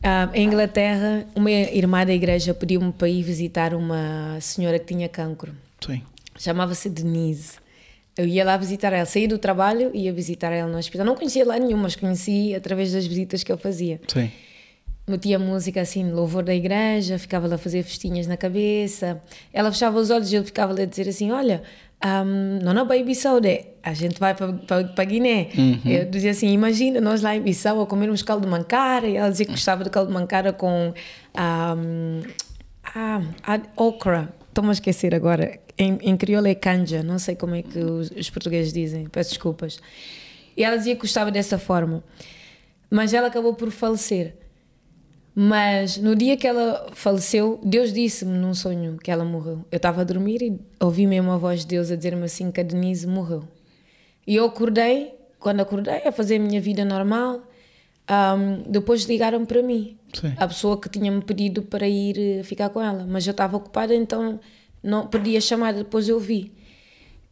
Ah, 0.02 0.30
em 0.32 0.46
Inglaterra, 0.46 1.26
uma 1.34 1.50
irmã 1.50 2.06
da 2.06 2.14
igreja 2.14 2.54
pediu-me 2.54 2.92
para 2.92 3.08
ir 3.08 3.22
visitar 3.22 3.74
uma 3.74 4.38
senhora 4.40 4.78
que 4.78 4.86
tinha 4.86 5.08
cancro. 5.08 5.54
Sim. 5.84 6.02
Chamava-se 6.38 6.88
Denise. 6.88 7.59
Eu 8.20 8.26
ia 8.26 8.44
lá 8.44 8.56
visitar 8.58 8.92
ela, 8.92 9.06
saí 9.06 9.26
do 9.26 9.38
trabalho 9.38 9.90
e 9.94 10.04
ia 10.04 10.12
visitar 10.12 10.52
ela 10.52 10.70
no 10.70 10.76
hospital. 10.76 11.06
Não 11.06 11.14
conhecia 11.14 11.42
lá 11.46 11.58
nenhum, 11.58 11.78
mas 11.78 11.96
conheci 11.96 12.54
através 12.54 12.92
das 12.92 13.06
visitas 13.06 13.42
que 13.42 13.50
eu 13.50 13.56
fazia. 13.56 13.98
Sim. 14.06 14.30
Metia 15.08 15.38
música 15.38 15.80
assim, 15.80 16.10
louvor 16.10 16.42
da 16.42 16.54
igreja, 16.54 17.18
ficava 17.18 17.46
lá 17.46 17.54
a 17.54 17.58
fazer 17.58 17.82
festinhas 17.82 18.26
na 18.26 18.36
cabeça. 18.36 19.22
Ela 19.54 19.72
fechava 19.72 19.98
os 19.98 20.10
olhos 20.10 20.30
e 20.30 20.36
eu 20.36 20.44
ficava 20.44 20.74
lá 20.74 20.82
a 20.82 20.84
dizer 20.84 21.08
assim: 21.08 21.30
Olha, 21.30 21.62
um, 22.04 22.58
não, 22.62 22.74
não, 22.74 22.86
para 22.86 23.02
Bissau, 23.02 23.40
né? 23.40 23.60
a 23.82 23.94
gente 23.94 24.20
vai 24.20 24.34
para, 24.34 24.52
para, 24.52 24.84
para 24.84 25.04
Guiné. 25.04 25.48
Eu 25.86 26.04
dizia 26.04 26.32
assim: 26.32 26.48
Imagina 26.48 27.00
nós 27.00 27.22
lá 27.22 27.34
em 27.34 27.40
Bissau 27.40 27.80
a 27.80 27.86
comermos 27.86 28.22
caldo 28.22 28.44
de 28.44 28.50
mancara. 28.50 29.06
E 29.08 29.16
ela 29.16 29.30
dizia 29.30 29.46
que 29.46 29.52
gostava 29.52 29.82
de 29.82 29.88
caldo 29.88 30.08
de 30.08 30.14
mancara 30.14 30.52
com 30.52 30.88
um, 30.88 32.20
ah, 32.94 33.22
ah, 33.46 33.60
okra. 33.76 34.39
Estou-me 34.50 34.70
a 34.70 34.72
esquecer 34.72 35.14
agora. 35.14 35.60
Em, 35.78 35.96
em 36.02 36.16
crioulo 36.16 36.48
é 36.48 36.54
canja, 36.54 37.02
não 37.04 37.18
sei 37.20 37.36
como 37.36 37.54
é 37.54 37.62
que 37.62 37.78
os, 37.78 38.10
os 38.10 38.28
portugueses 38.28 38.72
dizem, 38.72 39.06
peço 39.06 39.30
desculpas. 39.30 39.80
E 40.56 40.64
ela 40.64 40.76
dizia 40.76 40.94
que 40.96 41.02
gostava 41.02 41.30
dessa 41.30 41.56
forma. 41.56 42.02
Mas 42.90 43.14
ela 43.14 43.28
acabou 43.28 43.54
por 43.54 43.70
falecer. 43.70 44.34
Mas 45.32 45.96
no 45.96 46.16
dia 46.16 46.36
que 46.36 46.46
ela 46.46 46.88
faleceu, 46.92 47.60
Deus 47.62 47.92
disse-me 47.92 48.36
num 48.36 48.52
sonho 48.52 48.98
que 48.98 49.10
ela 49.10 49.24
morreu. 49.24 49.64
Eu 49.70 49.76
estava 49.76 50.00
a 50.00 50.04
dormir 50.04 50.42
e 50.42 50.60
ouvi 50.80 51.06
mesmo 51.06 51.30
a 51.30 51.38
voz 51.38 51.60
de 51.60 51.68
Deus 51.68 51.90
a 51.90 51.96
dizer-me 51.96 52.24
assim 52.24 52.50
que 52.50 52.60
a 52.60 52.64
Denise 52.64 53.06
morreu. 53.06 53.44
E 54.26 54.34
eu 54.34 54.46
acordei, 54.46 55.14
quando 55.38 55.60
acordei, 55.60 56.02
a 56.04 56.10
fazer 56.10 56.36
a 56.36 56.40
minha 56.40 56.60
vida 56.60 56.84
normal. 56.84 57.40
Ahm, 58.12 58.64
depois 58.66 59.04
ligaram 59.04 59.46
para 59.46 59.62
mim, 59.62 59.96
Sim. 60.12 60.32
a 60.36 60.48
pessoa 60.48 60.80
que 60.80 60.88
tinha-me 60.88 61.22
pedido 61.22 61.62
para 61.62 61.86
ir 61.86 62.18
eh, 62.18 62.42
ficar 62.42 62.68
com 62.70 62.82
ela. 62.82 63.06
Mas 63.08 63.24
eu 63.24 63.30
estava 63.30 63.56
ocupada, 63.56 63.94
então 63.94 64.40
não 64.82 65.06
perdi 65.06 65.36
a 65.36 65.40
chamada. 65.40 65.78
Depois 65.78 66.08
eu 66.08 66.18
vi. 66.18 66.52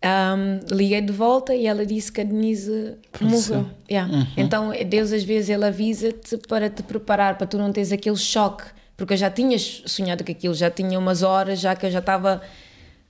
Ahm, 0.00 0.60
liguei 0.70 1.00
de 1.00 1.12
volta 1.12 1.52
e 1.52 1.66
ela 1.66 1.84
disse 1.84 2.12
que 2.12 2.20
a 2.20 2.24
Denise 2.24 2.94
morreu. 3.20 3.66
Yeah. 3.90 4.28
Então 4.36 4.70
Deus 4.88 5.12
às 5.12 5.24
vezes 5.24 5.50
ele 5.50 5.64
avisa-te 5.64 6.36
para 6.46 6.70
te 6.70 6.84
preparar, 6.84 7.36
para 7.36 7.48
tu 7.48 7.58
não 7.58 7.72
teres 7.72 7.90
aquele 7.90 8.16
choque, 8.16 8.62
porque 8.96 9.14
eu 9.14 9.16
já 9.16 9.28
tinha 9.28 9.58
sonhado 9.58 10.22
com 10.22 10.30
aquilo, 10.30 10.54
já 10.54 10.70
tinha 10.70 10.96
umas 10.96 11.24
horas, 11.24 11.58
já 11.58 11.74
que 11.74 11.86
eu 11.86 11.90
já 11.90 11.98
estava 11.98 12.40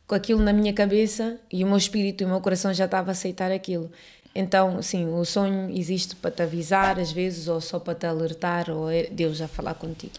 com 0.06 0.14
aquilo 0.14 0.40
na 0.40 0.54
minha 0.54 0.72
cabeça 0.72 1.38
e 1.52 1.62
o 1.62 1.66
meu 1.66 1.76
espírito 1.76 2.22
e 2.22 2.24
o 2.24 2.28
meu 2.28 2.40
coração 2.40 2.72
já 2.72 2.86
estava 2.86 3.10
a 3.10 3.12
aceitar 3.12 3.52
aquilo. 3.52 3.90
Então, 4.38 4.80
sim, 4.80 5.08
o 5.08 5.24
sonho 5.24 5.68
existe 5.76 6.14
para 6.14 6.30
te 6.30 6.42
avisar 6.44 6.96
às 7.00 7.10
vezes, 7.10 7.48
ou 7.48 7.60
só 7.60 7.80
para 7.80 7.92
te 7.96 8.06
alertar, 8.06 8.70
ou 8.70 8.88
é 8.88 9.08
Deus 9.10 9.40
a 9.40 9.48
falar 9.48 9.74
contigo. 9.74 10.12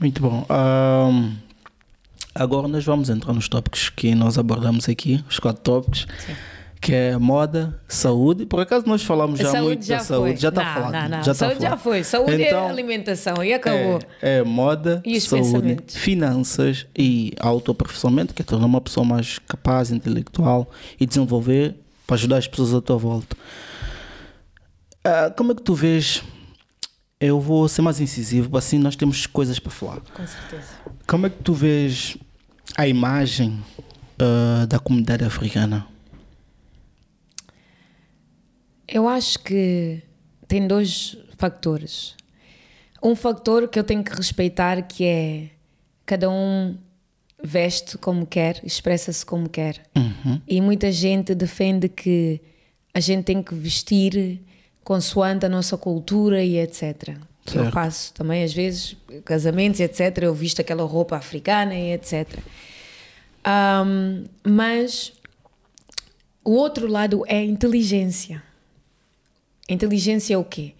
Muito 0.00 0.20
bom. 0.20 0.44
Ahm, 0.48 1.36
agora 2.34 2.66
nós 2.66 2.84
vamos 2.84 3.08
entrar 3.08 3.32
nos 3.32 3.48
tópicos 3.48 3.88
que 3.88 4.12
nós 4.12 4.36
abordamos 4.36 4.88
aqui, 4.88 5.24
os 5.28 5.38
quatro 5.38 5.62
tópicos, 5.62 6.04
que 6.80 6.92
é 6.92 7.16
moda, 7.16 7.78
saúde. 7.86 8.44
Por 8.44 8.58
acaso 8.58 8.88
nós 8.88 9.04
falamos 9.04 9.38
já 9.38 9.52
saúde 9.52 9.66
muito 9.66 9.86
já 9.86 9.98
da 9.98 10.02
saúde, 10.02 10.30
foi. 10.32 10.36
já 10.38 10.48
está 10.48 10.74
falado. 10.74 10.92
Não, 10.92 11.08
não, 11.08 11.18
já 11.18 11.24
tá 11.26 11.34
saúde 11.34 11.54
já 11.54 11.60
falado. 11.60 11.78
foi. 11.80 12.02
Saúde 12.02 12.42
Então, 12.42 12.66
é 12.66 12.70
alimentação 12.70 13.44
e 13.44 13.52
acabou. 13.54 14.00
É, 14.20 14.38
é 14.38 14.42
moda, 14.42 15.00
E 15.06 15.20
saúde, 15.20 15.76
finanças 15.86 16.88
e 16.98 17.34
autoaperfeiçoamento, 17.38 18.34
que 18.34 18.42
é 18.42 18.44
tornar 18.44 18.66
uma 18.66 18.80
pessoa 18.80 19.06
mais 19.06 19.38
capaz, 19.38 19.92
intelectual 19.92 20.68
e 20.98 21.06
desenvolver 21.06 21.76
para 22.10 22.16
ajudar 22.16 22.38
as 22.38 22.48
pessoas 22.48 22.74
à 22.74 22.80
tua 22.80 22.98
volta. 22.98 23.36
Ah, 25.04 25.32
como 25.36 25.52
é 25.52 25.54
que 25.54 25.62
tu 25.62 25.74
vês? 25.74 26.24
Eu 27.20 27.38
vou 27.38 27.68
ser 27.68 27.82
mais 27.82 28.00
incisivo, 28.00 28.56
assim 28.58 28.80
nós 28.80 28.96
temos 28.96 29.26
coisas 29.26 29.60
para 29.60 29.70
falar. 29.70 30.00
Com 30.00 30.26
certeza. 30.26 30.72
Como 31.06 31.26
é 31.26 31.30
que 31.30 31.40
tu 31.40 31.54
vês 31.54 32.16
a 32.76 32.88
imagem 32.88 33.62
ah, 34.18 34.66
da 34.66 34.80
comunidade 34.80 35.24
africana? 35.24 35.86
Eu 38.88 39.06
acho 39.06 39.38
que 39.38 40.02
tem 40.48 40.66
dois 40.66 41.16
fatores. 41.38 42.16
Um 43.00 43.14
fator 43.14 43.68
que 43.68 43.78
eu 43.78 43.84
tenho 43.84 44.02
que 44.02 44.12
respeitar 44.12 44.82
que 44.82 45.04
é 45.04 45.50
cada 46.04 46.28
um 46.28 46.76
veste 47.42 47.98
como 47.98 48.26
quer, 48.26 48.60
expressa-se 48.64 49.24
como 49.24 49.48
quer. 49.48 49.82
Uhum. 49.96 50.40
E 50.46 50.60
muita 50.60 50.90
gente 50.92 51.34
defende 51.34 51.88
que 51.88 52.40
a 52.92 53.00
gente 53.00 53.24
tem 53.24 53.42
que 53.42 53.54
vestir 53.54 54.40
consoante 54.82 55.46
a 55.46 55.48
nossa 55.48 55.76
cultura 55.76 56.42
e 56.42 56.58
etc. 56.58 57.16
Eu 57.54 57.70
faço 57.70 58.12
também, 58.14 58.44
às 58.44 58.52
vezes, 58.52 58.96
casamentos, 59.24 59.80
etc. 59.80 60.18
Eu 60.22 60.34
visto 60.34 60.60
aquela 60.60 60.84
roupa 60.84 61.16
africana 61.16 61.74
e 61.74 61.92
etc. 61.92 62.38
Ahm, 63.44 64.24
mas 64.44 65.12
o 66.44 66.52
outro 66.52 66.86
lado 66.86 67.24
é 67.26 67.38
a 67.38 67.44
inteligência. 67.44 68.42
Inteligência 69.68 70.34
é 70.34 70.38
o 70.38 70.44
quê? 70.44 70.74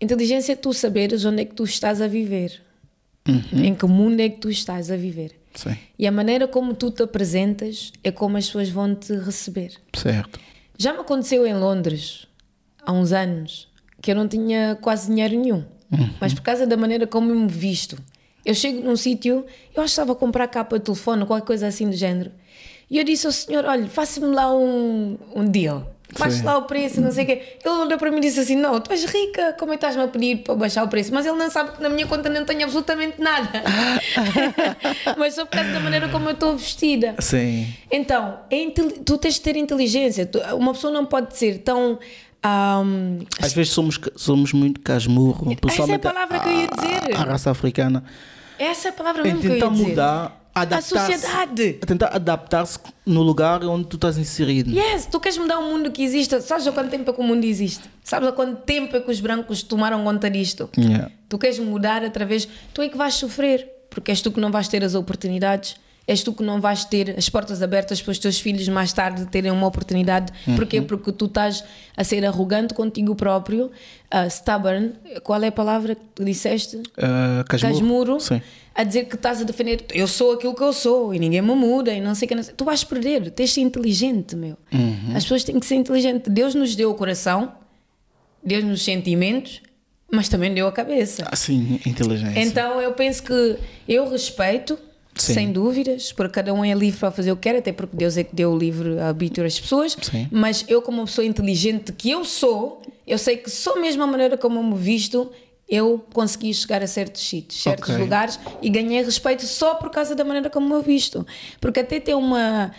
Inteligência 0.00 0.52
é 0.52 0.56
tu 0.56 0.72
saberes 0.72 1.24
onde 1.24 1.42
é 1.42 1.44
que 1.44 1.54
tu 1.54 1.64
estás 1.64 2.00
a 2.00 2.06
viver. 2.06 2.60
Em 3.52 3.74
que 3.74 3.86
mundo 3.86 4.20
é 4.20 4.28
que 4.28 4.36
tu 4.38 4.50
estás 4.50 4.90
a 4.90 4.96
viver. 4.96 5.32
Sim, 5.54 5.76
E 5.98 6.06
a 6.06 6.12
maneira 6.12 6.48
como 6.48 6.74
tu 6.74 6.90
te 6.90 7.02
apresentas 7.02 7.92
é 8.02 8.10
como 8.10 8.36
as 8.36 8.46
pessoas 8.46 8.68
vão 8.68 8.94
te 8.94 9.14
receber. 9.14 9.72
certo. 9.96 10.40
Já 10.76 10.92
me 10.92 11.00
aconteceu 11.00 11.46
em 11.46 11.54
Londres, 11.54 12.26
há 12.84 12.92
uns 12.92 13.12
anos, 13.12 13.68
que 14.02 14.10
eu 14.10 14.16
não 14.16 14.26
tinha 14.26 14.76
quase 14.80 15.06
dinheiro 15.06 15.38
nenhum. 15.38 15.64
Mas 16.20 16.34
por 16.34 16.42
causa 16.42 16.66
da 16.66 16.76
maneira 16.76 17.06
como 17.06 17.30
eu 17.30 17.36
me 17.36 17.46
visto. 17.48 17.96
Eu 18.44 18.54
chego 18.54 18.82
num 18.82 18.96
sítio, 18.96 19.46
eu 19.74 19.82
acho 19.82 19.94
que 19.94 20.00
estava 20.00 20.12
a 20.12 20.16
comprar 20.16 20.48
capa 20.48 20.78
de 20.78 20.84
telefone, 20.84 21.24
qualquer 21.24 21.46
coisa 21.46 21.68
assim 21.68 21.88
do 21.88 21.96
género. 21.96 22.32
E 22.90 22.98
eu 22.98 23.04
disse 23.04 23.26
ao 23.26 23.32
senhor, 23.32 23.64
olha, 23.64 23.86
faça-me 23.86 24.26
lá 24.26 24.52
um, 24.54 25.16
um 25.34 25.44
deal. 25.44 25.93
Baixe 26.18 26.38
Sim. 26.38 26.44
lá 26.44 26.58
o 26.58 26.62
preço, 26.62 27.00
não 27.00 27.10
sei 27.10 27.24
o 27.24 27.26
quê. 27.26 27.42
Ele 27.64 27.74
olhou 27.74 27.98
para 27.98 28.10
mim 28.10 28.18
e 28.18 28.20
disse 28.20 28.38
assim, 28.38 28.54
não, 28.54 28.78
tu 28.80 28.92
és 28.92 29.04
rica, 29.04 29.54
como 29.58 29.72
é 29.72 29.76
que 29.76 29.84
estás-me 29.84 30.02
a 30.04 30.08
pedir 30.08 30.36
para 30.44 30.54
baixar 30.54 30.84
o 30.84 30.88
preço? 30.88 31.12
Mas 31.12 31.26
ele 31.26 31.36
não 31.36 31.50
sabe 31.50 31.72
que 31.72 31.82
na 31.82 31.88
minha 31.88 32.06
conta 32.06 32.28
não 32.28 32.44
tenho 32.44 32.62
absolutamente 32.64 33.20
nada. 33.20 33.50
Mas 35.18 35.34
só 35.34 35.44
por 35.44 35.52
causa 35.56 35.72
da 35.72 35.80
maneira 35.80 36.08
como 36.08 36.28
eu 36.28 36.32
estou 36.34 36.56
vestida. 36.56 37.14
Sim, 37.18 37.66
Então, 37.90 38.38
é 38.50 38.70
tu 39.04 39.18
tens 39.18 39.34
de 39.34 39.40
ter 39.40 39.56
inteligência. 39.56 40.28
Uma 40.56 40.72
pessoa 40.72 40.92
não 40.92 41.04
pode 41.06 41.36
ser 41.36 41.58
tão. 41.58 41.98
ahm, 42.42 43.20
às 43.40 43.52
vezes 43.52 43.72
somos, 43.72 43.98
somos 44.16 44.52
muito 44.52 44.80
casmurro, 44.80 45.56
Essa 45.68 45.90
é 45.90 45.94
a 45.94 45.98
palavra 45.98 46.38
que 46.40 46.48
eu 46.48 46.52
ia 46.52 46.68
dizer. 46.68 47.16
A, 47.16 47.20
a 47.22 47.24
raça 47.24 47.50
africana. 47.50 48.04
essa 48.58 48.88
é 48.88 48.90
a 48.90 48.94
palavra 48.94 49.22
mesmo 49.22 49.40
que 49.40 49.46
eu 49.46 49.52
tentar 49.54 49.66
ia 49.66 49.72
dizer. 49.72 49.88
mudar, 49.88 50.43
A 50.54 50.80
sociedade. 50.80 51.78
É 51.82 51.86
tentar 51.86 52.14
adaptar-se 52.14 52.78
no 53.04 53.22
lugar 53.22 53.64
onde 53.64 53.88
tu 53.88 53.96
estás 53.96 54.16
inserido. 54.16 54.70
Yes, 54.70 55.06
tu 55.06 55.18
queres 55.18 55.36
mudar 55.36 55.58
o 55.58 55.62
mundo 55.62 55.90
que 55.90 56.02
existe. 56.02 56.40
Sabes 56.42 56.66
há 56.66 56.72
quanto 56.72 56.90
tempo 56.90 57.10
é 57.10 57.12
que 57.12 57.20
o 57.20 57.24
mundo 57.24 57.44
existe? 57.44 57.82
Sabes 58.04 58.28
há 58.28 58.32
quanto 58.32 58.62
tempo 58.62 58.96
é 58.96 59.00
que 59.00 59.10
os 59.10 59.18
brancos 59.18 59.64
tomaram 59.64 60.04
conta 60.04 60.30
disto? 60.30 60.70
Yeah. 60.78 61.10
Tu 61.28 61.38
queres 61.38 61.58
mudar 61.58 62.04
através. 62.04 62.46
Tu 62.72 62.82
é 62.82 62.88
que 62.88 62.96
vais 62.96 63.14
sofrer, 63.14 63.68
porque 63.90 64.12
és 64.12 64.20
tu 64.20 64.30
que 64.30 64.40
não 64.40 64.52
vais 64.52 64.68
ter 64.68 64.84
as 64.84 64.94
oportunidades, 64.94 65.76
és 66.06 66.22
tu 66.22 66.32
que 66.32 66.42
não 66.42 66.60
vais 66.60 66.84
ter 66.84 67.14
as 67.16 67.28
portas 67.28 67.62
abertas 67.62 68.00
para 68.02 68.12
os 68.12 68.18
teus 68.18 68.38
filhos 68.38 68.68
mais 68.68 68.92
tarde 68.92 69.26
terem 69.26 69.50
uma 69.50 69.66
oportunidade. 69.66 70.32
Porquê? 70.56 70.80
Porque 70.82 71.10
tu 71.12 71.26
estás 71.26 71.64
a 71.96 72.04
ser 72.04 72.24
arrogante 72.24 72.74
contigo 72.74 73.14
próprio, 73.14 73.70
ah, 74.10 74.28
stubborn. 74.28 74.92
Qual 75.22 75.42
é 75.42 75.48
a 75.48 75.52
palavra 75.52 75.94
que 75.94 76.02
tu 76.14 76.24
disseste? 76.24 76.82
Ah, 76.98 77.44
casmurro. 77.48 77.74
Casmuro. 77.74 78.20
Sim. 78.20 78.42
A 78.74 78.82
dizer 78.82 79.04
que 79.04 79.14
estás 79.14 79.40
a 79.40 79.44
defender, 79.44 79.84
eu 79.94 80.08
sou 80.08 80.32
aquilo 80.32 80.52
que 80.54 80.62
eu 80.62 80.72
sou 80.72 81.14
e 81.14 81.18
ninguém 81.18 81.40
me 81.40 81.54
muda 81.54 81.92
e 81.92 82.00
não 82.00 82.14
sei 82.14 82.26
o 82.26 82.28
que. 82.28 82.34
Não 82.34 82.42
sei. 82.42 82.54
Tu 82.54 82.64
vais 82.64 82.82
perder, 82.82 83.30
tens 83.30 83.50
de 83.50 83.54
ser 83.54 83.60
inteligente, 83.60 84.34
meu. 84.34 84.56
As 85.14 85.22
pessoas 85.22 85.44
têm 85.44 85.58
que 85.60 85.66
ser 85.66 85.76
inteligentes. 85.76 86.30
Deus 86.32 86.54
nos 86.54 86.74
deu 86.74 86.90
o 86.90 86.94
coração, 86.94 87.52
Deus 88.44 88.64
nos 88.64 88.82
sentimentos, 88.82 89.62
mas 90.10 90.28
também 90.28 90.52
deu 90.52 90.66
a 90.66 90.72
cabeça. 90.72 91.24
Ah, 91.30 91.36
sim, 91.36 91.80
inteligência. 91.86 92.40
Então 92.40 92.80
eu 92.80 92.92
penso 92.92 93.22
que 93.22 93.56
eu 93.88 94.10
respeito, 94.10 94.76
Sim. 95.16 95.34
sem 95.34 95.52
dúvidas, 95.52 96.12
porque 96.12 96.32
cada 96.34 96.52
um 96.52 96.64
é 96.64 96.74
livre 96.74 96.98
para 96.98 97.10
fazer 97.10 97.30
o 97.32 97.36
que 97.36 97.42
quer, 97.42 97.56
até 97.56 97.72
porque 97.72 97.96
Deus 97.96 98.16
é 98.16 98.24
que 98.24 98.34
deu 98.34 98.52
o 98.52 98.58
livre 98.58 98.98
arbítrio 98.98 99.46
às 99.46 99.58
pessoas. 99.60 99.96
Sim. 100.00 100.28
Mas 100.30 100.64
eu, 100.68 100.82
como 100.82 100.98
uma 100.98 101.04
pessoa 101.06 101.24
inteligente 101.24 101.92
que 101.92 102.10
eu 102.10 102.24
sou, 102.24 102.82
eu 103.06 103.16
sei 103.18 103.36
que 103.36 103.50
só 103.50 103.80
mesmo 103.80 104.02
a 104.02 104.06
maneira 104.06 104.36
como 104.36 104.58
eu 104.58 104.62
me 104.62 104.76
visto, 104.76 105.30
eu 105.68 106.04
consegui 106.12 106.52
chegar 106.52 106.82
a 106.82 106.86
certos 106.86 107.26
sítios, 107.26 107.62
certos 107.62 107.88
Ok. 107.90 108.02
lugares 108.02 108.38
e 108.60 108.68
ganhei 108.68 109.02
respeito 109.02 109.44
só 109.46 109.74
por 109.76 109.90
causa 109.90 110.14
da 110.14 110.24
maneira 110.24 110.50
como 110.50 110.74
eu 110.74 110.82
visto. 110.82 111.26
Porque 111.60 111.80
até 111.80 111.98
tem 112.00 112.14
uma, 112.14 112.70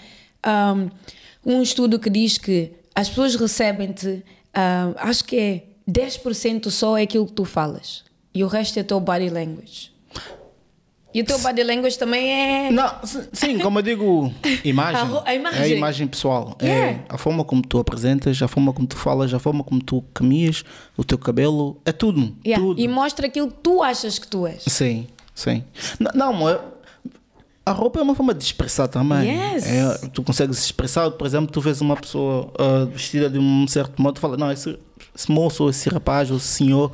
um, 1.46 1.56
um 1.58 1.62
estudo 1.62 1.98
que 2.00 2.10
diz 2.10 2.38
que 2.38 2.72
as 2.94 3.10
pessoas 3.10 3.36
recebem-te, 3.36 4.24
acho 4.98 5.24
que 5.26 5.38
é 5.38 5.64
10% 5.90 6.70
só 6.70 6.98
é 6.98 7.04
aquilo 7.04 7.26
que 7.26 7.34
tu 7.34 7.46
falas. 7.46 8.04
E 8.34 8.44
o 8.44 8.48
resto 8.48 8.78
é 8.80 8.84
teu 8.84 9.00
body 9.00 9.30
language. 9.30 9.92
E 11.16 11.22
o 11.22 11.24
teu 11.24 11.40
body 11.40 11.64
language 11.64 11.98
também 11.98 12.30
é. 12.30 12.72
Não, 12.72 12.94
sim, 13.32 13.58
como 13.60 13.80
eu 13.80 13.84
digo, 13.84 14.34
imagem. 14.66 15.02
A 15.02 15.30
a 15.30 15.34
imagem. 15.34 15.62
É 15.62 15.64
a 15.64 15.68
imagem 15.70 16.08
pessoal. 16.08 16.58
Yeah. 16.62 16.92
É 16.92 17.06
a 17.08 17.18
forma 17.18 17.46
como 17.46 17.62
tu 17.62 17.80
apresentas, 17.80 18.42
a 18.42 18.50
forma 18.50 18.74
como 18.74 18.86
tu 18.86 18.98
falas, 18.98 19.34
a 19.34 19.40
forma 19.40 19.64
como 19.64 19.82
tu 19.82 20.04
caminhas, 20.14 20.66
o 20.98 21.06
teu 21.06 21.18
cabelo, 21.18 21.80
é 21.86 21.94
tudo. 21.94 22.36
Yeah, 22.46 22.62
tudo. 22.62 22.82
E 22.82 22.86
mostra 22.90 23.28
aquilo 23.28 23.48
que 23.48 23.60
tu 23.64 23.82
achas 23.82 24.20
que 24.20 24.28
tu 24.28 24.46
és. 24.46 24.64
Sim, 24.68 25.08
sim. 25.34 25.64
Não, 26.14 26.34
mas 26.34 26.60
a 27.66 27.72
roupa 27.72 28.02
é 28.02 28.04
uma 28.04 28.14
forma 28.14 28.34
de 28.34 28.44
expressar 28.44 28.90
também. 28.90 29.54
Yes. 29.54 29.66
É, 29.68 30.10
tu 30.10 30.22
consegues 30.22 30.60
expressar, 30.60 31.10
por 31.12 31.26
exemplo, 31.26 31.50
tu 31.50 31.62
vês 31.62 31.80
uma 31.80 31.96
pessoa 31.96 32.52
ah, 32.60 32.90
vestida 32.92 33.30
de 33.30 33.40
um 33.40 33.66
certo 33.70 34.02
modo, 34.02 34.16
tu 34.16 34.20
fala, 34.20 34.36
não, 34.36 34.52
esse, 34.52 34.78
esse 35.16 35.32
moço, 35.32 35.70
esse 35.70 35.88
rapaz, 35.88 36.30
ou 36.30 36.36
esse 36.36 36.48
senhor 36.48 36.92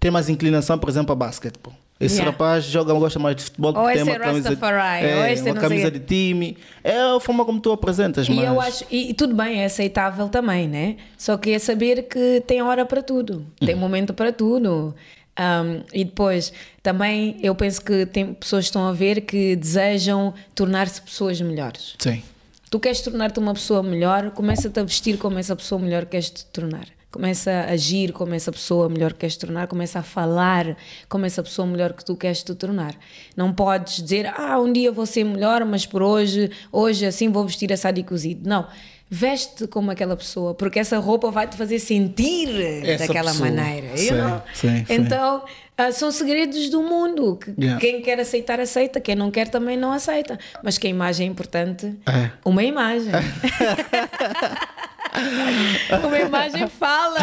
tem 0.00 0.10
mais 0.10 0.30
inclinação, 0.30 0.78
por 0.78 0.88
exemplo, 0.88 1.12
a 1.12 1.14
basquetebol. 1.14 1.83
Esse 2.00 2.16
Yeah. 2.16 2.32
rapaz 2.32 2.64
joga, 2.64 2.92
gosta 2.92 3.18
mais 3.20 3.36
de 3.36 3.42
futebol, 3.44 3.72
Ou 3.74 3.82
porque 3.82 3.94
tem 3.94 4.02
uma 4.02 4.18
camisa, 4.18 4.48
Rastafari, 4.48 5.06
é, 5.06 5.42
uma 5.52 5.54
camisa 5.60 5.90
de 5.90 6.00
time. 6.00 6.56
É 6.82 6.98
a 6.98 7.20
forma 7.20 7.44
como 7.44 7.60
tu 7.60 7.70
apresentas, 7.70 8.28
E 8.28 8.32
mas... 8.32 8.44
eu 8.44 8.60
acho, 8.60 8.84
e, 8.90 9.10
e 9.10 9.14
tudo 9.14 9.34
bem, 9.34 9.62
é 9.62 9.66
aceitável 9.66 10.28
também, 10.28 10.66
né? 10.68 10.96
Só 11.16 11.36
que 11.36 11.50
é 11.52 11.58
saber 11.58 12.02
que 12.08 12.42
tem 12.46 12.60
hora 12.62 12.84
para 12.84 13.00
tudo, 13.00 13.46
tem 13.64 13.76
momento 13.76 14.12
para 14.12 14.32
tudo. 14.32 14.94
Um, 15.38 15.82
e 15.92 16.04
depois, 16.04 16.52
também 16.82 17.36
eu 17.42 17.54
penso 17.54 17.80
que 17.80 18.06
tem 18.06 18.34
pessoas 18.34 18.64
que 18.64 18.68
estão 18.70 18.86
a 18.86 18.92
ver 18.92 19.20
que 19.22 19.56
desejam 19.56 20.34
tornar-se 20.54 21.00
pessoas 21.00 21.40
melhores. 21.40 21.94
Sim. 21.98 22.22
Tu 22.70 22.80
queres 22.80 23.00
tornar-te 23.02 23.38
uma 23.38 23.54
pessoa 23.54 23.82
melhor, 23.82 24.30
começa-te 24.32 24.78
a 24.80 24.82
vestir 24.82 25.16
como 25.16 25.38
essa 25.38 25.54
pessoa 25.54 25.80
melhor 25.80 26.06
queres 26.06 26.30
te 26.30 26.44
tornar. 26.46 26.86
Começa 27.14 27.52
a 27.52 27.70
agir 27.70 28.10
como 28.12 28.34
essa 28.34 28.50
pessoa 28.50 28.88
melhor 28.88 29.12
queres 29.12 29.36
te 29.36 29.46
tornar, 29.46 29.68
começa 29.68 30.00
a 30.00 30.02
falar 30.02 30.76
como 31.08 31.24
essa 31.24 31.44
pessoa 31.44 31.64
melhor 31.64 31.92
que 31.92 32.04
tu 32.04 32.16
queres 32.16 32.42
te 32.42 32.52
tornar. 32.56 32.92
Não 33.36 33.52
podes 33.52 34.02
dizer, 34.02 34.26
ah, 34.36 34.58
um 34.58 34.72
dia 34.72 34.90
vou 34.90 35.06
ser 35.06 35.22
melhor, 35.22 35.64
mas 35.64 35.86
por 35.86 36.02
hoje, 36.02 36.50
hoje 36.72 37.06
assim 37.06 37.30
vou 37.30 37.46
vestir 37.46 37.72
assado 37.72 38.00
e 38.00 38.02
cozido. 38.02 38.48
Não. 38.48 38.66
Veste 39.08 39.68
como 39.68 39.92
aquela 39.92 40.16
pessoa, 40.16 40.54
porque 40.54 40.80
essa 40.80 40.98
roupa 40.98 41.30
vai 41.30 41.46
te 41.46 41.56
fazer 41.56 41.78
sentir 41.78 42.48
Essa 42.84 43.06
daquela 43.06 43.30
pessoa. 43.30 43.48
maneira. 43.48 43.96
Sim, 43.96 44.08
sim, 44.52 44.84
sim. 44.84 44.84
então, 44.88 45.44
ah, 45.78 45.92
são 45.92 46.10
segredos 46.10 46.68
do 46.68 46.82
mundo. 46.82 47.36
Que 47.36 47.54
Yeah. 47.56 47.80
Quem 47.80 48.02
quer 48.02 48.18
aceitar, 48.18 48.58
aceita. 48.58 49.00
Quem 49.00 49.14
não 49.14 49.30
quer, 49.30 49.46
também 49.46 49.76
não 49.76 49.92
aceita. 49.92 50.36
Mas 50.64 50.78
que 50.78 50.88
a 50.88 50.90
imagem 50.90 51.28
é 51.28 51.30
importante. 51.30 51.94
É. 52.06 52.30
Uma 52.44 52.64
imagem. 52.64 53.12
Uma 56.06 56.18
imagem 56.18 56.68
fala. 56.68 57.18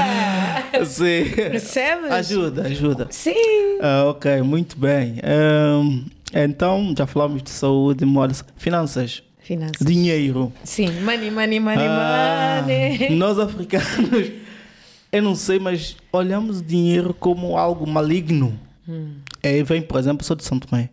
Sim. 0.86 1.26
Percebes? 1.36 2.12
Ajuda, 2.12 2.64
ajuda. 2.68 3.08
Sim. 3.10 3.34
Ah, 3.82 4.06
ok, 4.08 4.42
muito 4.42 4.78
bem. 4.78 5.16
Ahm, 5.24 6.06
então, 6.34 6.94
já 6.98 7.06
falamos 7.06 7.44
de 7.44 7.50
saúde, 7.50 8.06
modas, 8.06 8.44
finanças, 8.56 9.22
Finanças. 9.42 9.86
dinheiro. 9.86 10.52
Sim, 10.64 10.90
money, 11.02 11.30
money, 11.30 11.60
money, 11.60 11.86
Ah, 11.88 12.62
money. 12.62 13.10
nós 13.16 13.38
africanos, 13.38 14.32
eu 15.12 15.22
não 15.22 15.36
sei, 15.36 15.60
mas 15.60 15.98
olhamos 16.14 16.60
o 16.60 16.64
dinheiro 16.64 17.14
como 17.14 17.58
algo 17.58 17.86
maligno. 17.86 18.58
Hum. 18.88 19.16
É, 19.44 19.62
vem, 19.64 19.82
por 19.82 20.00
exemplo, 20.00 20.26
sou 20.26 20.36
de 20.36 20.44
São 20.46 20.58
Tomé. 20.60 20.90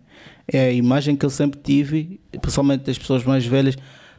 É 0.51 0.61
a 0.69 0.73
imagem 0.73 1.15
que 1.15 1.25
eu 1.27 1.31
sempre 1.31 1.61
tive, 1.63 2.19
principalmente 2.41 2.83
das 2.85 2.99
pessoas 2.99 3.23
mais 3.23 3.45
velhas. 3.47 3.77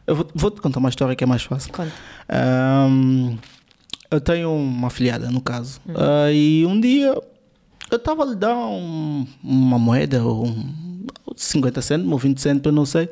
Eu 0.10 0.16
vou- 0.16 0.28
vou-te 0.34 0.60
contar 0.62 0.80
uma 0.80 0.90
história 0.90 1.16
que 1.16 1.24
é 1.24 1.28
mais 1.28 1.44
fácil. 1.44 1.72
Conta. 1.72 1.92
Ahm, 2.28 3.38
eu 4.10 4.20
tenho 4.20 4.52
uma 4.54 4.88
afilhada, 4.88 5.30
no 5.30 5.42
caso. 5.42 5.80
Ah, 5.96 6.32
e 6.32 6.66
um 6.66 6.80
dia 6.80 7.16
eu 7.92 7.98
estava 7.98 8.24
a 8.24 8.26
lhe 8.26 8.36
dar 8.36 8.56
um- 8.56 9.26
uma 9.44 9.78
moeda, 9.78 10.24
ou 10.24 10.48
um, 10.48 11.06
50 11.36 11.82
cêntimos, 11.82 12.12
ou 12.14 12.18
20 12.20 12.40
cêntimos, 12.42 12.66
eu 12.66 12.72
não 12.72 12.86
sei. 12.86 13.10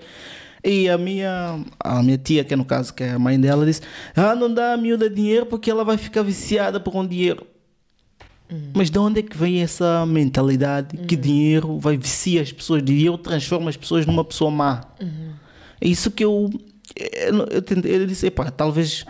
E 0.63 0.89
a 0.89 0.97
minha, 0.97 1.63
a 1.79 2.01
minha 2.03 2.17
tia, 2.17 2.43
que 2.43 2.53
é 2.53 2.57
no 2.57 2.65
caso, 2.65 2.93
que 2.93 3.03
é 3.03 3.11
a 3.11 3.19
mãe 3.19 3.39
dela, 3.39 3.65
disse: 3.65 3.81
Ah, 4.15 4.35
não 4.35 4.51
dá 4.53 4.73
a 4.73 4.77
miúda 4.77 5.09
dinheiro 5.09 5.45
porque 5.45 5.69
ela 5.69 5.83
vai 5.85 5.97
ficar 5.97 6.23
viciada 6.23 6.79
por 6.79 6.95
um 6.95 7.05
dinheiro. 7.07 7.45
Mas 8.73 8.89
de 8.89 8.97
onde 8.97 9.19
é 9.19 9.23
que 9.23 9.37
vem 9.37 9.61
essa 9.61 10.05
mentalidade 10.05 10.95
que 10.97 11.15
dinheiro 11.17 11.77
vai 11.79 11.97
viciar 11.97 12.43
as 12.43 12.51
pessoas? 12.51 12.81
Dinheiro 12.81 13.17
transforma 13.17 13.69
as 13.69 13.75
pessoas 13.77 14.05
numa 14.05 14.23
pessoa 14.23 14.49
má. 14.49 14.81
É 15.81 15.87
isso 15.87 16.09
que 16.09 16.23
eu. 16.23 16.49
Eu, 16.99 17.45
eu, 17.51 17.61
tentei- 17.61 17.95
eu 17.95 18.05
disse: 18.07 18.27
epá, 18.27 18.49
talvez 18.51 19.05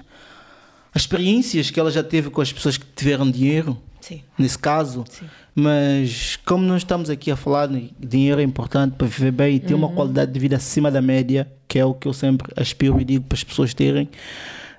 as 0.94 1.02
experiências 1.04 1.70
que 1.72 1.80
ela 1.80 1.92
já 1.92 2.04
teve 2.04 2.30
com 2.30 2.42
as 2.42 2.52
pessoas 2.52 2.78
que 2.78 2.86
tiveram 2.96 3.30
dinheiro, 3.30 3.78
Sim. 4.02 4.22
nesse 4.38 4.58
caso, 4.58 5.04
Sim. 5.10 5.26
mas 5.54 6.36
como 6.46 6.64
nós 6.66 6.82
estamos 6.82 7.10
aqui 7.10 7.30
a 7.30 7.36
falar, 7.36 7.68
dinheiro 8.00 8.40
é 8.42 8.44
importante 8.44 8.96
para 8.96 9.06
viver 9.08 9.32
bem 9.32 9.56
e 9.56 9.60
ter 9.60 9.74
uma 9.74 9.90
qualidade 9.90 10.32
de 10.32 10.40
vida 10.40 10.56
acima 10.56 10.90
da 10.90 11.02
média, 11.02 11.48
que 11.68 11.78
é 11.78 11.86
o 11.86 11.94
que 11.94 12.08
eu 12.08 12.14
sempre 12.14 12.52
aspiro 12.56 13.00
e 13.00 13.04
digo 13.04 13.26
para 13.26 13.36
as 13.36 13.44
pessoas 13.44 13.74
terem. 13.74 14.10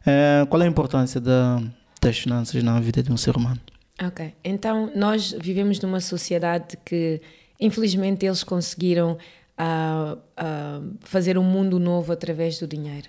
eh, 0.06 0.46
qual 0.48 0.61
é 0.62 0.64
a 0.64 0.68
importância 0.68 1.20
da, 1.20 1.62
das 2.00 2.18
finanças 2.18 2.62
na 2.62 2.78
vida 2.80 3.02
de 3.02 3.12
um 3.12 3.16
ser 3.16 3.36
humano? 3.36 3.61
Ok. 4.02 4.32
Então, 4.44 4.90
nós 4.94 5.34
vivemos 5.40 5.80
numa 5.80 6.00
sociedade 6.00 6.76
que, 6.84 7.20
infelizmente, 7.61 8.24
eles 8.24 8.42
conseguiram 8.44 9.18
ah, 9.61 10.16
ah, 10.36 10.80
fazer 11.00 11.36
um 11.36 11.42
mundo 11.42 11.80
novo 11.80 12.12
através 12.12 12.61
do 12.61 12.66
dinheiro. 12.66 13.09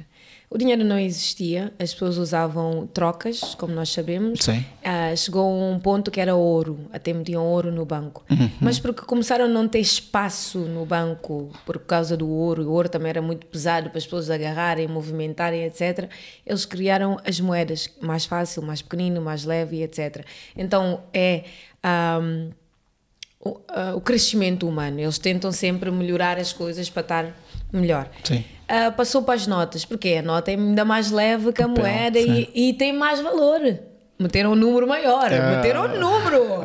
O 0.49 0.57
dinheiro 0.57 0.83
não 0.83 0.97
existia, 0.97 1.71
as 1.77 1.93
pessoas 1.93 2.17
usavam 2.17 2.87
trocas, 2.87 3.53
como 3.53 3.71
nós 3.71 3.89
sabemos. 3.89 4.39
Ah, 4.83 5.15
chegou 5.15 5.43
a 5.43 5.71
um 5.71 5.79
ponto 5.79 6.09
que 6.09 6.19
era 6.19 6.35
ouro, 6.35 6.87
até 6.91 7.13
metiam 7.13 7.45
ouro 7.45 7.71
no 7.71 7.85
banco. 7.85 8.25
Uhum. 8.31 8.49
Mas 8.59 8.79
porque 8.79 9.03
começaram 9.03 9.45
a 9.45 9.47
não 9.47 9.67
ter 9.67 9.79
espaço 9.79 10.57
no 10.57 10.87
banco 10.87 11.51
por 11.67 11.77
causa 11.77 12.17
do 12.17 12.27
ouro, 12.27 12.63
e 12.63 12.65
o 12.65 12.71
ouro 12.71 12.89
também 12.89 13.11
era 13.11 13.21
muito 13.21 13.45
pesado 13.45 13.91
para 13.91 13.99
as 13.99 14.05
pessoas 14.05 14.31
agarrarem, 14.31 14.87
movimentarem, 14.87 15.65
etc., 15.65 16.09
eles 16.43 16.65
criaram 16.65 17.19
as 17.23 17.39
moedas 17.39 17.87
mais 18.01 18.25
fácil, 18.25 18.63
mais 18.63 18.81
pequenino, 18.81 19.21
mais 19.21 19.45
leve, 19.45 19.83
etc. 19.83 20.25
Então 20.57 21.03
é. 21.13 21.43
ahm, 21.83 22.49
o, 23.39 23.57
ah, 23.69 23.93
o 23.95 24.01
crescimento 24.01 24.67
humano, 24.67 24.99
eles 24.99 25.17
tentam 25.17 25.51
sempre 25.51 25.89
melhorar 25.91 26.37
as 26.37 26.51
coisas 26.53 26.89
para 26.89 27.01
estar 27.01 27.25
melhor. 27.71 28.09
Sim. 28.23 28.43
Ah, 28.67 28.91
passou 28.91 29.21
para 29.23 29.35
as 29.35 29.47
notas, 29.47 29.85
porque 29.85 30.09
a 30.15 30.21
nota 30.21 30.51
é 30.51 30.55
ainda 30.55 30.83
mais 30.85 31.09
leve 31.11 31.51
que 31.53 31.61
a 31.63 31.67
Papel, 31.67 31.83
moeda 31.83 32.19
e, 32.19 32.49
e 32.53 32.73
tem 32.73 32.93
mais 32.93 33.19
valor. 33.21 33.59
Meteram 34.19 34.51
um 34.51 34.55
número 34.55 34.85
maior, 34.85 35.31
Ah. 35.31 35.55
meteram 35.55 35.85
um 35.85 35.97
número. 35.99 36.61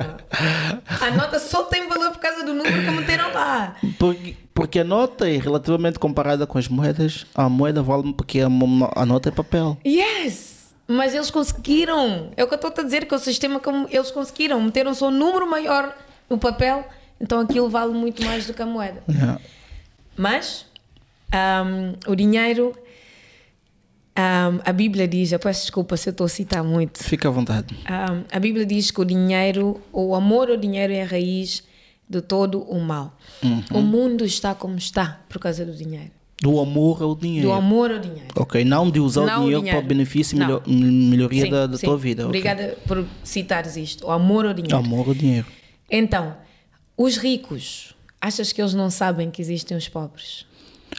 A 1.01 1.11
nota 1.13 1.39
só 1.39 1.63
tem 1.65 1.89
valor 1.89 2.11
por 2.11 2.19
causa 2.19 2.45
do 2.45 2.53
número 2.53 2.83
que 2.85 2.91
meteram 2.91 3.33
lá. 3.33 3.77
Porque, 3.97 4.37
porque 4.53 4.81
a 4.81 4.85
nota 4.85 5.31
é 5.31 5.37
relativamente 5.39 5.99
comparada 6.01 6.47
com 6.49 6.59
as 6.59 6.67
moedas, 6.67 7.25
a 7.35 7.49
moeda 7.49 7.81
vale 7.81 8.13
porque 8.13 8.41
a, 8.41 8.47
a 8.47 9.07
nota 9.07 9.29
é 9.29 9.33
papel. 9.33 9.79
Yes! 9.87 10.75
Mas 10.87 11.15
eles 11.15 11.31
conseguiram. 11.31 12.31
É 12.37 12.45
o 12.45 12.49
que 12.49 12.55
eu 12.55 12.57
estou 12.57 12.73
a 12.77 12.83
dizer, 12.85 13.07
que 13.07 13.15
o 13.15 13.19
sistema 13.19 13.59
como 13.61 13.87
eles 13.91 14.11
conseguiram. 14.11 14.61
Meteram 14.61 14.93
só 14.93 15.09
um 15.09 15.13
número 15.13 15.49
maior 15.49 15.95
no 16.35 16.39
papel, 16.39 16.85
então 17.21 17.41
aquilo 17.41 17.69
vale 17.69 17.93
muito 17.95 18.25
mais 18.25 18.47
do 18.47 18.55
que 18.55 18.63
a 18.63 18.67
moeda. 18.67 19.03
Yeah. 19.09 19.41
Mas 20.17 20.67
ahm, 21.33 21.95
o 22.07 22.15
dinheiro, 22.15 22.75
ahm, 24.17 24.59
a 24.65 24.73
Bíblia 24.73 25.07
diz, 25.09 25.33
eu 25.33 25.39
peço 25.39 25.63
desculpa 25.63 25.97
se 25.97 26.09
eu 26.09 26.11
estou 26.13 26.25
a 26.27 26.29
citar 26.29 26.63
muito, 26.65 27.03
Fica 27.03 27.29
à 27.29 27.31
vontade. 27.31 27.75
ahm, 27.87 28.23
a 28.31 28.39
Bíblia 28.39 28.67
diz 28.67 28.91
que 28.91 29.01
o 29.01 29.05
dinheiro, 29.05 29.81
o 29.93 30.15
amor 30.15 30.51
ao 30.51 30.57
dinheiro 30.57 30.93
é 30.93 31.03
a 31.03 31.07
raiz 31.07 31.63
de 32.09 32.21
todo 32.21 32.61
o 32.63 32.79
mal. 32.81 33.17
O 33.73 33.81
mundo 33.81 34.25
está 34.25 34.55
como 34.55 34.77
está 34.77 35.21
por 35.29 35.39
causa 35.39 35.65
do 35.65 35.73
dinheiro. 35.75 36.11
Do 36.43 36.61
amor 36.61 37.03
ao 37.03 37.15
dinheiro. 37.15 37.49
Do 37.49 37.53
amor 37.55 37.91
ao 37.91 37.99
dinheiro. 37.99 38.27
Ok, 38.37 38.65
não 38.65 38.91
de 38.91 39.01
usar 39.01 39.25
Não 39.25 39.33
o 39.33 39.37
o 39.37 39.41
dinheiro, 39.45 39.61
dinheiro. 39.63 39.79
para 39.79 39.85
o 39.85 39.89
benefício 39.89 40.37
e 40.67 40.75
melhoria 40.75 41.45
Sim, 41.45 41.51
da, 41.51 41.67
da 41.67 41.79
sim. 41.79 41.87
tua 41.87 41.97
vida. 41.97 42.27
Obrigada 42.27 42.77
por 42.87 43.05
citares 43.23 43.77
isto. 43.77 44.07
O 44.07 44.11
amor 44.11 44.45
ao 44.45 44.53
dinheiro. 44.53 44.77
Amor 44.77 45.09
ao 45.09 45.15
dinheiro. 45.15 45.47
Então, 45.91 46.37
os 46.97 47.17
ricos, 47.17 47.95
achas 48.21 48.53
que 48.53 48.61
eles 48.61 48.75
não 48.75 48.91
sabem 48.91 49.31
que 49.31 49.41
existem 49.43 49.77
os 49.77 49.89
pobres? 49.89 50.47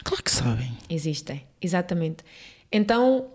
Claro 0.04 0.22
que 0.22 0.30
sabem. 0.30 0.76
Existem, 0.88 1.44
exatamente. 1.60 2.24
Então, 2.70 3.28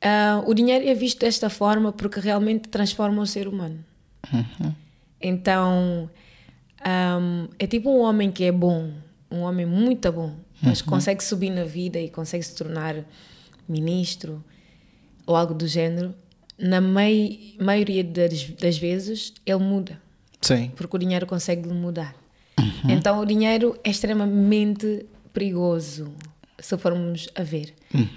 ah, 0.00 0.42
o 0.46 0.54
dinheiro 0.54 0.86
é 0.88 0.94
visto 0.94 1.20
desta 1.20 1.48
forma 1.50 1.92
porque 1.92 2.18
realmente 2.20 2.68
transforma 2.68 3.20
o 3.22 3.26
ser 3.26 3.46
humano. 3.48 3.84
Então, 5.20 6.08
ahm, 6.84 7.48
é 7.58 7.66
tipo 7.66 7.90
um 7.90 8.00
homem 8.00 8.30
que 8.30 8.44
é 8.44 8.52
bom, 8.52 8.92
um 9.30 9.40
homem 9.40 9.66
muito 9.66 10.10
bom, 10.12 10.34
mas 10.62 10.80
consegue 10.82 11.22
subir 11.22 11.50
na 11.50 11.64
vida 11.64 11.98
e 11.98 12.08
consegue 12.08 12.42
se 12.44 12.54
tornar 12.54 13.04
ministro 13.68 14.42
ou 15.26 15.36
algo 15.36 15.54
do 15.54 15.66
género. 15.66 16.14
Na 16.58 16.80
mei- 16.80 17.56
maioria 17.60 18.02
das, 18.02 18.44
das 18.50 18.78
vezes, 18.78 19.32
ele 19.46 19.58
muda 19.62 20.00
Sim. 20.40 20.70
porque 20.76 20.96
o 20.96 20.98
dinheiro 20.98 21.26
consegue 21.26 21.68
mudar. 21.68 22.14
Então 22.88 23.20
o 23.20 23.24
dinheiro 23.26 23.78
é 23.84 23.90
extremamente 23.90 25.06
perigoso. 25.32 26.12
se 26.60 26.76
formos 26.76 27.28
a 27.36 27.42
ver. 27.44 27.72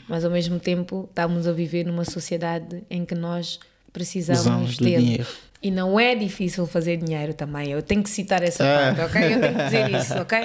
Mas 0.10 0.26
ao 0.26 0.32
mesmo 0.32 0.60
tempo 0.60 1.06
estamos 1.10 1.46
a 1.48 1.52
viver 1.52 1.86
numa 1.86 2.04
sociedade 2.04 2.84
em 2.90 3.06
que 3.06 3.14
nós 3.14 3.60
precisamos 3.94 4.42
Usamos 4.42 4.78
dele. 4.78 4.98
dinheiro. 4.98 5.28
E 5.62 5.70
não 5.70 6.00
é 6.00 6.16
difícil 6.16 6.66
fazer 6.66 6.98
dinheiro 6.98 7.36
também. 7.36 7.70
Eu 7.72 7.84
tenho 7.84 8.02
que 8.02 8.10
citar 8.10 8.42
essa 8.42 8.64
É. 8.64 8.94
parte, 8.96 9.02
ok? 9.02 9.34
Eu 9.36 9.40
tenho 9.42 9.56
que 9.56 9.64
dizer 9.66 9.92
isso, 9.92 10.14
ok? 10.16 10.40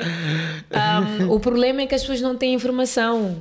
Um, 1.25 1.31
o 1.33 1.41
problema 1.41 1.81
é 1.83 1.87
que 1.87 1.95
as 1.95 2.03
pessoas 2.03 2.21
não 2.21 2.37
têm 2.37 2.53
informação. 2.53 3.37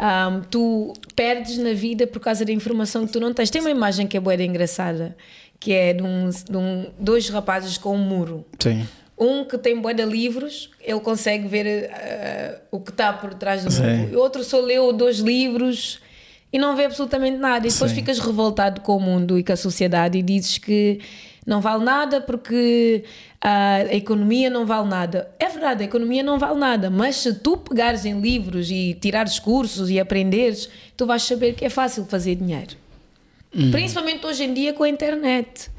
Um, 0.00 0.40
tu 0.50 0.94
perdes 1.14 1.58
na 1.58 1.74
vida 1.74 2.06
por 2.06 2.20
causa 2.20 2.42
da 2.42 2.52
informação 2.52 3.06
que 3.06 3.12
tu 3.12 3.20
não 3.20 3.34
tens. 3.34 3.50
Tem 3.50 3.60
uma 3.60 3.70
imagem 3.70 4.06
que 4.06 4.16
é 4.16 4.20
boa 4.20 4.34
engraçada, 4.42 5.14
que 5.60 5.72
é 5.72 5.92
de, 5.92 6.02
um, 6.02 6.28
de 6.30 6.56
um- 6.56 6.86
dois 6.98 7.28
rapazes 7.28 7.76
com 7.78 7.94
um 7.94 7.98
muro. 7.98 8.44
Sim. 8.58 8.88
Um 9.18 9.44
que 9.44 9.58
tem 9.58 9.78
boa 9.78 9.92
de 9.92 10.02
livros, 10.04 10.70
ele 10.80 10.98
consegue 11.00 11.46
ver 11.46 11.66
eh, 11.66 12.58
o 12.70 12.80
que 12.80 12.90
está 12.90 13.12
por 13.12 13.34
trás 13.34 13.62
do 13.62 13.70
Sim. 13.70 13.82
muro. 14.06 14.18
Outro 14.18 14.42
só 14.42 14.58
leu 14.58 14.90
dois 14.94 15.18
livros 15.18 16.00
e 16.50 16.58
não 16.58 16.74
vê 16.74 16.86
absolutamente 16.86 17.36
nada. 17.36 17.66
E 17.66 17.70
depois 17.70 17.90
Sim. 17.90 17.96
ficas 17.98 18.18
revoltado 18.18 18.80
com 18.80 18.96
o 18.96 19.00
mundo 19.00 19.38
e 19.38 19.44
com 19.44 19.52
a 19.52 19.56
sociedade 19.56 20.16
e 20.18 20.22
dizes 20.22 20.56
que 20.56 21.00
não 21.46 21.60
vale 21.60 21.84
nada 21.84 22.20
porque 22.22 23.04
ah, 23.42 23.76
a 23.90 23.94
economia 23.94 24.48
não 24.48 24.64
vale 24.64 24.88
nada. 24.88 25.30
É 25.38 25.48
verdade, 25.50 25.82
a 25.82 25.86
economia 25.86 26.22
não 26.22 26.38
vale 26.38 26.58
nada, 26.58 26.88
mas 26.88 27.16
se 27.16 27.34
tu 27.34 27.58
pegares 27.58 28.06
em 28.06 28.18
livros 28.18 28.70
e 28.70 28.96
tirares 28.98 29.38
cursos 29.38 29.90
e 29.90 30.00
aprenderes, 30.00 30.70
tu 30.96 31.04
vais 31.04 31.22
saber 31.22 31.52
que 31.54 31.64
é 31.66 31.68
fácil 31.68 32.06
fazer 32.06 32.36
dinheiro. 32.36 32.74
Principalmente 33.50 34.24
hoje 34.26 34.44
em 34.44 34.54
dia 34.54 34.72
com 34.72 34.82
a 34.84 34.88
internet. 34.88 35.70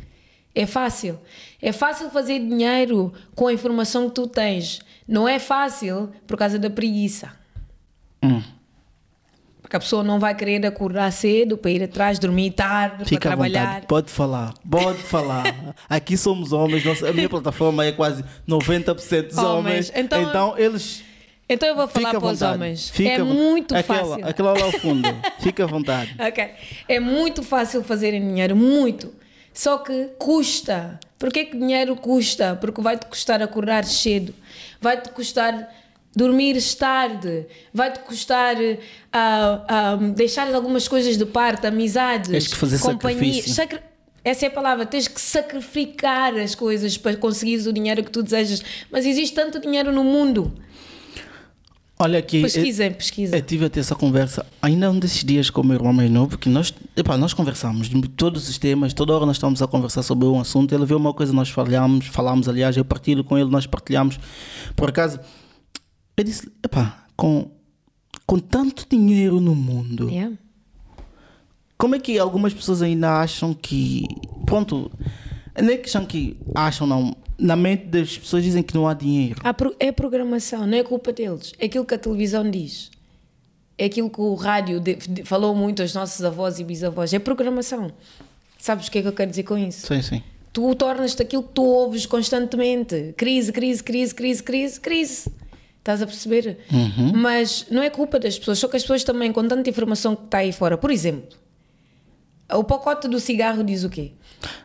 É 0.54 0.66
fácil. 0.66 1.18
É 1.62 1.72
fácil 1.72 2.10
fazer 2.10 2.40
dinheiro 2.40 3.14
com 3.36 3.48
a 3.48 3.54
informação 3.54 4.10
que 4.10 4.16
tu 4.16 4.28
tens. 4.28 4.82
Não 5.08 5.28
é 5.28 5.40
fácil 5.40 6.12
por 6.28 6.36
causa 6.38 6.60
da 6.60 6.70
preguiça. 6.70 7.32
Hum. 8.24 8.42
Porque 9.62 9.76
a 9.78 9.80
pessoa 9.80 10.04
não 10.04 10.20
vai 10.20 10.36
querer 10.36 10.66
acordar 10.66 11.10
cedo 11.12 11.58
para 11.58 11.72
ir 11.72 11.82
atrás, 11.84 12.20
dormir 12.20 12.52
tarde, 12.52 13.06
Fica 13.06 13.30
para 13.30 13.34
à 13.34 13.36
vontade, 13.38 13.54
trabalhar. 13.54 13.86
pode 13.88 14.12
falar, 14.12 14.54
pode 14.70 14.98
falar. 15.04 15.44
Aqui 15.90 16.18
somos 16.18 16.52
homens, 16.52 16.84
nossa- 16.84 17.10
a 17.10 17.14
minha 17.14 17.30
plataforma 17.30 17.86
é 17.86 17.94
quase 17.94 18.22
90% 18.46 19.28
dos 19.30 19.38
Homens. 19.38 19.90
homens. 19.90 19.92
Então- 19.96 20.22
Então, 20.24 20.58
eles. 20.58 21.04
Então 21.54 21.68
eu 21.68 21.76
vou 21.76 21.88
falar 21.88 22.08
Fica 22.08 22.20
para 22.22 22.32
os 22.32 22.42
homens. 22.42 22.90
Fica 22.90 23.10
é 23.10 23.24
muito 23.24 23.76
aquela, 23.76 24.06
fácil. 24.06 24.26
Aquela 24.28 24.54
lá 24.54 24.64
ao 24.64 24.72
fundo. 24.72 25.08
Fica 25.40 25.64
à 25.66 25.68
vontade. 25.68 26.16
Ok. 26.20 26.50
É 26.88 27.00
muito 27.00 27.44
fácil 27.44 27.84
fazerem 27.84 28.22
dinheiro, 28.22 28.56
muito. 28.56 29.14
Só 29.54 29.78
que 29.80 30.12
custa. 30.18 30.98
Porquê 31.20 31.46
que 31.46 31.58
dinheiro 31.58 31.96
custa? 31.96 32.56
Porque 32.56 32.82
vai-te 32.82 33.06
custar 33.06 33.42
acordar 33.42 33.84
cedo, 33.84 34.34
vai-te 34.80 35.10
custar 35.10 35.70
dormir 36.16 36.58
tarde, 36.78 37.46
vai-te 37.74 38.00
custar 38.00 38.56
ah, 39.12 39.66
ah, 39.68 39.96
deixar 40.16 40.54
algumas 40.54 40.88
coisas 40.88 41.18
de 41.18 41.26
parte, 41.26 41.68
amizades, 41.68 42.30
Tens 42.32 42.48
que 42.48 42.56
fazer. 42.56 42.78
Sacri- 43.50 43.80
Essa 44.24 44.46
é 44.46 44.48
a 44.48 44.52
palavra, 44.52 44.86
tens 44.86 45.08
que 45.08 45.20
sacrificar 45.20 46.36
as 46.36 46.56
coisas 46.56 46.98
para 46.98 47.16
conseguires 47.18 47.66
o 47.66 47.74
dinheiro 47.74 48.04
que 48.04 48.12
tu 48.12 48.24
desejas. 48.24 48.64
Mas 48.92 49.06
existe 49.06 49.36
tanto 49.36 49.60
dinheiro 49.60 49.92
no 49.92 50.04
mundo. 50.04 50.54
Olha 52.02 52.18
aqui. 52.18 52.42
Pesquisem, 52.42 52.92
pesquisem. 52.92 53.38
Eu 53.38 53.46
tive 53.46 53.66
até 53.66 53.80
essa 53.80 53.94
conversa 53.94 54.44
ainda 54.60 54.90
um 54.90 54.98
desses 54.98 55.24
dias 55.24 55.52
com 55.52 55.62
o 55.62 55.64
meu 55.64 55.76
irmão 55.76 55.94
mais 55.94 56.10
novo, 56.10 56.36
que 56.36 56.50
nós, 56.50 56.74
epá, 56.98 57.16
nós 57.16 57.32
conversamos 57.32 57.88
de 57.88 58.02
todos 58.10 58.50
os 58.50 58.58
temas, 58.58 58.92
toda 58.92 59.14
hora 59.14 59.24
nós 59.24 59.36
estamos 59.36 59.62
a 59.62 59.68
conversar 59.68 60.02
sobre 60.02 60.26
um 60.26 60.40
assunto. 60.40 60.74
Ele 60.74 60.84
viu 60.84 60.98
uma 60.98 61.14
coisa, 61.14 61.32
nós 61.32 61.50
falhamos, 61.50 62.08
falamos, 62.08 62.50
aliás, 62.50 62.76
eu 62.76 62.84
partilho 62.84 63.24
com 63.24 63.38
ele, 63.38 63.52
nós 63.52 63.68
partilhamos. 63.68 64.20
Por 64.76 64.90
acaso, 64.90 65.20
eu 66.18 66.24
disse: 66.24 66.52
epá, 66.66 67.06
com, 67.16 67.52
com 68.26 68.40
tanto 68.40 68.88
dinheiro 68.90 69.40
no 69.40 69.54
mundo, 69.54 70.10
Yeah. 70.10 70.36
como 71.78 71.94
é 71.94 72.00
que 72.00 72.18
algumas 72.18 72.52
pessoas 72.52 72.82
ainda 72.82 73.22
acham 73.22 73.54
que. 73.54 74.08
Pronto, 74.48 74.92
não 75.62 75.70
é 75.70 75.78
questão 75.78 76.04
que 76.04 76.36
acham, 76.56 76.88
não. 76.88 77.16
Na 77.42 77.56
mente 77.56 77.86
das 77.86 78.18
pessoas 78.18 78.44
dizem 78.44 78.62
que 78.62 78.76
não 78.76 78.88
há 78.88 78.94
dinheiro. 78.94 79.42
É 79.80 79.92
programação, 79.92 80.68
não 80.68 80.78
é 80.78 80.84
culpa 80.84 81.12
deles. 81.12 81.54
É 81.58 81.66
aquilo 81.66 81.84
que 81.86 81.96
a 81.96 81.98
televisão 81.98 82.50
diz. 82.50 82.92
É 83.78 83.86
aquilo 83.86 84.10
que 84.12 84.22
o 84.22 84.36
rádio 84.36 84.80
de- 84.80 84.96
de- 84.96 85.24
falou 85.24 85.56
muito 85.56 85.82
aos 85.82 85.94
nossos 85.96 86.24
avós 86.24 86.60
e 86.60 86.64
bisavós. 86.64 87.12
É 87.14 87.18
programação. 87.20 87.92
Sabes 88.60 88.88
o 88.88 88.92
que 88.92 89.00
é 89.00 89.02
que 89.02 89.08
eu 89.08 89.14
quero 89.14 89.32
dizer 89.32 89.42
com 89.44 89.58
isso? 89.58 89.88
Sim, 89.88 90.02
sim. 90.04 90.24
Tu 90.54 90.76
tornas-te 90.76 91.22
aquilo 91.24 91.42
que 91.42 91.50
tu 91.54 91.64
ouves 91.64 92.06
constantemente. 92.06 93.14
Crise, 93.18 93.52
crise, 93.52 93.82
crise, 93.84 94.14
crise, 94.14 94.44
crise, 94.44 94.80
crise. 94.80 95.32
Estás 95.80 96.00
a 96.02 96.06
perceber? 96.06 96.60
Mas 97.16 97.66
não 97.72 97.82
é 97.82 97.90
culpa 97.90 98.20
das 98.20 98.38
pessoas, 98.38 98.60
só 98.60 98.68
que 98.68 98.76
as 98.78 98.84
pessoas 98.84 99.04
também, 99.04 99.32
com 99.34 99.48
tanta 99.48 99.68
informação 99.68 100.16
que 100.16 100.26
está 100.26 100.38
aí 100.40 100.52
fora. 100.52 100.78
Por 100.78 100.92
exemplo, 100.92 101.36
o 102.54 102.64
pacote 102.64 103.08
do 103.08 103.20
cigarro 103.20 103.64
diz 103.64 103.84
o 103.84 103.90
quê? 103.90 104.12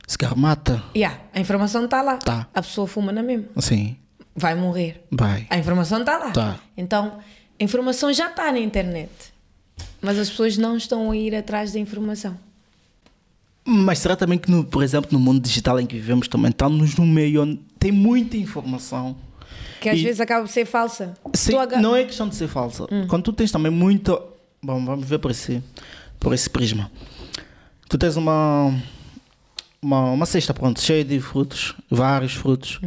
Cigarro 0.06 0.36
mata. 0.36 0.82
Yeah, 0.94 1.18
a 1.34 1.40
informação 1.40 1.84
está 1.84 2.02
lá. 2.02 2.16
Tá. 2.18 2.46
A 2.54 2.62
pessoa 2.62 2.86
fuma 2.86 3.12
na 3.12 3.22
mesma. 3.22 3.46
Sim, 3.58 3.96
Vai 4.34 4.54
morrer. 4.54 5.04
vai. 5.10 5.46
A 5.50 5.58
informação 5.58 6.00
está 6.00 6.18
lá. 6.18 6.30
Tá. 6.30 6.58
Então, 6.76 7.18
a 7.58 7.64
informação 7.64 8.12
já 8.12 8.28
está 8.28 8.52
na 8.52 8.58
internet. 8.58 9.10
Mas 10.00 10.18
as 10.18 10.28
pessoas 10.30 10.56
não 10.58 10.76
estão 10.76 11.10
a 11.10 11.16
ir 11.16 11.34
atrás 11.34 11.72
da 11.72 11.78
informação. 11.78 12.38
Mas 13.64 13.98
será 13.98 14.14
também 14.14 14.38
que, 14.38 14.50
no, 14.50 14.62
por 14.64 14.82
exemplo, 14.82 15.10
no 15.12 15.18
mundo 15.18 15.40
digital 15.40 15.80
em 15.80 15.86
que 15.86 15.96
vivemos, 15.96 16.28
também 16.28 16.50
estamos 16.50 16.94
num 16.96 17.06
meio 17.06 17.42
onde 17.42 17.56
tem 17.78 17.90
muita 17.90 18.36
informação. 18.36 19.16
Que 19.80 19.88
às 19.88 19.98
E- 19.98 20.02
vezes 20.04 20.20
acaba 20.20 20.42
por 20.46 20.50
ser 20.52 20.64
falsa. 20.66 21.14
Sim, 21.34 21.56
aga- 21.56 21.78
não 21.80 21.96
é 21.96 22.04
questão 22.04 22.28
de 22.28 22.34
ser 22.36 22.46
falsa. 22.48 22.86
Quando 23.08 23.24
tu 23.24 23.32
tens 23.32 23.50
também 23.50 23.72
muita. 23.72 24.12
Bom, 24.62 24.84
vamos 24.84 25.06
ver 25.08 25.18
por 25.18 25.30
esse, 25.30 25.62
por 26.20 26.32
esse 26.32 26.48
prisma. 26.48 26.90
Tu 27.88 27.98
tens 27.98 28.16
uma, 28.16 28.74
uma, 29.80 30.10
uma 30.10 30.26
cesta, 30.26 30.52
pronto, 30.52 30.80
cheia 30.80 31.04
de 31.04 31.20
frutos, 31.20 31.74
vários 31.90 32.34
frutos. 32.34 32.80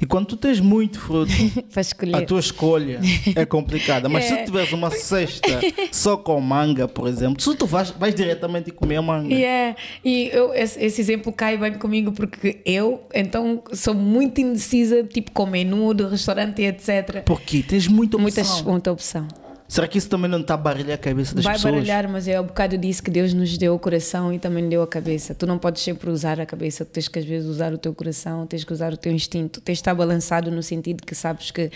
E 0.00 0.06
quando 0.06 0.26
tu 0.26 0.36
tens 0.36 0.60
muito 0.60 0.98
fruto, 0.98 1.32
a 2.14 2.22
tua 2.22 2.40
escolha 2.40 3.00
é 3.34 3.44
complicada. 3.46 4.08
Mas 4.08 4.24
se 4.24 4.32
É. 4.42 4.42
tu 4.42 4.46
tiveres 4.46 4.72
uma 4.72 4.90
cesta 4.90 5.60
só 5.90 6.16
com 6.16 6.40
manga, 6.40 6.88
por 6.88 7.06
exemplo, 7.06 7.40
se 7.40 7.54
tu 7.54 7.66
vais, 7.66 7.90
vais 7.90 8.14
diretamente 8.14 8.70
comer 8.70 8.96
a 8.96 9.02
manga. 9.02 9.34
Yeah. 9.34 9.76
E 10.04 10.30
eu, 10.32 10.52
esse, 10.54 10.82
esse 10.82 11.00
exemplo 11.00 11.32
cai 11.32 11.56
bem 11.56 11.74
comigo 11.74 12.12
porque 12.12 12.60
eu, 12.64 13.02
então, 13.14 13.62
sou 13.72 13.94
muito 13.94 14.40
indecisa, 14.40 15.02
tipo 15.04 15.30
com 15.32 15.46
menu 15.46 15.94
do 15.94 16.08
restaurante 16.08 16.60
e 16.62 16.66
etc. 16.66 17.22
Porque 17.24 17.62
tens 17.62 17.86
muita 17.86 18.16
opção. 18.16 18.22
Muitas, 18.44 18.62
muita 18.62 18.92
opção. 18.92 19.28
Será 19.72 19.88
que 19.88 19.96
isso 19.96 20.06
também 20.10 20.30
não 20.30 20.42
está 20.42 20.52
a 20.52 20.56
baralhar 20.58 20.96
a 20.96 20.98
cabeça 20.98 21.34
das 21.34 21.42
Vai 21.42 21.54
pessoas? 21.54 21.72
baralhar, 21.76 22.06
mas 22.06 22.28
é 22.28 22.38
o 22.38 22.44
bocado 22.44 22.76
disso 22.76 23.02
que 23.02 23.10
Deus 23.10 23.32
nos 23.32 23.56
deu 23.56 23.74
o 23.74 23.78
coração 23.78 24.30
e 24.30 24.38
também 24.38 24.68
deu 24.68 24.82
a 24.82 24.86
cabeça. 24.86 25.34
Tu 25.34 25.46
não 25.46 25.56
podes 25.56 25.80
sempre 25.80 26.10
usar 26.10 26.38
a 26.38 26.44
cabeça, 26.44 26.84
tu 26.84 26.90
tens 26.90 27.08
que 27.08 27.18
às 27.18 27.24
vezes 27.24 27.48
usar 27.48 27.72
o 27.72 27.78
teu 27.78 27.94
coração, 27.94 28.46
tens 28.46 28.64
que 28.64 28.72
usar 28.74 28.92
o 28.92 28.98
teu 28.98 29.10
instinto, 29.10 29.62
tens 29.62 29.76
de 29.76 29.80
estar 29.80 29.94
balançado 29.94 30.50
no 30.50 30.62
sentido 30.62 31.02
que 31.06 31.14
sabes 31.14 31.50
que 31.50 31.70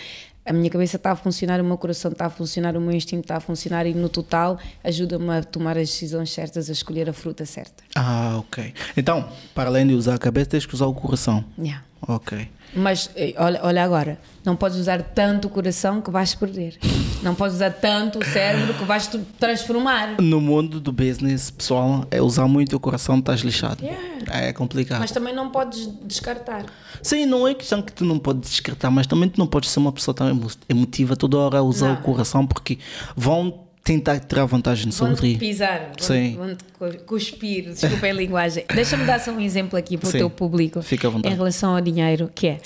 a 0.45 0.53
minha 0.53 0.69
cabeça 0.69 0.97
está 0.97 1.09
a 1.13 1.15
funcionar, 1.15 1.59
o 1.59 1.63
meu 1.63 1.75
coração 1.75 2.11
está 2.11 2.27
a 2.27 2.29
funcionar, 2.29 2.77
o 2.77 2.79
meu 2.79 2.91
instinto 2.91 3.21
está 3.21 3.37
a 3.37 3.39
funcionar 3.39 3.87
e 3.87 3.95
no 3.95 4.09
total 4.09 4.59
ajuda-me 4.83 5.31
a 5.31 5.41
tomar 5.41 5.75
as 5.75 5.89
decisões 5.89 6.31
certas, 6.31 6.69
a 6.69 6.73
escolher 6.73 7.09
a 7.09 7.13
fruta 7.13 7.47
certa. 7.47 7.83
Ah, 7.95 8.35
ok. 8.37 8.75
Então, 8.95 9.27
para 9.55 9.71
além 9.71 9.87
de 9.87 9.95
usar 9.95 10.13
a 10.13 10.19
cabeça, 10.19 10.51
tens 10.51 10.67
que 10.67 10.75
usar 10.75 10.85
o 10.85 10.93
coração. 10.93 11.43
Yeah. 11.57 11.83
Ok. 11.99 12.47
Mas 12.75 13.09
eh, 13.15 13.33
olha, 13.37 13.59
olha 13.63 13.83
agora, 13.83 14.19
não 14.45 14.55
podes 14.55 14.77
usar 14.77 15.01
tanto 15.01 15.47
o 15.47 15.49
coração 15.49 16.01
que 16.01 16.11
vais 16.11 16.35
perder. 16.35 16.77
Não 17.23 17.33
podes 17.33 17.55
usar 17.55 17.71
tanto 17.71 18.19
o 18.19 18.25
cérebro 18.25 18.73
que 18.75 18.83
vais 18.83 19.07
te 19.07 19.17
transformar. 19.39 20.21
No 20.21 20.39
mundo 20.39 20.79
do 20.79 20.91
business, 20.91 21.49
pessoal, 21.49 22.05
é 22.11 22.21
usar 22.21 22.47
muito 22.47 22.75
o 22.75 22.79
coração, 22.79 23.17
estás 23.17 23.39
lixado. 23.41 23.83
Yeah. 23.83 24.47
É 24.47 24.53
complicado. 24.53 24.99
Mas 24.99 25.11
também 25.11 25.33
não 25.33 25.49
podes 25.49 25.89
descartar. 26.03 26.65
Sim, 27.01 27.25
não 27.25 27.47
é 27.47 27.53
questão 27.53 27.81
que 27.81 27.91
tu 27.91 28.05
não 28.05 28.19
podes 28.19 28.49
descartar, 28.49 28.91
mas 28.91 29.07
também 29.07 29.29
tu 29.29 29.39
não 29.39 29.47
podes 29.47 29.69
ser 29.69 29.79
uma 29.79 29.91
pessoa 29.91 30.13
tão 30.13 30.29
emo- 30.29 30.51
emotiva 30.69 31.15
toda 31.15 31.37
hora 31.37 31.57
a 31.59 31.61
usar 31.63 31.87
Não. 31.89 31.95
o 31.95 32.03
coração, 32.03 32.45
porque 32.45 32.77
vão 33.15 33.66
tentar 33.87 34.19
tirar 34.19 34.45
vantagem 34.45 34.91
sobre 34.91 35.15
ti. 35.15 35.37
pisar, 35.37 35.91
Sim. 35.97 36.35
vão-te 36.35 36.65
vão 36.79 36.91
cuspir, 37.05 37.69
desculpa 37.73 38.05
a 38.05 38.11
linguagem. 38.13 38.65
Deixa-me 38.73 39.05
dar 39.05 39.19
só 39.19 39.31
um 39.31 39.39
exemplo 39.39 39.79
aqui 39.79 39.97
para 39.97 40.09
Sim. 40.09 40.17
o 40.17 40.19
teu 40.19 40.29
público 40.29 40.81
Fica 40.81 41.07
à 41.07 41.11
vontade. 41.11 41.33
em 41.33 41.37
relação 41.37 41.73
ao 41.75 41.81
dinheiro, 41.81 42.29
que 42.35 42.47
é, 42.47 42.59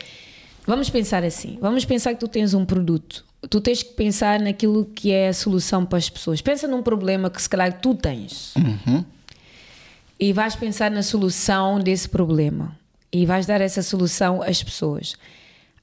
vamos 0.65 0.89
pensar 0.89 1.24
assim, 1.24 1.57
vamos 1.61 1.86
pensar 1.86 2.13
que 2.13 2.19
tu 2.19 2.28
tens 2.28 2.53
um 2.53 2.65
produto, 2.65 3.24
tu 3.49 3.61
tens 3.61 3.84
que 3.84 3.93
pensar 3.93 4.39
naquilo 4.39 4.84
que 4.86 5.11
é 5.11 5.28
a 5.30 5.34
solução 5.34 5.86
para 5.86 5.97
as 5.99 6.09
pessoas. 6.09 6.41
Pensa 6.41 6.67
num 6.67 6.82
problema 6.82 7.30
que 7.30 7.41
se 7.41 7.47
calhar 7.49 7.72
tu 7.80 7.93
tens 7.95 8.53
Uhum. 8.55 9.05
e 10.19 10.34
vais 10.34 10.55
pensar 10.55 10.89
na 10.91 11.03
solução 11.03 11.80
desse 11.80 12.09
problema 12.09 12.76
e 13.11 13.26
vais 13.26 13.45
dar 13.45 13.61
essa 13.61 13.82
solução 13.84 14.41
às 14.41 14.63
pessoas. 14.63 15.15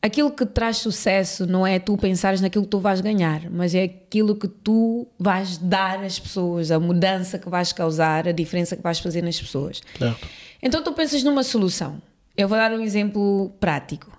Aquilo 0.01 0.31
que 0.31 0.47
traz 0.47 0.77
sucesso 0.77 1.45
não 1.45 1.67
é 1.67 1.81
tu 1.81 1.97
pensares 1.97 2.41
naquilo 2.41 2.65
que 2.65 2.71
tu 2.71 2.79
vais 2.79 3.01
ganhar, 3.01 3.51
mas 3.51 3.75
é 3.75 3.83
aquilo 3.85 4.37
que 4.37 4.47
tu 4.47 5.09
vais 5.19 5.59
dar 5.59 6.05
às 6.05 6.21
pessoas, 6.21 6.71
a 6.71 6.79
mudança 6.79 7.37
que 7.37 7.49
vais 7.49 7.73
causar, 7.73 8.29
a 8.29 8.33
diferença 8.33 8.77
que 8.77 8.83
vais 8.83 9.01
fazer 9.01 9.23
nas 9.23 9.41
pessoas. 9.41 9.83
Certo. 9.99 10.29
Então 10.63 10.83
tu 10.83 10.93
pensas 10.93 11.25
numa 11.25 11.43
solução. 11.43 12.01
Eu 12.37 12.47
vou 12.47 12.57
dar 12.57 12.71
um 12.73 12.81
exemplo 12.81 13.53
prático. 13.59 14.17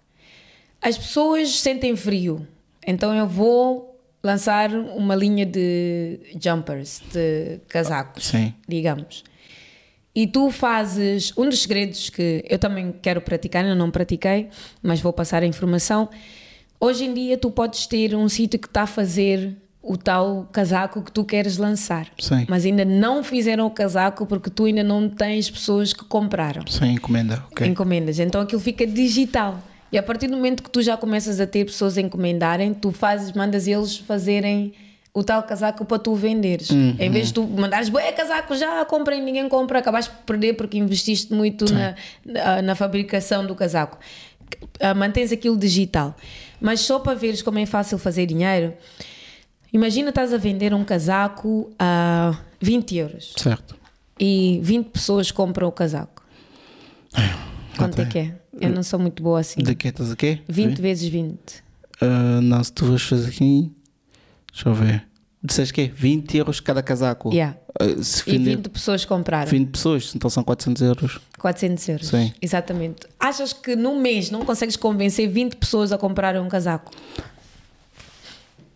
As 0.81 0.97
pessoas 0.97 1.59
sentem 1.59 1.95
frio, 1.95 2.45
então 2.85 3.15
eu 3.15 3.25
vou 3.25 3.97
lançar 4.21 4.69
uma 4.71 5.15
linha 5.15 5.45
de 5.45 6.19
jumpers, 6.41 7.01
de 7.13 7.59
casacos, 7.69 8.25
Sim. 8.27 8.53
digamos. 8.67 9.23
E 10.19 10.27
tu 10.27 10.51
fazes 10.51 11.31
um 11.37 11.47
dos 11.47 11.61
segredos 11.61 12.09
que 12.09 12.43
eu 12.49 12.59
também 12.59 12.93
quero 13.01 13.21
praticar, 13.21 13.63
ainda 13.63 13.73
não 13.73 13.89
pratiquei, 13.89 14.49
mas 14.83 14.99
vou 14.99 15.13
passar 15.13 15.43
a 15.43 15.45
informação. 15.45 16.09
Hoje 16.77 17.05
em 17.05 17.13
dia 17.13 17.37
tu 17.37 17.49
podes 17.49 17.87
ter 17.87 18.13
um 18.13 18.27
sítio 18.27 18.59
que 18.59 18.67
está 18.67 18.81
a 18.81 18.85
fazer 18.85 19.55
o 19.81 19.95
tal 19.95 20.49
casaco 20.51 21.01
que 21.01 21.09
tu 21.09 21.23
queres 21.23 21.55
lançar, 21.55 22.09
Sim. 22.19 22.45
mas 22.49 22.65
ainda 22.65 22.83
não 22.83 23.23
fizeram 23.23 23.65
o 23.65 23.71
casaco 23.71 24.25
porque 24.25 24.49
tu 24.49 24.65
ainda 24.65 24.83
não 24.83 25.07
tens 25.07 25.49
pessoas 25.49 25.93
que 25.93 26.03
compraram 26.03 26.67
Sem 26.67 26.95
encomenda. 26.95 27.41
Ok. 27.49 27.65
encomendas. 27.65 28.19
Então 28.19 28.41
aquilo 28.41 28.59
fica 28.59 28.85
digital. 28.85 29.57
E 29.89 29.97
a 29.97 30.03
partir 30.03 30.27
do 30.27 30.35
momento 30.35 30.61
que 30.63 30.69
tu 30.69 30.81
já 30.81 30.97
começas 30.97 31.39
a 31.39 31.47
ter 31.47 31.63
pessoas 31.63 31.97
a 31.97 32.01
encomendarem, 32.01 32.73
tu 32.73 32.91
fazes, 32.91 33.31
mandas 33.31 33.67
eles 33.69 33.95
fazerem 33.95 34.73
o 35.13 35.23
tal 35.23 35.43
casaco 35.43 35.83
para 35.85 35.99
tu 35.99 36.13
venderes. 36.15 36.69
Em 36.71 37.09
vez 37.09 37.27
de 37.27 37.33
tu 37.33 37.43
mandares, 37.47 37.89
bué, 37.89 38.11
casaco 38.11 38.55
já, 38.55 38.85
comprem, 38.85 39.21
ninguém 39.23 39.47
compra, 39.49 39.79
acabaste 39.79 40.11
por 40.11 40.23
perder 40.23 40.53
porque 40.53 40.77
investiste 40.77 41.33
muito 41.33 41.65
na, 41.73 41.95
na, 42.25 42.61
na 42.61 42.75
fabricação 42.75 43.45
do 43.45 43.55
casaco. 43.55 43.97
Ah, 44.79 44.93
Mantens 44.93 45.31
aquilo 45.31 45.57
digital. 45.57 46.15
Mas 46.61 46.81
só 46.81 46.99
para 46.99 47.15
veres 47.17 47.41
como 47.41 47.57
é 47.59 47.65
fácil 47.65 47.97
fazer 47.97 48.25
dinheiro, 48.25 48.73
imagina 49.73 50.09
estás 50.09 50.33
a 50.33 50.37
vender 50.37 50.73
um 50.73 50.83
casaco 50.83 51.71
a 51.79 52.37
20 52.61 52.97
euros 52.97 53.33
Certo. 53.37 53.75
e 54.19 54.59
20 54.61 54.87
pessoas 54.87 55.31
compram 55.31 55.67
o 55.67 55.71
casaco. 55.71 56.21
Quanto 57.77 58.01
é 58.01 58.05
que 58.05 58.19
é? 58.19 58.35
Eu 58.59 58.69
não 58.71 58.83
sou 58.83 58.99
muito 58.99 59.23
boa 59.23 59.39
assim. 59.39 59.61
De 59.61 59.73
que 59.73 59.87
estás 59.87 60.11
aqui? 60.11 60.41
20 60.47 60.81
vezes 60.81 61.07
20. 61.09 61.37
Ah, 62.01 62.39
não, 62.41 62.61
se 62.63 62.71
tu 62.73 62.85
vais 62.85 63.01
fazer 63.01 63.29
aqui. 63.29 63.71
Deixa 64.63 64.69
eu 64.69 64.73
ver. 64.73 65.07
Disseste 65.41 65.73
que 65.73 65.87
20 65.87 66.37
euros 66.37 66.59
cada 66.59 66.83
casaco. 66.83 67.31
Yeah. 67.31 67.57
Ah, 67.79 68.03
se 68.03 68.29
E 68.29 68.37
vender 68.37 68.57
20 68.57 68.69
pessoas 68.69 69.05
compraram. 69.05 69.49
20 69.49 69.69
pessoas, 69.69 70.13
então 70.13 70.29
são 70.29 70.43
400 70.43 70.81
euros. 70.81 71.19
400 71.37 71.89
euros. 71.89 72.07
Sim. 72.07 72.33
Exatamente. 72.41 73.07
Achas 73.17 73.53
que 73.53 73.73
num 73.75 74.01
mês 74.01 74.29
não 74.29 74.43
consegues 74.43 74.75
convencer 74.75 75.29
20 75.29 75.55
pessoas 75.55 75.93
a 75.93 75.97
comprarem 75.97 76.41
um 76.41 76.49
casaco? 76.49 76.91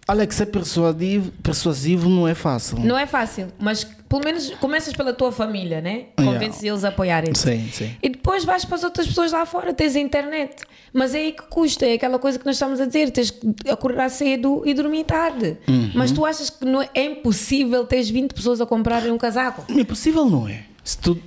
Olha, 0.08 0.28
que 0.28 0.36
ser 0.36 0.48
persuasivo, 0.48 1.32
persuasivo 1.42 2.10
não 2.10 2.28
é 2.28 2.34
fácil. 2.34 2.80
Não 2.80 2.98
é 2.98 3.06
fácil, 3.06 3.48
mas 3.58 3.84
pelo 3.84 4.24
menos 4.24 4.50
começas 4.56 4.94
pela 4.94 5.14
tua 5.14 5.32
família, 5.32 5.82
né? 5.82 6.06
Yeah. 6.20 6.34
Convences 6.34 6.64
eles 6.64 6.84
a 6.84 6.90
apoiarem-te. 6.90 7.40
Sim, 7.40 7.70
sim. 7.72 7.96
E 8.04 8.10
depois 8.24 8.46
vais 8.46 8.64
para 8.64 8.78
as 8.78 8.84
outras 8.86 9.06
pessoas 9.06 9.34
lá 9.34 9.46
fora, 9.46 9.74
tens 9.74 9.98
a 9.98 10.00
internet. 10.00 10.64
Mas 10.94 11.14
é 11.14 11.18
aí 11.18 11.32
que 11.34 11.44
custa, 11.44 11.86
é 11.86 11.96
aquela 11.96 12.18
coisa 12.18 12.40
que 12.40 12.46
nós 12.46 12.56
estamos 12.56 12.80
a 12.80 12.86
dizer: 12.86 13.12
tens 13.12 13.30
que 13.30 13.54
acordar 13.70 14.10
cedo 14.10 14.64
e 14.66 14.74
dormir 14.74 15.04
tarde. 15.04 15.58
Uhum. 15.68 15.92
Mas 15.94 16.10
tu 16.14 16.26
achas 16.26 16.50
que 16.50 16.64
não 16.64 16.82
é, 16.82 16.90
é 16.96 17.06
impossível 17.06 17.86
teres 17.86 18.10
20 18.10 18.34
pessoas 18.34 18.62
a 18.62 18.66
comprarem 18.66 19.12
um 19.12 19.18
casaco? 19.18 19.66
Impossível 19.70 20.26
não 20.26 20.48
é. 20.48 20.64
Se 20.86 20.98
tu 20.98 21.20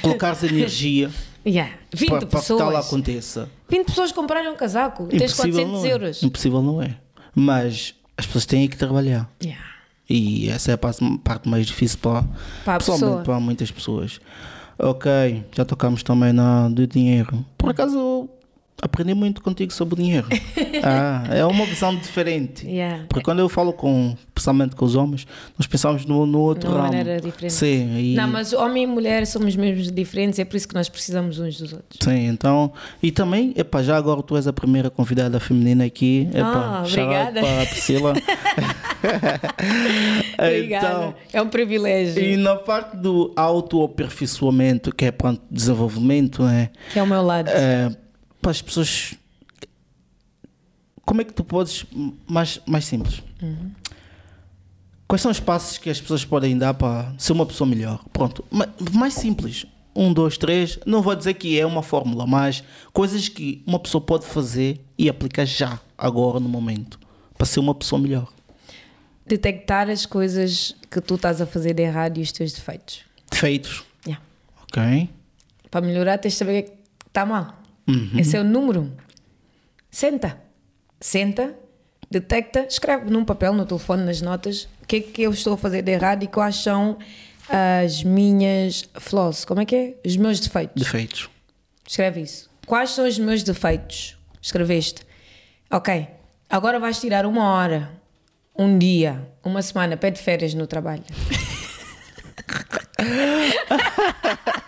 colocares 0.00 0.44
energia 0.44 1.10
Yeah. 1.44 1.72
20 1.94 2.08
para, 2.08 2.18
para 2.18 2.26
que 2.28 2.36
pessoas. 2.36 2.60
tal 2.60 2.76
aconteça, 2.76 3.48
20 3.66 3.86
pessoas 3.86 4.12
comprarem 4.12 4.50
um 4.50 4.56
casaco, 4.56 5.06
tens 5.06 5.32
impossível 5.32 5.64
400 5.64 5.72
não 5.72 5.84
é. 5.86 5.92
euros. 5.92 6.22
Impossível 6.22 6.62
não 6.62 6.82
é. 6.82 6.96
Mas 7.34 7.94
as 8.14 8.26
pessoas 8.26 8.44
têm 8.44 8.68
que 8.68 8.76
trabalhar. 8.76 9.26
Yeah. 9.42 9.64
E 10.08 10.50
essa 10.50 10.70
é 10.70 10.74
a 10.74 10.78
parte, 10.78 11.02
parte 11.24 11.48
mais 11.48 11.66
difícil 11.66 11.98
para, 11.98 12.24
Para 12.62 12.78
pessoa. 12.78 13.22
para 13.22 13.40
muitas 13.40 13.70
pessoas. 13.70 14.20
Ok, 14.82 15.42
já 15.52 15.64
tocamos 15.64 16.02
também 16.02 16.32
na 16.32 16.68
do 16.68 16.86
dinheiro. 16.86 17.44
Por 17.58 17.70
acaso 17.70 18.28
aprendi 18.82 19.14
muito 19.14 19.42
contigo 19.42 19.72
sobre 19.72 19.94
o 19.94 19.96
dinheiro. 20.02 20.26
ah, 20.82 21.24
é 21.30 21.44
uma 21.44 21.64
visão 21.66 21.94
diferente. 21.94 22.66
Yeah. 22.66 23.04
Porque 23.08 23.24
quando 23.24 23.40
eu 23.40 23.48
falo 23.48 23.72
com, 23.72 24.16
principalmente 24.34 24.74
com 24.76 24.84
os 24.84 24.94
homens, 24.96 25.26
nós 25.58 25.66
pensamos 25.66 26.04
no, 26.06 26.24
no 26.26 26.40
outro 26.40 26.68
De 26.68 26.74
uma 26.74 26.82
ramo. 26.84 26.96
maneira 26.96 27.20
diferente. 27.20 27.52
Sim, 27.52 27.98
e, 27.98 28.14
Não, 28.14 28.28
mas 28.28 28.52
homem 28.52 28.84
e 28.84 28.86
mulher 28.86 29.26
somos 29.26 29.54
mesmo 29.56 29.90
diferentes, 29.92 30.38
é 30.38 30.44
por 30.44 30.56
isso 30.56 30.68
que 30.68 30.74
nós 30.74 30.88
precisamos 30.88 31.38
uns 31.38 31.58
dos 31.58 31.72
outros. 31.72 31.98
sim, 32.02 32.26
então. 32.26 32.72
E 33.02 33.10
também, 33.12 33.52
epá, 33.56 33.82
já 33.82 33.96
agora 33.96 34.22
tu 34.22 34.36
és 34.36 34.46
a 34.46 34.52
primeira 34.52 34.90
convidada 34.90 35.38
feminina 35.40 35.84
aqui. 35.84 36.28
Epá, 36.32 36.80
Ah, 36.80 36.84
shout 36.86 37.00
out 37.00 37.28
obrigada. 37.28 37.40
Para 37.40 37.62
a 37.62 37.66
Priscila. 37.66 38.12
Obrigada. 40.38 40.86
Então, 40.86 41.14
é 41.32 41.42
um 41.42 41.48
privilégio. 41.48 42.22
E 42.22 42.36
na 42.36 42.56
parte 42.56 42.96
do 42.96 43.32
autoaperfeiçoamento, 43.36 44.94
que 44.94 45.06
é 45.06 45.10
pronto, 45.10 45.40
desenvolvimento, 45.50 46.42
né? 46.42 46.70
Que 46.92 46.98
é 46.98 47.02
o 47.02 47.06
meu 47.06 47.22
lado. 47.22 47.48
É, 47.48 47.90
para 48.40 48.50
as 48.50 48.62
pessoas. 48.62 49.14
Como 51.04 51.20
é 51.20 51.24
que 51.24 51.32
tu 51.32 51.42
podes. 51.44 51.84
Mais, 52.26 52.60
mais 52.66 52.84
simples. 52.84 53.22
Quais 55.08 55.20
são 55.22 55.30
os 55.30 55.40
passos 55.40 55.76
que 55.78 55.90
as 55.90 56.00
pessoas 56.00 56.24
podem 56.24 56.56
dar 56.56 56.74
para 56.74 57.12
ser 57.18 57.32
uma 57.32 57.44
pessoa 57.44 57.68
melhor? 57.68 58.04
Pronto, 58.12 58.44
ma- 58.50 58.68
mais 58.92 59.14
simples. 59.14 59.66
Um, 59.94 60.12
dois, 60.12 60.38
três. 60.38 60.78
Não 60.86 61.02
vou 61.02 61.16
dizer 61.16 61.34
que 61.34 61.58
é 61.58 61.66
uma 61.66 61.82
fórmula, 61.82 62.26
mas 62.28 62.62
coisas 62.92 63.28
que 63.28 63.60
uma 63.66 63.78
pessoa 63.80 64.00
pode 64.00 64.24
fazer 64.24 64.80
e 64.96 65.08
aplicar 65.08 65.44
já, 65.44 65.80
agora, 65.98 66.38
no 66.38 66.48
momento, 66.48 66.98
para 67.36 67.44
ser 67.44 67.58
uma 67.58 67.74
pessoa 67.74 68.00
melhor. 68.00 68.32
Detectar 69.26 69.90
as 69.90 70.06
coisas 70.06 70.76
que 70.88 71.00
tu 71.00 71.16
estás 71.16 71.40
a 71.40 71.46
fazer 71.46 71.74
de 71.74 71.82
errado 71.82 72.18
e 72.18 72.22
os 72.22 72.30
teus 72.30 72.52
defeitos. 72.52 73.00
Defeitos. 73.30 73.82
Yeah. 74.06 74.24
Ok? 74.62 75.10
Para 75.72 75.80
melhorar, 75.84 76.18
tens 76.18 76.34
de 76.34 76.38
saber 76.38 76.60
o 76.60 76.64
que 76.70 76.72
está 77.08 77.26
mal. 77.26 77.59
Uhum. 77.90 78.18
Esse 78.18 78.36
é 78.36 78.40
o 78.40 78.44
número 78.44 78.82
um. 78.82 78.90
Senta. 79.90 80.38
Senta, 81.00 81.54
detecta, 82.10 82.66
escreve 82.68 83.10
num 83.10 83.24
papel, 83.24 83.54
no 83.54 83.64
telefone, 83.64 84.04
nas 84.04 84.20
notas, 84.20 84.64
o 84.82 84.86
que 84.86 84.96
é 84.96 85.00
que 85.00 85.22
eu 85.22 85.30
estou 85.30 85.54
a 85.54 85.56
fazer 85.56 85.82
de 85.82 85.92
errado 85.92 86.22
e 86.22 86.26
quais 86.26 86.56
são 86.56 86.98
as 87.48 88.04
minhas 88.04 88.88
flaws. 88.94 89.44
Como 89.44 89.60
é 89.60 89.64
que 89.64 89.74
é? 89.74 89.94
Os 90.04 90.16
meus 90.16 90.40
defeitos. 90.40 90.82
Defeitos. 90.82 91.30
Escreve 91.86 92.20
isso. 92.20 92.50
Quais 92.66 92.90
são 92.90 93.08
os 93.08 93.18
meus 93.18 93.42
defeitos? 93.42 94.16
Escreveste. 94.40 95.02
Ok. 95.70 96.06
Agora 96.48 96.78
vais 96.78 97.00
tirar 97.00 97.26
uma 97.26 97.54
hora, 97.54 97.90
um 98.56 98.78
dia, 98.78 99.28
uma 99.42 99.62
semana, 99.62 99.96
pede 99.96 100.20
férias 100.20 100.54
no 100.54 100.66
trabalho. 100.66 101.02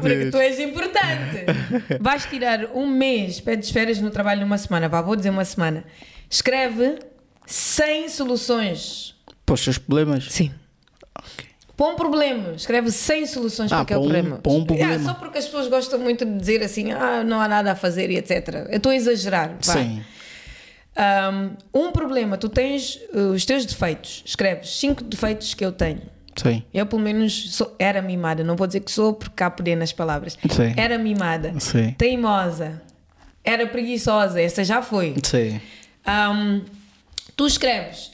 Porque 0.00 0.30
tu 0.30 0.36
és 0.38 0.58
importante. 0.58 1.44
Vais 2.00 2.24
tirar 2.26 2.66
um 2.74 2.86
mês, 2.86 3.40
pedes 3.40 3.70
férias 3.70 4.00
no 4.00 4.10
trabalho 4.10 4.40
numa 4.42 4.58
semana. 4.58 4.88
Vá, 4.88 5.00
vou 5.02 5.16
dizer 5.16 5.30
uma 5.30 5.44
semana. 5.44 5.84
Escreve 6.30 6.98
100 7.46 8.08
soluções. 8.08 9.14
Para 9.46 9.54
os 9.54 9.60
seus 9.60 9.78
problemas. 9.78 10.26
Sim. 10.30 10.52
Põe 11.76 11.92
um 11.92 11.96
problema, 11.96 12.54
escreve 12.56 12.90
100 12.90 13.26
soluções 13.26 13.68
para 13.70 13.78
Ah, 13.78 13.82
aquele 13.82 14.00
põe 14.00 14.08
um- 14.08 14.10
problema. 14.12 14.36
põe 14.42 14.56
um 14.56 14.64
problema. 14.64 14.94
Ah, 14.96 14.98
só 14.98 15.14
porque 15.14 15.38
as 15.38 15.44
pessoas 15.44 15.68
gostam 15.68 15.98
muito 16.00 16.24
de 16.24 16.36
dizer 16.36 16.60
assim, 16.60 16.90
ah, 16.90 17.22
não 17.22 17.40
há 17.40 17.46
nada 17.46 17.70
a 17.70 17.74
fazer 17.76 18.10
e 18.10 18.16
etc. 18.16 18.66
Eu 18.68 18.78
estou 18.78 18.90
a 18.90 18.96
exagerar. 18.96 19.56
Sim. 19.60 20.02
Um, 21.72 21.92
problema, 21.92 22.36
tu 22.36 22.48
tens 22.48 22.96
uh, 23.14 23.30
os 23.32 23.44
teus 23.44 23.64
defeitos, 23.64 24.22
escreves 24.26 24.70
5 24.80 25.04
defeitos 25.04 25.54
que 25.54 25.64
eu 25.64 25.70
tenho. 25.70 26.02
Sim. 26.42 26.62
Eu, 26.72 26.86
pelo 26.86 27.02
menos, 27.02 27.54
sou- 27.54 27.74
era 27.78 28.00
mimada. 28.00 28.42
Não 28.44 28.56
vou 28.56 28.66
dizer 28.66 28.80
que 28.80 28.90
sou, 28.90 29.12
porque 29.14 29.42
há 29.42 29.50
poder 29.50 29.76
nas 29.76 29.92
palavras. 29.92 30.34
Sim. 30.50 30.74
Era 30.76 30.98
mimada. 30.98 31.58
Sim. 31.60 31.92
Teimosa. 31.92 32.82
Era 33.44 33.66
preguiçosa. 33.66 34.40
Essa 34.40 34.62
já 34.64 34.82
foi. 34.82 35.14
Sim. 35.24 35.60
Um, 36.06 36.64
tu 37.36 37.46
escreves. 37.46 38.12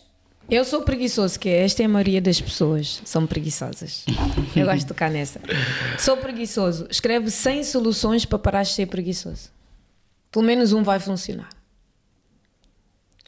Eu 0.51 0.63
sou 0.65 0.83
preguiçoso, 0.83 1.41
que 1.41 1.49
é, 1.49 1.63
esta 1.65 1.83
é 1.83 1.87
a 1.87 1.89
maioria 1.89 2.21
das 2.21 2.39
pessoas, 2.39 3.01
são 3.07 3.27
preguiçosas. 3.27 4.05
Eu 4.55 4.67
gosto 4.67 4.81
de 4.81 4.87
tocar 4.87 5.11
nessa. 5.11 5.41
Sou 5.99 6.19
preguiçoso. 6.19 6.87
Escreve 6.91 7.31
100 7.31 7.65
soluções 7.65 8.27
para 8.27 8.39
parar 8.39 8.63
de 8.63 8.69
ser 8.69 8.85
preguiçoso. 8.87 9.49
Pelo 10.31 10.45
menos 10.45 10.73
um 10.75 10.83
vai 10.83 11.01
funcionar. 11.01 11.49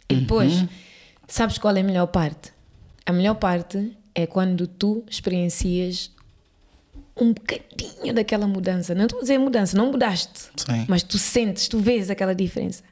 E 0.08 0.16
depois, 0.16 0.64
sabes 1.26 1.56
qual 1.58 1.74
é 1.76 1.80
a 1.80 1.84
melhor 1.84 2.06
parte? 2.06 2.52
A 3.06 3.12
melhor 3.12 3.34
parte 3.34 3.96
é 4.16 4.26
quando 4.26 4.66
tu 4.66 5.04
experiencias 5.08 6.10
um 7.16 7.32
bocadinho 7.32 8.14
daquela 8.14 8.46
mudança. 8.46 8.94
Não 8.94 9.04
estou 9.04 9.18
a 9.18 9.22
dizer 9.22 9.38
mudança, 9.38 9.76
não 9.76 9.90
mudaste. 9.92 10.48
Sim. 10.56 10.84
Mas 10.88 11.02
tu 11.02 11.18
sentes, 11.18 11.68
tu 11.68 11.78
vês 11.78 12.08
aquela 12.10 12.34
diferença. 12.34 12.82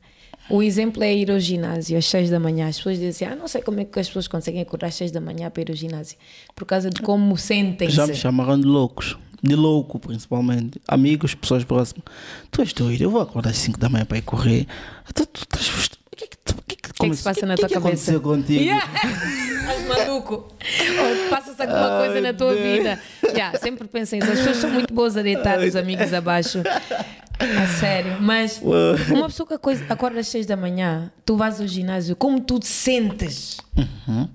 O 0.51 0.63
exemplo 0.63 1.03
é 1.03 1.15
ir 1.15 1.31
ao 1.31 1.41
ginásio 1.41 1.97
às 1.97 2.05
6 2.05 2.29
da 2.29 2.39
manhã. 2.39 2.69
As 2.69 2.77
pessoas 2.77 2.99
dizem 2.99 3.09
assim: 3.09 3.25
Ah, 3.25 3.35
não 3.37 3.49
sei 3.49 3.63
como 3.63 3.81
é 3.81 3.85
que 3.87 3.99
as 3.99 4.07
pessoas 4.07 4.29
conseguem 4.29 4.61
acordar 4.61 4.89
às 4.89 4.95
6 4.95 5.11
da 5.11 5.21
manhã 5.21 5.51
para 5.51 5.63
ir 5.63 5.71
ao 5.71 5.77
ginásio. 5.77 6.19
Por 6.55 6.67
causa 6.67 6.91
de 6.91 7.01
como 7.01 7.37
sentem-se. 7.39 7.97
Já 7.97 8.07
me 8.07 8.15
chamaram 8.15 8.61
de 8.61 8.67
loucos. 8.67 9.17
De 9.43 9.55
louco, 9.55 9.99
principalmente. 9.99 10.81
Amigos, 10.89 11.35
pessoas 11.35 11.65
próximas. 11.65 12.03
Tu 12.51 12.61
és 12.63 12.73
doido, 12.75 13.03
eu 13.03 13.11
vou 13.11 13.21
acordar 13.23 13.51
às 13.51 13.59
5 13.59 13.79
da 13.79 13.89
manhã 13.91 14.05
para 14.05 14.19
ir 14.19 14.23
correr. 14.23 14.67
Tu, 15.15 15.27
tu 15.27 15.47
que, 15.47 15.89
tu- 15.89 15.99
o 16.95 16.97
que, 16.97 17.07
é 17.07 17.09
que, 17.09 17.11
que 17.11 17.17
se 17.17 17.25
passa 17.25 17.45
na 17.45 17.55
o 17.55 17.57
que, 17.57 17.63
tua 17.63 17.69
que 17.69 17.75
cabeça? 17.75 18.13
aconteceu 18.13 18.21
contigo? 18.21 18.63
Yeah. 18.63 18.89
Estás 18.95 19.87
maluco? 19.89 20.35
Ou 20.35 21.31
passa-se 21.31 21.61
alguma 21.61 21.99
coisa 21.99 22.21
na 22.21 22.33
tua 22.33 22.55
vida. 22.55 23.01
Yeah, 23.25 23.59
sempre 23.59 23.89
pensem 23.89 24.21
isso. 24.21 24.31
As 24.31 24.39
pessoas 24.39 24.57
são 24.59 24.71
muito 24.71 24.95
boas 24.95 25.17
a 25.17 25.23
deitar 25.23 25.59
os 25.59 25.75
amigos 25.75 26.13
abaixo. 26.15 26.63
A 27.41 27.67
sério. 27.81 28.19
Mas 28.21 28.61
uma 29.11 29.27
pessoa 29.27 29.47
que 29.47 29.55
acorda 29.55 29.85
acorda 29.89 30.21
às 30.21 30.29
6 30.29 30.47
da 30.47 30.57
manhã, 30.57 31.11
tu 31.27 31.37
vais 31.37 31.61
ao 31.61 31.67
ginásio, 31.67 32.15
como 32.15 32.41
tu 32.41 32.61
te 32.61 32.69
sentes? 32.69 33.57
Uhum. 33.77 34.29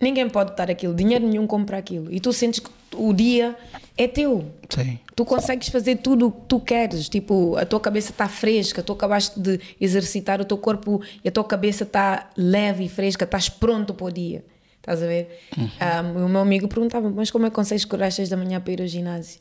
Ninguém 0.00 0.28
pode 0.28 0.54
dar 0.54 0.70
aquilo, 0.70 0.94
dinheiro 0.94 1.26
nenhum 1.26 1.46
compra 1.48 1.78
aquilo. 1.78 2.12
E 2.12 2.20
tu 2.20 2.32
sentes 2.32 2.60
que 2.60 2.70
o 2.94 3.12
dia 3.12 3.56
é 3.96 4.08
teu. 4.08 4.52
Sim. 4.68 4.98
Tu 5.14 5.24
consegues 5.24 5.68
fazer 5.68 5.96
tudo 5.96 6.28
o 6.28 6.32
que 6.32 6.40
tu 6.48 6.60
queres. 6.60 7.08
Tipo, 7.08 7.56
a 7.56 7.64
tua 7.64 7.80
cabeça 7.80 8.10
está 8.10 8.28
fresca, 8.28 8.82
tu 8.82 8.92
acabaste 8.92 9.38
de 9.38 9.60
exercitar 9.80 10.40
o 10.40 10.44
teu 10.44 10.58
corpo 10.58 11.00
e 11.24 11.28
a 11.28 11.32
tua 11.32 11.44
cabeça 11.44 11.84
está 11.84 12.30
leve 12.36 12.84
e 12.84 12.88
fresca, 12.88 13.24
estás 13.24 13.48
pronto 13.48 13.94
para 13.94 14.06
o 14.06 14.10
dia. 14.10 14.44
Estás 14.78 15.02
a 15.02 15.06
ver? 15.06 15.40
Um, 15.56 16.26
o 16.26 16.28
meu 16.28 16.40
amigo 16.40 16.68
perguntava, 16.68 17.08
mas 17.08 17.30
como 17.30 17.46
é 17.46 17.50
que 17.50 17.54
consegues 17.54 17.84
acordar 17.84 18.08
às 18.08 18.14
6 18.14 18.28
da 18.28 18.36
manhã 18.36 18.60
para 18.60 18.72
ir 18.72 18.82
ao 18.82 18.86
ginásio? 18.86 19.40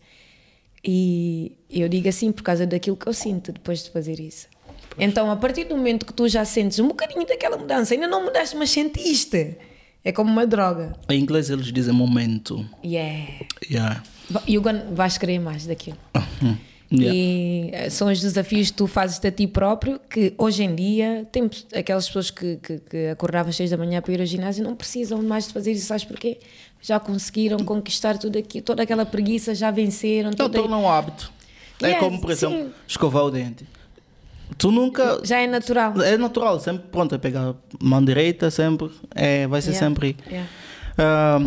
E 0.85 1.57
eu 1.69 1.89
digo 1.89 2.07
assim 2.07 2.31
por 2.31 2.43
causa 2.43 2.65
daquilo 2.65 2.95
que 2.95 3.07
eu 3.07 3.13
sinto 3.13 3.51
depois 3.51 3.83
de 3.83 3.89
fazer 3.89 4.19
isso. 4.19 4.47
Então, 4.97 5.31
a 5.31 5.35
partir 5.35 5.63
do 5.65 5.75
momento 5.75 6.05
que 6.05 6.13
tu 6.13 6.27
já 6.27 6.45
sentes 6.45 6.79
um 6.79 6.87
bocadinho 6.87 7.25
daquela 7.25 7.57
mudança, 7.57 7.93
ainda 7.93 8.07
não 8.07 8.23
mudaste, 8.23 8.55
mas 8.55 8.69
sentiste. 8.69 9.57
É 10.05 10.11
como 10.11 10.29
uma 10.29 10.45
droga. 10.45 10.93
Em 11.09 11.19
inglês 11.19 11.49
eles 11.49 11.71
dizem 11.71 11.93
momento. 11.93 12.65
Yeah. 12.83 13.31
Yeah. 13.69 14.03
E 14.47 14.57
vais 14.93 15.17
querer 15.17 15.39
mais 15.39 15.65
daquilo. 15.65 15.97
Uhum. 16.15 16.57
Yeah. 16.91 17.15
E 17.17 17.69
eh, 17.73 17.89
são 17.89 18.11
os 18.11 18.21
desafios 18.21 18.69
que 18.69 18.77
tu 18.77 18.85
fazes 18.85 19.19
a 19.25 19.31
ti 19.31 19.47
próprio, 19.47 19.99
que 20.07 20.33
hoje 20.37 20.63
em 20.63 20.75
dia, 20.75 21.27
tem 21.31 21.49
aquelas 21.75 22.05
pessoas 22.05 22.29
que, 22.29 22.57
que, 22.57 22.77
que 22.79 23.07
acordavam 23.07 23.49
às 23.49 23.55
6 23.55 23.71
da 23.71 23.77
manhã 23.77 23.99
para 23.99 24.13
ir 24.13 24.19
ao 24.19 24.25
ginásio 24.27 24.63
não 24.63 24.75
precisam 24.75 25.21
mais 25.23 25.47
de 25.47 25.53
fazer 25.53 25.71
isso, 25.71 25.87
sabes 25.87 26.05
porquê? 26.05 26.37
Já 26.81 26.99
conseguiram 26.99 27.57
conquistar 27.59 28.17
tudo 28.19 28.37
aqui, 28.37 28.61
toda 28.61 28.83
aquela 28.83 29.05
preguiça, 29.07 29.55
já 29.55 29.71
venceram. 29.71 30.29
Então 30.31 30.47
torna 30.49 30.77
um 30.77 30.87
hábito. 30.87 31.31
É 31.81 31.87
Yes, 31.91 31.99
como, 31.99 32.21
por 32.21 32.29
exemplo, 32.29 32.57
sim. 32.57 32.71
escovar 32.87 33.23
o 33.23 33.31
dente. 33.31 33.65
Tu 34.57 34.71
nunca. 34.71 35.19
Já 35.23 35.39
é 35.39 35.47
natural. 35.47 35.99
É 36.01 36.15
natural, 36.15 36.59
sempre 36.59 36.83
pronto, 36.91 37.15
é 37.15 37.17
pegar 37.17 37.55
mão 37.81 38.03
direita, 38.05 38.51
sempre. 38.51 38.91
É, 39.15 39.47
vai 39.47 39.61
ser 39.61 39.71
Yeah, 39.71 39.87
sempre. 39.87 40.15
yeah. 40.27 40.49
Ah, 40.97 41.39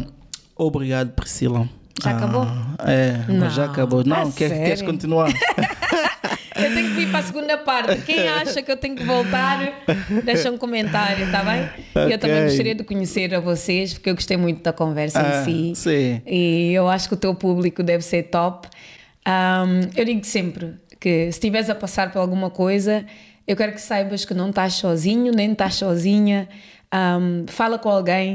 obrigado, 0.57 1.13
Priscila. 1.13 1.69
Já 2.03 2.11
acabou? 2.11 2.43
Ah, 2.79 2.93
é, 2.93 3.25
mas 3.29 3.55
já 3.55 3.65
Não, 3.67 3.73
acabou. 3.73 4.05
Não, 4.05 4.29
a 4.29 4.33
quer, 4.33 4.51
queres 4.51 4.83
continuar? 4.83 5.31
Eu 6.57 6.73
tenho 6.75 6.95
que 6.95 7.03
ir 7.03 7.11
para 7.11 7.19
a 7.19 7.23
segunda 7.23 7.59
parte. 7.59 8.01
Quem 8.01 8.27
acha 8.29 8.63
que 8.63 8.73
eu 8.73 8.79
tenho 8.79 8.97
que 8.97 9.05
voltar, 9.05 9.59
deixa 10.25 10.51
um 10.51 10.57
comentário, 10.57 11.27
está 11.27 11.45
bem? 11.45 11.69
E 12.09 12.13
Eu 12.13 12.19
também 12.19 12.45
gostaria 12.45 12.75
de 12.75 12.83
conhecer 12.83 13.35
a 13.35 13.41
vocês, 13.41 13.93
porque 13.93 14.09
eu 14.09 14.15
gostei 14.15 14.39
muito 14.39 14.63
da 14.63 14.73
conversa 14.73 15.21
Ah, 15.21 15.43
em 15.51 15.75
si. 15.75 15.83
sim. 15.83 16.23
E 16.27 16.73
eu 16.73 16.89
acho 16.89 17.09
que 17.09 17.15
o 17.15 17.17
teu 17.19 17.35
público 17.35 17.83
deve 17.83 18.03
ser 18.03 18.23
top. 18.25 18.69
Ahm, 19.27 19.91
eu 19.95 20.03
digo 20.07 20.25
sempre 20.25 20.73
que 20.99 21.25
se 21.25 21.29
estiveres 21.29 21.69
a 21.69 21.75
passar 21.75 22.11
por 22.11 22.21
alguma 22.21 22.49
coisa, 22.49 23.05
eu 23.47 23.55
quero 23.55 23.73
que 23.73 23.81
saibas 23.81 24.25
que 24.25 24.33
não 24.33 24.49
estás 24.49 24.73
sozinho, 24.75 25.33
nem 25.35 25.53
estás 25.53 25.75
sozinha. 25.75 26.49
Ahm, 26.91 27.45
fala 27.49 27.79
com 27.79 27.91
alguém, 27.91 28.33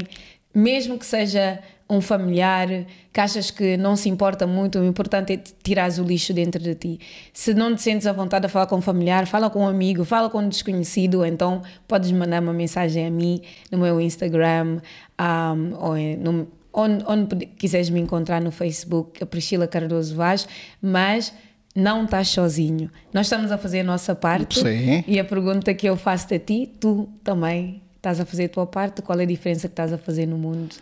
mesmo 0.54 0.96
que 0.96 1.04
seja 1.06 1.58
um 1.92 2.00
familiar 2.00 2.68
que 3.12 3.20
achas 3.20 3.50
que 3.50 3.76
não 3.76 3.94
se 3.94 4.08
importa 4.08 4.46
muito, 4.46 4.78
o 4.78 4.84
importante 4.84 5.32
é 5.34 5.36
tirares 5.62 5.98
o 5.98 6.02
lixo 6.02 6.32
dentro 6.32 6.62
de 6.62 6.74
ti. 6.74 7.00
Se 7.32 7.52
não 7.52 7.74
te 7.74 7.82
sentes 7.82 8.06
à 8.06 8.12
vontade 8.12 8.46
a 8.46 8.48
falar 8.48 8.66
com 8.66 8.76
um 8.76 8.80
familiar, 8.80 9.26
fala 9.26 9.50
com 9.50 9.60
um 9.60 9.68
amigo, 9.68 10.04
fala 10.04 10.30
com 10.30 10.38
um 10.38 10.48
desconhecido, 10.48 11.24
então 11.24 11.62
podes 11.86 12.10
mandar 12.10 12.40
uma 12.40 12.54
mensagem 12.54 13.06
a 13.06 13.10
mim 13.10 13.42
no 13.70 13.78
meu 13.78 14.00
Instagram 14.00 14.80
ahm, 15.18 15.74
ou 15.78 15.96
no, 16.18 16.48
onde, 16.72 17.04
onde 17.06 17.46
quiseres 17.46 17.90
me 17.90 18.00
encontrar 18.00 18.40
no 18.40 18.50
Facebook, 18.50 19.22
a 19.22 19.26
Priscila 19.26 19.66
Cardoso 19.66 20.14
Vaz, 20.14 20.48
mas 20.80 21.32
não 21.74 22.04
estás 22.04 22.28
sozinho. 22.28 22.90
Nós 23.12 23.26
estamos 23.26 23.52
a 23.52 23.58
fazer 23.58 23.80
a 23.80 23.84
nossa 23.84 24.14
parte 24.14 24.60
Sim. 24.60 25.04
e 25.06 25.20
a 25.20 25.24
pergunta 25.24 25.74
que 25.74 25.86
eu 25.86 25.96
faço 25.96 26.32
a 26.32 26.38
ti, 26.38 26.70
tu 26.80 27.08
também 27.22 27.82
estás 27.96 28.18
a 28.18 28.24
fazer 28.24 28.46
a 28.46 28.48
tua 28.48 28.66
parte, 28.66 29.02
qual 29.02 29.20
é 29.20 29.22
a 29.24 29.26
diferença 29.26 29.68
que 29.68 29.72
estás 29.72 29.92
a 29.92 29.98
fazer 29.98 30.26
no 30.26 30.38
mundo? 30.38 30.74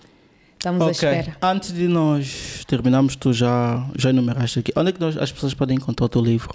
Estamos 0.60 0.82
à 0.82 0.84
ok. 0.84 0.92
espera. 0.92 1.36
Antes 1.40 1.72
de 1.72 1.88
nós 1.88 2.64
terminarmos, 2.66 3.16
tu 3.16 3.32
já, 3.32 3.86
já 3.96 4.10
enumeraste 4.10 4.58
aqui. 4.58 4.72
Onde 4.76 4.90
é 4.90 4.92
que 4.92 5.00
nós, 5.00 5.16
as 5.16 5.32
pessoas 5.32 5.54
podem 5.54 5.76
encontrar 5.76 6.04
o 6.04 6.08
teu 6.08 6.20
livro? 6.22 6.54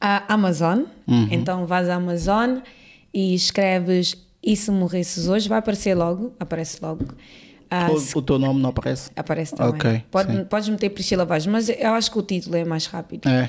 A 0.00 0.24
Amazon, 0.34 0.80
Uhum. 1.06 1.28
então 1.30 1.64
vais 1.64 1.88
à 1.88 1.94
Amazon 1.94 2.58
e 3.12 3.32
escreves 3.34 4.16
E 4.46 4.54
se 4.56 4.70
morresses 4.70 5.26
hoje, 5.28 5.48
vai 5.48 5.58
aparecer 5.58 5.94
logo, 5.94 6.34
aparece 6.38 6.78
logo. 6.82 7.06
Ah, 7.70 7.88
se- 7.96 8.14
o, 8.14 8.18
o 8.18 8.22
teu 8.22 8.38
nome 8.38 8.60
não 8.60 8.68
aparece? 8.70 9.10
Aparece 9.16 9.54
também. 9.54 9.72
Ok, 9.74 10.02
Pode, 10.10 10.44
podes 10.46 10.68
meter 10.68 10.90
Priscila 10.90 11.24
Vaz, 11.24 11.46
mas 11.46 11.68
eu 11.70 11.94
acho 11.94 12.10
que 12.10 12.18
o 12.18 12.22
título 12.22 12.54
é 12.56 12.62
mais 12.64 12.84
rápido. 12.86 13.26
É. 13.28 13.48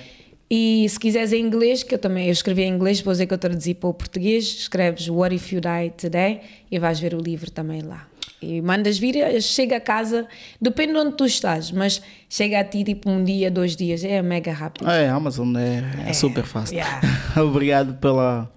E 0.50 0.88
se 0.88 0.98
quiseres 1.00 1.34
em 1.34 1.44
inglês, 1.44 1.84
que 1.84 1.94
eu 1.96 2.00
também 2.00 2.28
eu 2.28 2.32
escrevi 2.32 2.62
em 2.62 2.72
inglês, 2.72 3.00
depois 3.00 3.20
é 3.20 3.26
que 3.26 3.34
eu 3.34 3.38
traduzi 3.38 3.74
para 3.74 3.90
o 3.90 3.94
português, 3.94 4.46
escreves 4.46 5.10
What 5.10 5.36
If 5.36 5.52
You 5.52 5.60
Die 5.60 5.90
Today 5.98 6.40
e 6.72 6.80
vais 6.80 6.98
ver 7.00 7.14
o 7.14 7.20
livro 7.20 7.50
também 7.52 7.82
lá. 7.82 8.08
E 8.46 8.62
mandas 8.62 8.98
vir, 8.98 9.42
chega 9.42 9.78
a 9.78 9.80
casa, 9.80 10.28
depende 10.62 10.94
de 10.94 11.00
onde 11.00 11.18
tu 11.18 11.26
estás, 11.26 11.72
mas 11.72 12.02
chega 12.30 12.60
a 12.60 12.64
ti 12.64 12.84
tipo 12.84 13.10
um 13.10 13.24
dia, 13.24 13.50
dois 13.50 13.76
dias, 13.76 14.04
é 14.04 14.22
mega 14.22 14.54
rápido. 14.54 14.90
É, 14.90 15.10
Amazon 15.10 15.56
é, 15.58 16.10
é 16.10 16.14
super 16.14 16.44
fácil. 16.44 16.76
yeah. 16.76 17.02
Obrigado 17.42 17.96
pela, 17.96 18.52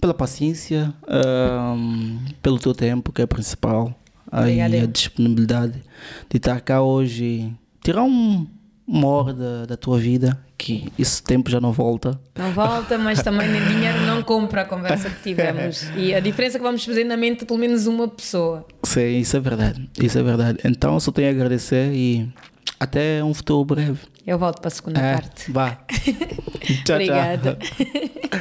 pela 0.00 0.14
paciência, 0.14 0.94
ahm, 1.08 2.18
pelo 2.40 2.58
teu 2.58 2.72
tempo, 2.74 3.12
que 3.12 3.22
é 3.22 3.26
principal. 3.26 3.92
Aí 4.30 4.60
Obrigada, 4.62 4.84
a 4.84 4.86
disponibilidade 4.86 5.82
de 6.30 6.36
estar 6.36 6.60
cá 6.60 6.82
hoje 6.82 7.24
e 7.24 7.52
tirar 7.82 8.04
um, 8.04 8.46
uma 8.86 9.08
hora 9.08 9.34
da, 9.34 9.66
da 9.66 9.76
tua 9.76 9.98
vida, 9.98 10.38
que 10.58 10.92
esse 10.98 11.22
tempo 11.22 11.48
já 11.50 11.60
não 11.60 11.70
volta. 11.72 12.20
Não 12.36 12.50
volta, 12.52 12.98
mas 12.98 13.22
também 13.22 13.48
nem 13.48 13.64
dinheiro 13.68 14.00
não 14.02 14.22
compra 14.22 14.62
a 14.62 14.64
conversa 14.64 15.08
que 15.08 15.22
tivemos. 15.22 15.88
E 15.96 16.12
a 16.12 16.18
diferença 16.20 16.56
é 16.56 16.58
que 16.58 16.64
vamos 16.66 16.84
fazer 16.84 17.04
na 17.04 17.16
mente 17.16 17.40
de 17.40 17.44
pelo 17.46 17.58
menos 17.60 17.86
uma 17.86 18.08
pessoa. 18.08 18.66
Sim, 18.82 19.18
isso 19.20 19.36
é 19.36 19.40
verdade. 19.40 19.88
Isso 20.02 20.18
é 20.18 20.22
verdade. 20.22 20.58
Então 20.64 20.98
só 20.98 21.12
tenho 21.12 21.28
a 21.28 21.30
agradecer 21.30 21.92
e 21.94 22.28
até 22.80 23.22
um 23.22 23.32
futuro 23.32 23.64
breve. 23.64 24.00
Eu 24.26 24.36
volto 24.38 24.60
para 24.60 24.68
a 24.68 24.70
segunda 24.70 25.00
É, 25.00 25.14
parte. 25.14 25.50
vá. 25.50 25.78
tchau, 26.84 26.96
Obrigada. 26.96 27.56
tchau. 27.60 28.38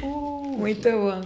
Muito 0.58 0.88
bom. 0.90 1.20